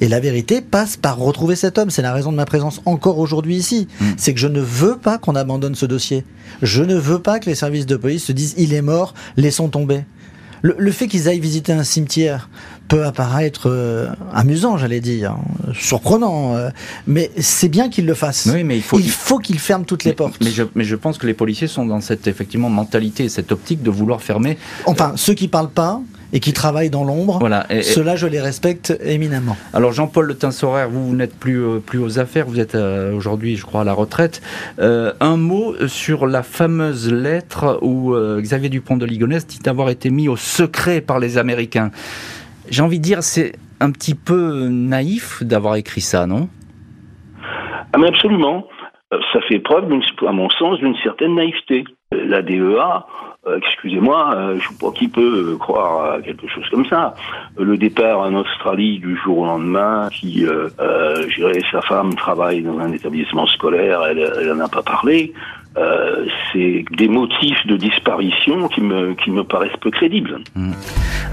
Et 0.00 0.08
la 0.08 0.20
vérité 0.20 0.60
passe 0.60 0.96
par 0.96 1.18
retrouver 1.18 1.56
cet 1.56 1.76
homme. 1.78 1.90
C'est 1.90 2.02
la 2.02 2.12
raison 2.12 2.30
de 2.30 2.36
ma 2.36 2.44
présence 2.44 2.80
encore 2.84 3.18
aujourd'hui 3.18 3.56
ici. 3.56 3.88
Hmm. 4.00 4.12
C'est 4.16 4.32
que 4.32 4.40
je 4.40 4.46
ne 4.46 4.60
veux 4.60 4.96
pas 4.96 5.18
qu'on 5.18 5.34
abandonne 5.34 5.74
ce 5.74 5.86
dossier. 5.86 6.24
Je 6.62 6.82
ne 6.82 6.94
veux 6.94 7.18
pas 7.18 7.40
que 7.40 7.46
les 7.46 7.56
services 7.56 7.86
de 7.86 7.96
police 7.96 8.24
se 8.24 8.32
disent 8.32 8.54
il 8.58 8.74
est 8.74 8.82
mort, 8.82 9.14
laissons 9.36 9.68
tomber. 9.68 10.04
Le, 10.62 10.90
fait 10.90 11.06
qu'ils 11.06 11.28
aillent 11.28 11.38
visiter 11.38 11.72
un 11.72 11.84
cimetière 11.84 12.48
peut 12.88 13.04
apparaître 13.04 13.68
euh, 13.70 14.08
amusant, 14.32 14.76
j'allais 14.76 15.00
dire, 15.00 15.36
surprenant, 15.72 16.56
euh, 16.56 16.70
mais 17.06 17.30
c'est 17.38 17.68
bien 17.68 17.88
qu'ils 17.88 18.06
le 18.06 18.14
fassent. 18.14 18.48
Oui, 18.52 18.64
mais 18.64 18.76
il 18.76 18.82
faut, 18.82 18.98
il 18.98 19.10
faut 19.10 19.38
qu'ils 19.38 19.60
ferment 19.60 19.84
toutes 19.84 20.04
les 20.04 20.14
portes. 20.14 20.38
Mais 20.42 20.50
je, 20.50 20.64
mais 20.74 20.84
je, 20.84 20.96
pense 20.96 21.18
que 21.18 21.26
les 21.26 21.34
policiers 21.34 21.68
sont 21.68 21.86
dans 21.86 22.00
cette 22.00 22.26
effectivement 22.26 22.70
mentalité, 22.70 23.28
cette 23.28 23.52
optique 23.52 23.82
de 23.82 23.90
vouloir 23.90 24.20
fermer. 24.20 24.58
Enfin, 24.86 25.12
ceux 25.16 25.34
qui 25.34 25.46
parlent 25.46 25.70
pas, 25.70 26.00
et 26.32 26.40
qui 26.40 26.52
travaillent 26.52 26.90
dans 26.90 27.04
l'ombre. 27.04 27.38
Voilà. 27.38 27.66
Ceux-là, 27.82 28.16
je 28.16 28.26
les 28.26 28.40
respecte 28.40 28.96
éminemment. 29.02 29.56
Alors 29.72 29.92
Jean-Paul 29.92 30.26
Le 30.26 30.36
Tinsoraire, 30.36 30.88
vous, 30.88 31.08
vous 31.08 31.16
n'êtes 31.16 31.38
plus, 31.38 31.62
euh, 31.62 31.78
plus 31.78 31.98
aux 31.98 32.18
affaires, 32.18 32.46
vous 32.46 32.60
êtes 32.60 32.74
euh, 32.74 33.14
aujourd'hui, 33.14 33.56
je 33.56 33.64
crois, 33.64 33.82
à 33.82 33.84
la 33.84 33.94
retraite. 33.94 34.42
Euh, 34.78 35.12
un 35.20 35.36
mot 35.36 35.74
sur 35.86 36.26
la 36.26 36.42
fameuse 36.42 37.12
lettre 37.12 37.78
où 37.82 38.14
Xavier 38.38 38.68
Dupont 38.68 38.96
de 38.96 39.06
Ligonnès 39.06 39.46
dit 39.46 39.66
avoir 39.68 39.90
été 39.90 40.10
mis 40.10 40.28
au 40.28 40.36
secret 40.36 41.00
par 41.00 41.18
les 41.18 41.38
Américains. 41.38 41.90
J'ai 42.70 42.82
envie 42.82 42.98
de 42.98 43.04
dire, 43.04 43.22
c'est 43.22 43.52
un 43.80 43.90
petit 43.90 44.14
peu 44.14 44.68
naïf 44.68 45.42
d'avoir 45.42 45.76
écrit 45.76 46.00
ça, 46.00 46.26
non? 46.26 46.48
Ah 47.92 47.98
mais 47.98 48.08
absolument. 48.08 48.66
Ça 49.32 49.40
fait 49.48 49.58
preuve, 49.60 49.84
à 50.26 50.32
mon 50.32 50.50
sens, 50.50 50.78
d'une 50.78 50.96
certaine 51.02 51.34
naïveté. 51.34 51.84
La 52.12 52.42
DEA, 52.42 53.06
excusez-moi, 53.56 54.34
euh, 54.34 54.58
je 54.58 54.64
ne 54.64 54.72
sais 54.72 54.78
pas 54.80 54.90
qui 54.92 55.08
peut 55.08 55.52
euh, 55.52 55.56
croire 55.56 56.12
à 56.12 56.20
quelque 56.20 56.46
chose 56.48 56.64
comme 56.70 56.86
ça. 56.86 57.14
Le 57.58 57.76
départ 57.76 58.20
en 58.20 58.34
Australie 58.34 58.98
du 58.98 59.16
jour 59.16 59.38
au 59.38 59.46
lendemain, 59.46 60.08
qui, 60.12 60.44
euh, 60.44 60.68
sa 61.70 61.82
femme 61.82 62.14
travaille 62.14 62.62
dans 62.62 62.78
un 62.78 62.92
établissement 62.92 63.46
scolaire, 63.46 64.00
elle, 64.08 64.52
n'en 64.52 64.64
a 64.64 64.68
pas 64.68 64.82
parlé. 64.82 65.32
c'est 66.52 66.84
des 66.96 67.08
motifs 67.08 67.64
de 67.66 67.76
disparition 67.76 68.68
qui 68.68 68.80
me, 68.80 69.14
qui 69.14 69.30
me 69.30 69.44
paraissent 69.44 69.80
peu 69.80 69.90
crédibles. 69.90 70.40
Hmm. 70.56 70.72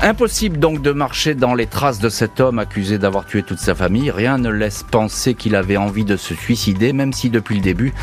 Impossible 0.01 0.59
donc 0.59 0.81
de 0.81 0.91
marcher 0.91 1.33
dans 1.33 1.55
les 1.55 1.65
traces 1.65 1.99
de 1.99 2.09
cet 2.09 2.39
homme 2.39 2.59
accusé 2.59 2.99
d'avoir 2.99 3.25
tué 3.25 3.41
toute 3.41 3.57
sa 3.57 3.73
famille. 3.73 4.11
Rien 4.11 4.37
ne 4.37 4.49
laisse 4.49 4.83
penser 4.83 5.33
qu'il 5.33 5.55
avait 5.55 5.77
envie 5.77 6.05
de 6.05 6.17
se 6.17 6.35
suicider, 6.35 6.93
même 6.93 7.13
si 7.13 7.29
depuis 7.29 7.55
le 7.55 7.61
début, 7.61 7.93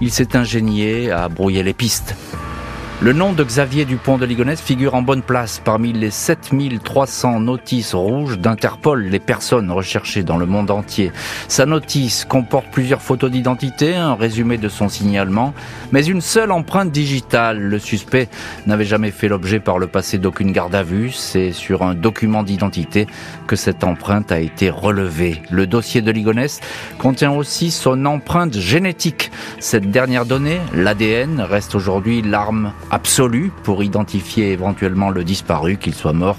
il 0.00 0.10
s'est 0.10 0.36
ingénié 0.36 1.10
à 1.10 1.28
brouiller 1.28 1.62
les 1.62 1.74
pistes. 1.74 2.16
Le 3.02 3.14
nom 3.14 3.32
de 3.32 3.42
Xavier 3.42 3.86
Dupont 3.86 4.18
de 4.18 4.26
Ligonnès 4.26 4.60
figure 4.60 4.94
en 4.94 5.00
bonne 5.00 5.22
place 5.22 5.58
parmi 5.64 5.94
les 5.94 6.10
7300 6.10 7.40
notices 7.40 7.94
rouges 7.94 8.38
d'Interpol, 8.38 9.04
les 9.04 9.18
personnes 9.18 9.70
recherchées 9.70 10.22
dans 10.22 10.36
le 10.36 10.44
monde 10.44 10.70
entier. 10.70 11.10
Sa 11.48 11.64
notice 11.64 12.26
comporte 12.26 12.66
plusieurs 12.70 13.00
photos 13.00 13.30
d'identité, 13.30 13.96
un 13.96 14.14
résumé 14.14 14.58
de 14.58 14.68
son 14.68 14.90
signalement, 14.90 15.54
mais 15.92 16.04
une 16.04 16.20
seule 16.20 16.52
empreinte 16.52 16.92
digitale. 16.92 17.58
Le 17.58 17.78
suspect 17.78 18.28
n'avait 18.66 18.84
jamais 18.84 19.12
fait 19.12 19.28
l'objet 19.28 19.60
par 19.60 19.78
le 19.78 19.86
passé 19.86 20.18
d'aucune 20.18 20.52
garde 20.52 20.74
à 20.74 20.82
vue. 20.82 21.10
C'est 21.10 21.52
sur 21.52 21.82
un 21.82 21.94
document 21.94 22.42
d'identité 22.42 23.06
que 23.46 23.56
cette 23.56 23.82
empreinte 23.82 24.30
a 24.30 24.40
été 24.40 24.68
relevée. 24.68 25.40
Le 25.50 25.66
dossier 25.66 26.02
de 26.02 26.10
Ligonnès 26.10 26.60
contient 26.98 27.32
aussi 27.32 27.70
son 27.70 28.04
empreinte 28.04 28.58
génétique. 28.58 29.30
Cette 29.58 29.90
dernière 29.90 30.26
donnée, 30.26 30.60
l'ADN, 30.74 31.40
reste 31.40 31.74
aujourd'hui 31.74 32.20
l'arme 32.20 32.74
absolue 32.90 33.52
pour 33.62 33.82
identifier 33.82 34.52
éventuellement 34.52 35.10
le 35.10 35.24
disparu, 35.24 35.76
qu'il 35.76 35.94
soit 35.94 36.12
mort 36.12 36.38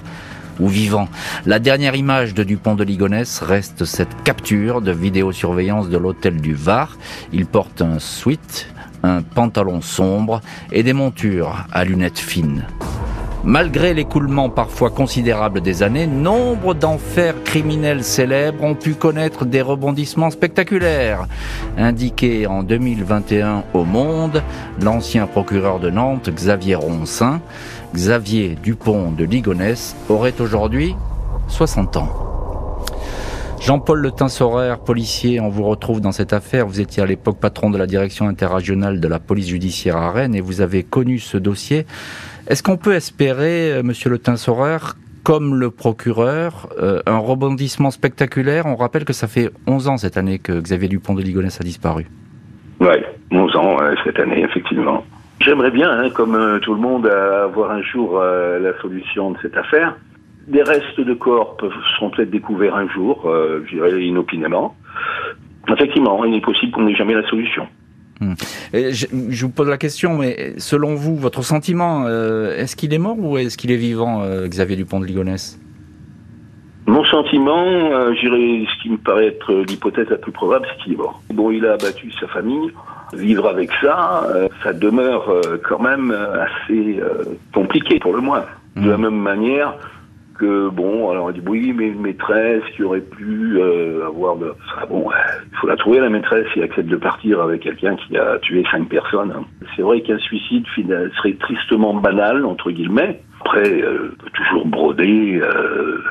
ou 0.59 0.67
vivant. 0.67 1.07
La 1.45 1.59
dernière 1.59 1.95
image 1.95 2.33
de 2.33 2.43
Dupont 2.43 2.75
de 2.75 2.83
Ligonnès 2.83 3.41
reste 3.41 3.85
cette 3.85 4.23
capture 4.23 4.81
de 4.81 4.91
vidéosurveillance 4.91 5.89
de 5.89 5.97
l'hôtel 5.97 6.39
du 6.39 6.53
Var. 6.53 6.95
Il 7.33 7.45
porte 7.45 7.81
un 7.81 7.99
sweat, 7.99 8.67
un 9.03 9.21
pantalon 9.21 9.81
sombre 9.81 10.41
et 10.71 10.83
des 10.83 10.93
montures 10.93 11.65
à 11.71 11.83
lunettes 11.83 12.19
fines. 12.19 12.65
Malgré 13.43 13.95
l'écoulement 13.95 14.49
parfois 14.49 14.91
considérable 14.91 15.61
des 15.61 15.81
années, 15.81 16.05
nombre 16.05 16.75
d'enfers 16.75 17.41
criminels 17.43 18.03
célèbres 18.03 18.63
ont 18.63 18.75
pu 18.75 18.93
connaître 18.93 19.45
des 19.45 19.63
rebondissements 19.63 20.29
spectaculaires. 20.29 21.25
Indiqué 21.75 22.45
en 22.45 22.61
2021 22.61 23.63
au 23.73 23.83
Monde, 23.83 24.43
l'ancien 24.79 25.25
procureur 25.25 25.79
de 25.79 25.89
Nantes, 25.89 26.29
Xavier 26.29 26.75
Roncin, 26.75 27.41
Xavier 27.95 28.55
Dupont 28.61 29.11
de 29.11 29.23
Ligonnès, 29.23 29.95
aurait 30.07 30.39
aujourd'hui 30.39 30.95
60 31.47 31.97
ans. 31.97 32.09
Jean-Paul 33.59 33.99
Le 33.99 34.11
Tinsoraire, 34.11 34.79
policier, 34.79 35.39
on 35.39 35.49
vous 35.49 35.63
retrouve 35.63 36.01
dans 36.01 36.11
cette 36.11 36.33
affaire. 36.33 36.65
Vous 36.65 36.79
étiez 36.79 37.03
à 37.03 37.05
l'époque 37.05 37.37
patron 37.37 37.69
de 37.69 37.77
la 37.77 37.85
direction 37.85 38.27
interrégionale 38.27 38.99
de 38.99 39.07
la 39.07 39.19
police 39.19 39.49
judiciaire 39.49 39.97
à 39.97 40.11
Rennes 40.11 40.33
et 40.33 40.41
vous 40.41 40.61
avez 40.61 40.81
connu 40.81 41.19
ce 41.19 41.37
dossier. 41.37 41.85
Est-ce 42.51 42.63
qu'on 42.63 42.75
peut 42.75 42.95
espérer, 42.95 43.71
euh, 43.71 43.81
monsieur 43.81 44.09
Le 44.09 44.17
Tinsoraire, 44.17 44.95
comme 45.23 45.55
le 45.55 45.71
procureur, 45.71 46.67
euh, 46.81 46.99
un 47.05 47.17
rebondissement 47.17 47.91
spectaculaire? 47.91 48.65
On 48.65 48.75
rappelle 48.75 49.05
que 49.05 49.13
ça 49.13 49.29
fait 49.29 49.51
11 49.67 49.87
ans 49.87 49.95
cette 49.95 50.17
année 50.17 50.37
que 50.37 50.59
Xavier 50.59 50.89
Dupont 50.89 51.13
de 51.13 51.21
Ligonnès 51.21 51.61
a 51.61 51.63
disparu. 51.63 52.07
Oui, 52.81 52.97
11 53.31 53.55
ans 53.55 53.77
cette 54.03 54.19
année, 54.19 54.43
effectivement. 54.43 55.05
J'aimerais 55.39 55.71
bien, 55.71 55.89
hein, 55.91 56.09
comme 56.09 56.35
euh, 56.35 56.59
tout 56.59 56.73
le 56.73 56.81
monde, 56.81 57.07
avoir 57.07 57.71
un 57.71 57.81
jour 57.83 58.19
la 58.19 58.77
solution 58.81 59.31
de 59.31 59.37
cette 59.41 59.55
affaire. 59.55 59.95
Des 60.45 60.61
restes 60.61 60.99
de 60.99 61.13
corps 61.13 61.55
peuvent, 61.55 61.71
seront 61.95 62.09
peut-être 62.09 62.31
découverts 62.31 62.75
un 62.75 62.89
jour, 62.89 63.29
euh, 63.29 63.63
je 63.65 63.75
dirais 63.75 64.03
inopinément. 64.03 64.75
Effectivement, 65.69 66.25
il 66.25 66.35
est 66.35 66.41
possible 66.41 66.73
qu'on 66.73 66.83
n'ait 66.83 66.95
jamais 66.95 67.13
la 67.13 67.25
solution. 67.29 67.65
Hmm. 68.21 68.33
je, 68.71 69.45
vous 69.45 69.51
pose 69.51 69.67
la 69.67 69.79
question, 69.79 70.15
mais 70.15 70.53
selon 70.57 70.93
vous, 70.93 71.15
votre 71.15 71.41
sentiment, 71.41 72.05
euh, 72.05 72.55
est-ce 72.55 72.75
qu'il 72.75 72.93
est 72.93 72.99
mort 72.99 73.17
ou 73.17 73.39
est-ce 73.39 73.57
qu'il 73.57 73.71
est 73.71 73.77
vivant, 73.77 74.21
euh, 74.21 74.47
Xavier 74.47 74.75
Dupont 74.75 74.99
de 74.99 75.07
Ligonnès 75.07 75.59
Mon 76.85 77.03
sentiment, 77.05 77.65
euh, 77.65 78.13
ce 78.13 78.81
qui 78.83 78.91
me 78.91 78.97
paraît 78.97 79.27
être 79.27 79.51
l'hypothèse 79.67 80.07
la 80.09 80.17
plus 80.17 80.31
probable, 80.31 80.67
c'est 80.69 80.83
qu'il 80.83 80.93
est 80.93 80.97
mort. 80.97 81.19
Bon, 81.33 81.49
il 81.49 81.65
a 81.65 81.73
abattu 81.73 82.11
sa 82.19 82.27
famille. 82.27 82.71
Vivre 83.13 83.47
avec 83.47 83.71
ça, 83.81 84.25
ça 84.63 84.71
demeure 84.71 85.41
quand 85.67 85.79
même 85.79 86.15
assez 86.39 87.01
compliqué 87.53 87.99
pour 87.99 88.13
le 88.13 88.21
moins. 88.21 88.45
De 88.77 88.89
la 88.89 88.97
hmm. 88.97 89.01
même 89.01 89.19
manière, 89.19 89.73
bon, 90.45 91.09
alors 91.09 91.25
on 91.25 91.31
dit 91.31 91.41
oui, 91.47 91.73
mais 91.75 91.87
une 91.87 92.01
maîtresse 92.01 92.63
qui 92.75 92.83
aurait 92.83 93.01
pu 93.01 93.57
euh, 93.57 94.07
avoir 94.07 94.35
de, 94.35 94.53
bon, 94.89 95.09
il 95.51 95.57
faut 95.57 95.67
la 95.67 95.75
trouver 95.75 95.99
la 95.99 96.09
maîtresse 96.09 96.45
qui 96.53 96.61
accepte 96.61 96.89
de 96.89 96.95
partir 96.95 97.41
avec 97.41 97.61
quelqu'un 97.61 97.95
qui 97.95 98.17
a 98.17 98.37
tué 98.39 98.63
cinq 98.71 98.87
personnes. 98.89 99.33
C'est 99.75 99.81
vrai 99.81 100.01
qu'un 100.01 100.17
suicide 100.19 100.65
serait 101.17 101.33
tristement 101.33 101.93
banal 101.93 102.45
entre 102.45 102.71
guillemets. 102.71 103.21
Après, 103.41 103.81
euh, 103.81 104.15
toujours 104.33 104.65
broder. 104.67 105.39
Euh, 105.41 106.03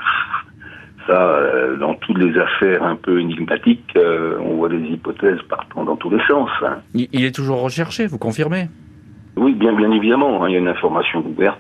ça, 1.07 1.41
dans 1.81 1.95
toutes 1.95 2.18
les 2.18 2.39
affaires 2.39 2.83
un 2.85 2.95
peu 2.95 3.20
énigmatiques, 3.20 3.97
on 3.97 4.57
voit 4.57 4.68
des 4.68 4.76
hypothèses 4.76 5.41
partant 5.49 5.83
dans 5.83 5.97
tous 5.97 6.11
les 6.11 6.22
sens. 6.28 6.51
Hein. 6.62 6.76
Il 6.95 7.24
est 7.24 7.35
toujours 7.35 7.62
recherché, 7.62 8.07
vous 8.07 8.18
confirmez? 8.18 8.68
Oui, 9.37 9.55
bien, 9.55 9.72
bien 9.72 9.91
évidemment. 9.91 10.45
Hein, 10.45 10.49
il 10.49 10.53
y 10.53 10.57
a 10.57 10.59
une 10.59 10.68
information 10.68 11.24
ouverte 11.26 11.59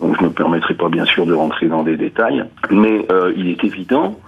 donc 0.00 0.16
je 0.16 0.22
ne 0.22 0.28
me 0.28 0.32
permettrai 0.32 0.74
pas 0.74 0.88
bien 0.88 1.04
sûr 1.04 1.26
de 1.26 1.32
rentrer 1.32 1.68
dans 1.68 1.82
des 1.82 1.96
détails, 1.96 2.44
mais 2.70 3.06
euh, 3.10 3.32
il 3.36 3.48
est 3.48 3.64
évident 3.64 4.18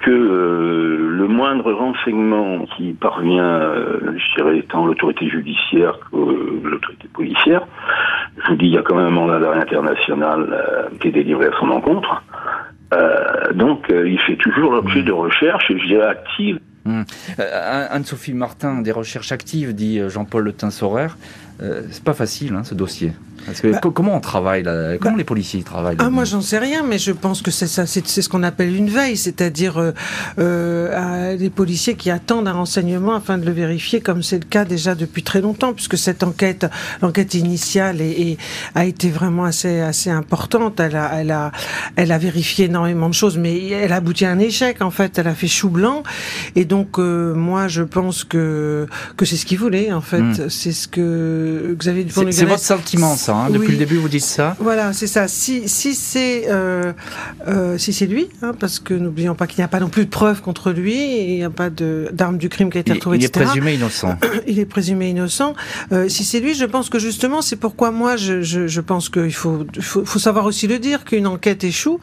que 0.00 0.10
euh, 0.10 1.08
le 1.16 1.28
moindre 1.28 1.72
renseignement 1.72 2.66
qui 2.76 2.92
parvient, 2.92 3.42
euh, 3.42 4.16
je 4.16 4.42
dirais, 4.42 4.64
tant 4.68 4.84
l'autorité 4.84 5.28
judiciaire 5.28 5.98
que 6.10 6.68
l'autorité 6.68 7.08
policière, 7.12 7.66
je 8.42 8.50
vous 8.50 8.56
dis, 8.56 8.66
il 8.66 8.72
y 8.72 8.78
a 8.78 8.82
quand 8.82 8.96
même 8.96 9.06
un 9.06 9.10
mandat 9.10 9.38
d'arrêt 9.38 9.60
international 9.60 10.90
qui 11.00 11.08
est 11.08 11.12
délivré 11.12 11.46
à 11.46 11.58
son 11.58 11.70
encontre. 11.70 12.22
donc, 13.54 13.86
il 13.90 14.18
fait 14.20 14.36
toujours 14.36 14.72
l'objet 14.72 15.02
de 15.02 15.12
recherches, 15.12 15.72
je 15.74 15.86
dirais, 15.86 16.06
actives. 16.06 16.58
Hum. 16.86 17.04
Anne-Sophie 17.38 18.34
Martin, 18.34 18.82
des 18.82 18.92
recherches 18.92 19.32
actives, 19.32 19.72
dit 19.74 20.00
Jean-Paul 20.08 20.44
Le 20.44 20.52
Tinsorer. 20.52 21.08
C'est 21.60 22.04
pas 22.04 22.14
facile, 22.14 22.54
hein, 22.54 22.64
ce 22.64 22.74
dossier. 22.74 23.12
Parce 23.46 23.60
que 23.60 23.68
bah- 23.68 23.80
comment 23.94 24.16
on 24.16 24.20
travaille 24.20 24.62
là? 24.62 24.96
Comment 24.98 25.12
bah- 25.12 25.18
les 25.18 25.24
policiers 25.24 25.62
travaillent 25.62 25.96
Ah 25.98 26.08
moi 26.08 26.24
j'en 26.24 26.40
sais 26.40 26.58
rien, 26.58 26.82
mais 26.82 26.98
je 26.98 27.12
pense 27.12 27.42
que 27.42 27.50
c'est 27.50 27.66
ça, 27.66 27.84
c'est 27.86 28.06
ce 28.06 28.28
qu'on 28.28 28.42
appelle 28.42 28.74
une 28.74 28.88
veille, 28.88 29.16
c'est-à-dire 29.16 29.78
euh, 29.78 29.92
euh, 30.38 31.36
les 31.36 31.50
policiers 31.50 31.94
qui 31.94 32.10
attendent 32.10 32.48
un 32.48 32.52
renseignement 32.52 33.14
afin 33.14 33.36
de 33.38 33.44
le 33.44 33.52
vérifier, 33.52 34.00
comme 34.00 34.22
c'est 34.22 34.38
le 34.38 34.48
cas 34.48 34.64
déjà 34.64 34.94
depuis 34.94 35.22
très 35.22 35.40
longtemps, 35.40 35.74
puisque 35.74 35.98
cette 35.98 36.22
enquête, 36.22 36.66
l'enquête 37.02 37.34
initiale, 37.34 38.00
est, 38.00 38.38
a 38.74 38.84
été 38.86 39.10
vraiment 39.10 39.44
assez 39.44 39.80
assez 39.80 40.10
importante. 40.10 40.80
Elle 40.80 40.96
a, 40.96 41.20
elle 41.20 41.30
a, 41.30 41.52
elle 41.96 42.12
a 42.12 42.18
vérifié 42.18 42.66
énormément 42.66 43.08
de 43.08 43.14
choses, 43.14 43.36
mais 43.36 43.68
elle 43.68 43.92
a 43.92 43.96
abouti 43.96 44.24
à 44.24 44.30
un 44.30 44.38
échec 44.38 44.80
en 44.80 44.90
fait. 44.90 45.18
Elle 45.18 45.28
a 45.28 45.34
fait 45.34 45.48
chou 45.48 45.68
blanc, 45.68 46.02
et 46.56 46.64
donc 46.64 46.98
euh, 46.98 47.34
moi 47.34 47.68
je 47.68 47.82
pense 47.82 48.24
que 48.24 48.86
que 49.16 49.24
c'est 49.26 49.36
ce 49.36 49.44
qu'il 49.44 49.58
voulait 49.58 49.92
en 49.92 50.00
fait. 50.00 50.22
Hmm. 50.22 50.48
C'est 50.48 50.72
ce 50.72 50.88
que 50.88 51.43
Xavier 51.78 52.04
Dupont. 52.04 52.26
C'est 52.30 52.44
votre 52.44 52.62
sentiment 52.62 53.16
ça. 53.16 53.34
Hein, 53.34 53.50
depuis 53.50 53.72
le 53.72 53.78
début, 53.78 53.96
vous 53.96 54.08
dites 54.08 54.24
ça. 54.24 54.56
Voilà, 54.60 54.92
c'est 54.92 55.06
ça. 55.06 55.28
Si, 55.28 55.68
si 55.68 55.94
c'est 55.94 56.44
euh, 56.48 56.92
euh, 57.48 57.78
si 57.78 57.92
c'est 57.92 58.06
lui, 58.06 58.28
hein, 58.42 58.52
parce 58.58 58.78
que 58.78 58.94
n'oublions 58.94 59.34
pas 59.34 59.46
qu'il 59.46 59.58
n'y 59.58 59.64
a 59.64 59.68
pas 59.68 59.80
non 59.80 59.88
plus 59.88 60.04
de 60.04 60.10
preuves 60.10 60.40
contre 60.40 60.70
lui, 60.70 60.94
et 60.94 61.32
il 61.32 61.36
n'y 61.36 61.44
a 61.44 61.50
pas 61.50 61.70
d'arme 61.70 62.38
du 62.38 62.48
crime 62.48 62.70
qui 62.70 62.78
a 62.78 62.80
été 62.80 62.92
retrouvée. 62.92 63.18
Il, 63.18 63.24
est 63.24 63.32
présumé 63.32 63.74
innocent. 63.74 64.16
il 64.46 64.58
est 64.58 64.66
présumé 64.66 65.10
innocent. 65.10 65.54
Euh, 65.92 66.08
si 66.08 66.24
c'est 66.24 66.40
lui, 66.40 66.54
je 66.54 66.64
pense 66.64 66.88
que 66.90 66.98
justement, 66.98 67.42
c'est 67.42 67.56
pourquoi 67.56 67.90
moi, 67.90 68.16
je, 68.16 68.42
je, 68.42 68.66
je 68.66 68.80
pense 68.80 69.08
qu'il 69.08 69.34
faut, 69.34 69.66
faut, 69.80 70.04
faut 70.04 70.18
savoir 70.18 70.46
aussi 70.46 70.66
le 70.66 70.78
dire 70.78 71.04
qu'une 71.04 71.26
enquête 71.26 71.64
échoue. 71.64 72.00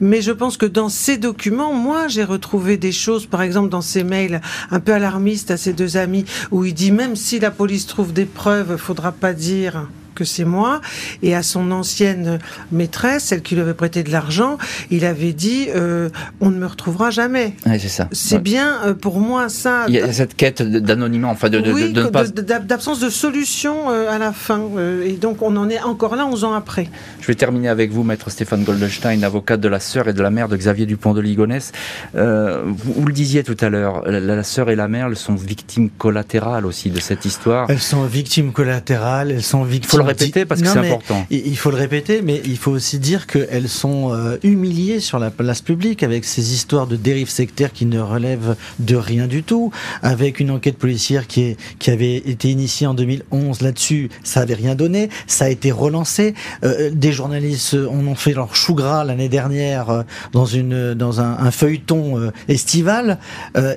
Mais 0.00 0.22
je 0.22 0.32
pense 0.32 0.56
que 0.56 0.66
dans 0.66 0.88
ces 0.88 1.16
documents, 1.16 1.72
moi, 1.72 2.08
j'ai 2.08 2.24
retrouvé 2.24 2.76
des 2.76 2.92
choses, 2.92 3.26
par 3.26 3.42
exemple 3.42 3.68
dans 3.68 3.80
ces 3.80 4.04
mails 4.04 4.40
un 4.70 4.80
peu 4.80 4.92
alarmistes 4.92 5.50
à 5.50 5.56
ses 5.56 5.72
deux 5.72 5.96
amis, 5.96 6.24
où 6.50 6.64
il 6.64 6.74
dit 6.74 6.92
même 6.92 7.16
si 7.16 7.38
la 7.38 7.50
police 7.50 7.86
trouve 7.86 8.12
des 8.12 8.24
preuves, 8.24 8.76
faudra 8.78 9.12
pas 9.12 9.32
dire 9.32 9.88
que 10.18 10.24
c'est 10.24 10.44
moi. 10.44 10.80
Et 11.22 11.34
à 11.34 11.42
son 11.42 11.70
ancienne 11.70 12.40
maîtresse, 12.72 13.26
celle 13.26 13.42
qui 13.42 13.54
lui 13.54 13.62
avait 13.62 13.74
prêté 13.74 14.02
de 14.02 14.10
l'argent, 14.10 14.58
il 14.90 15.04
avait 15.04 15.32
dit 15.32 15.68
euh, 15.74 16.08
on 16.40 16.50
ne 16.50 16.58
me 16.58 16.66
retrouvera 16.66 17.10
jamais. 17.10 17.54
c'est 17.64 17.88
ça. 17.88 18.08
C'est 18.10 18.42
bien 18.42 18.78
euh, 18.84 18.94
pour 18.94 19.20
moi 19.20 19.48
ça. 19.48 19.84
Il 19.88 19.94
y 19.94 20.00
a 20.00 20.12
cette 20.12 20.34
quête 20.34 20.60
d'anonymat, 20.62 21.28
enfin 21.28 21.48
de, 21.48 21.60
d'absence 21.60 22.98
de 22.98 23.10
solution 23.10 23.90
euh, 23.90 24.10
à 24.10 24.18
la 24.18 24.32
fin. 24.32 24.60
et 25.04 25.12
donc 25.12 25.42
on 25.42 25.56
en 25.56 25.70
est 25.70 25.80
encore 25.80 26.16
là 26.16 26.26
11 26.26 26.44
ans 26.44 26.54
après. 26.54 26.88
Je 27.20 27.26
vais 27.28 27.36
terminer 27.36 27.68
avec 27.68 27.92
vous, 27.92 28.02
maître 28.02 28.30
Stéphane 28.30 28.64
Goldstein, 28.64 29.22
avocat 29.22 29.56
de 29.56 29.68
la 29.68 29.78
sœur 29.78 30.08
et 30.08 30.12
de 30.12 30.22
la 30.22 30.30
mère 30.30 30.48
de 30.48 30.56
Xavier 30.56 30.86
Dupont 30.86 31.14
de 31.14 31.20
Ligonnès. 31.20 31.72
Vous, 32.14 33.06
le 33.06 33.12
disiez 33.12 33.44
tout 33.44 33.56
à 33.60 33.68
l'heure, 33.68 34.02
la, 34.06 34.18
la 34.20 34.42
sœur 34.42 34.70
et 34.70 34.76
la 34.76 34.88
mère, 34.88 35.06
elles 35.06 35.16
sont 35.16 35.36
victimes 35.36 35.90
collatérales 35.90 36.66
aussi 36.66 36.90
de 36.90 37.00
cette 37.00 37.24
histoire. 37.24 37.70
Elles 37.70 37.78
sont 37.78 38.04
victimes 38.04 38.52
collatérales, 38.52 39.30
elles 39.30 39.42
sont 39.42 39.62
victimes 39.62 40.07
répéter 40.08 40.44
parce 40.44 40.62
que 40.62 40.68
c'est 40.68 40.78
important. 40.78 41.26
Il 41.30 41.56
faut 41.56 41.70
le 41.70 41.76
répéter, 41.76 42.22
mais 42.22 42.40
il 42.44 42.56
faut 42.56 42.70
aussi 42.70 42.98
dire 42.98 43.26
qu'elles 43.26 43.68
sont 43.68 44.12
euh, 44.12 44.36
humiliées 44.42 45.00
sur 45.00 45.18
la 45.18 45.30
place 45.30 45.60
publique 45.60 46.02
avec 46.02 46.24
ces 46.24 46.52
histoires 46.52 46.86
de 46.86 46.96
dérives 46.96 47.28
sectaires 47.28 47.72
qui 47.72 47.86
ne 47.86 48.00
relèvent 48.00 48.56
de 48.78 48.96
rien 48.96 49.26
du 49.26 49.42
tout, 49.42 49.70
avec 50.02 50.40
une 50.40 50.50
enquête 50.50 50.78
policière 50.78 51.26
qui, 51.26 51.42
est, 51.42 51.56
qui 51.78 51.90
avait 51.90 52.16
été 52.16 52.50
initiée 52.50 52.86
en 52.86 52.94
2011 52.94 53.60
là-dessus, 53.60 54.10
ça 54.24 54.40
avait 54.40 54.54
rien 54.54 54.74
donné, 54.74 55.08
ça 55.26 55.46
a 55.46 55.48
été 55.48 55.70
relancé. 55.70 56.34
Euh, 56.64 56.90
des 56.92 57.12
journalistes 57.12 57.74
en 57.74 58.06
ont 58.06 58.14
fait 58.14 58.32
leur 58.32 58.54
chou 58.54 58.74
gras 58.74 59.04
l'année 59.04 59.28
dernière 59.28 59.90
euh, 59.90 60.02
dans 60.32 60.46
une 60.46 60.94
dans 60.94 61.20
un, 61.20 61.38
un 61.38 61.50
feuilleton 61.50 62.30
estival 62.48 63.18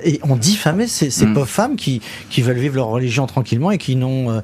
et 0.04 0.20
ont 0.22 0.36
diffamé 0.36 0.86
ces, 0.86 1.10
ces 1.10 1.26
mm. 1.26 1.34
pauvres 1.34 1.46
femmes 1.46 1.76
qui 1.76 2.00
qui 2.30 2.42
veulent 2.42 2.58
vivre 2.58 2.76
leur 2.76 2.88
religion 2.88 3.26
tranquillement 3.26 3.70
et 3.70 3.78
qui 3.78 3.96
n'ont 3.96 4.42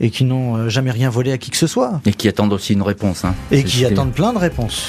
et 0.00 0.10
qui 0.10 0.24
n'ont 0.24 0.56
euh, 0.56 0.68
jamais 0.68 0.90
rien 0.90 1.10
volé 1.10 1.32
à 1.32 1.38
qui 1.38 1.50
que 1.50 1.56
ce 1.56 1.66
soit. 1.66 2.00
Et 2.06 2.12
qui 2.12 2.26
attendent 2.26 2.52
aussi 2.52 2.72
une 2.72 2.82
réponse. 2.82 3.24
Hein. 3.24 3.34
Et 3.50 3.62
qui 3.62 3.84
attendent 3.84 4.12
plein 4.12 4.32
de 4.32 4.38
réponses. 4.38 4.88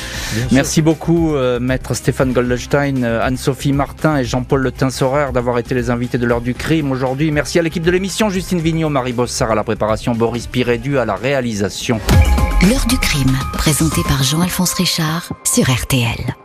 Merci 0.52 0.82
beaucoup, 0.82 1.36
euh, 1.36 1.60
maître 1.60 1.94
Stéphane 1.94 2.32
Goldstein, 2.32 3.04
euh, 3.04 3.22
Anne-Sophie 3.22 3.74
Martin 3.74 4.18
et 4.18 4.24
Jean-Paul 4.24 4.62
Le 4.62 4.72
Tinsorer 4.72 5.32
d'avoir 5.34 5.58
été 5.58 5.76
les 5.76 5.90
invités 5.90 6.18
de 6.18 6.26
l'heure 6.26 6.42
du 6.42 6.54
crime 6.54 6.92
aujourd'hui. 6.92 7.32
Merci 7.32 7.60
à 7.60 7.62
l'équipe 7.62 7.84
de 7.84 7.92
l'émission, 7.92 8.30
Justine 8.30 8.60
Vignot, 8.60 8.90
Marie 8.90 9.14
Bossard 9.14 9.52
à 9.52 9.56
la 9.56 9.64
préparation, 9.64 10.14
Boris 10.16 10.48
Pirédu 10.48 10.98
à 10.98 11.06
la 11.06 11.16
réalisation. 11.16 12.00
L'heure 12.70 12.86
du 12.88 12.98
crime, 12.98 13.38
présenté 13.54 14.02
par 14.08 14.24
Jean-Alphonse 14.24 14.74
Richard 14.74 15.34
sur 15.44 15.70
RTL. 15.70 16.36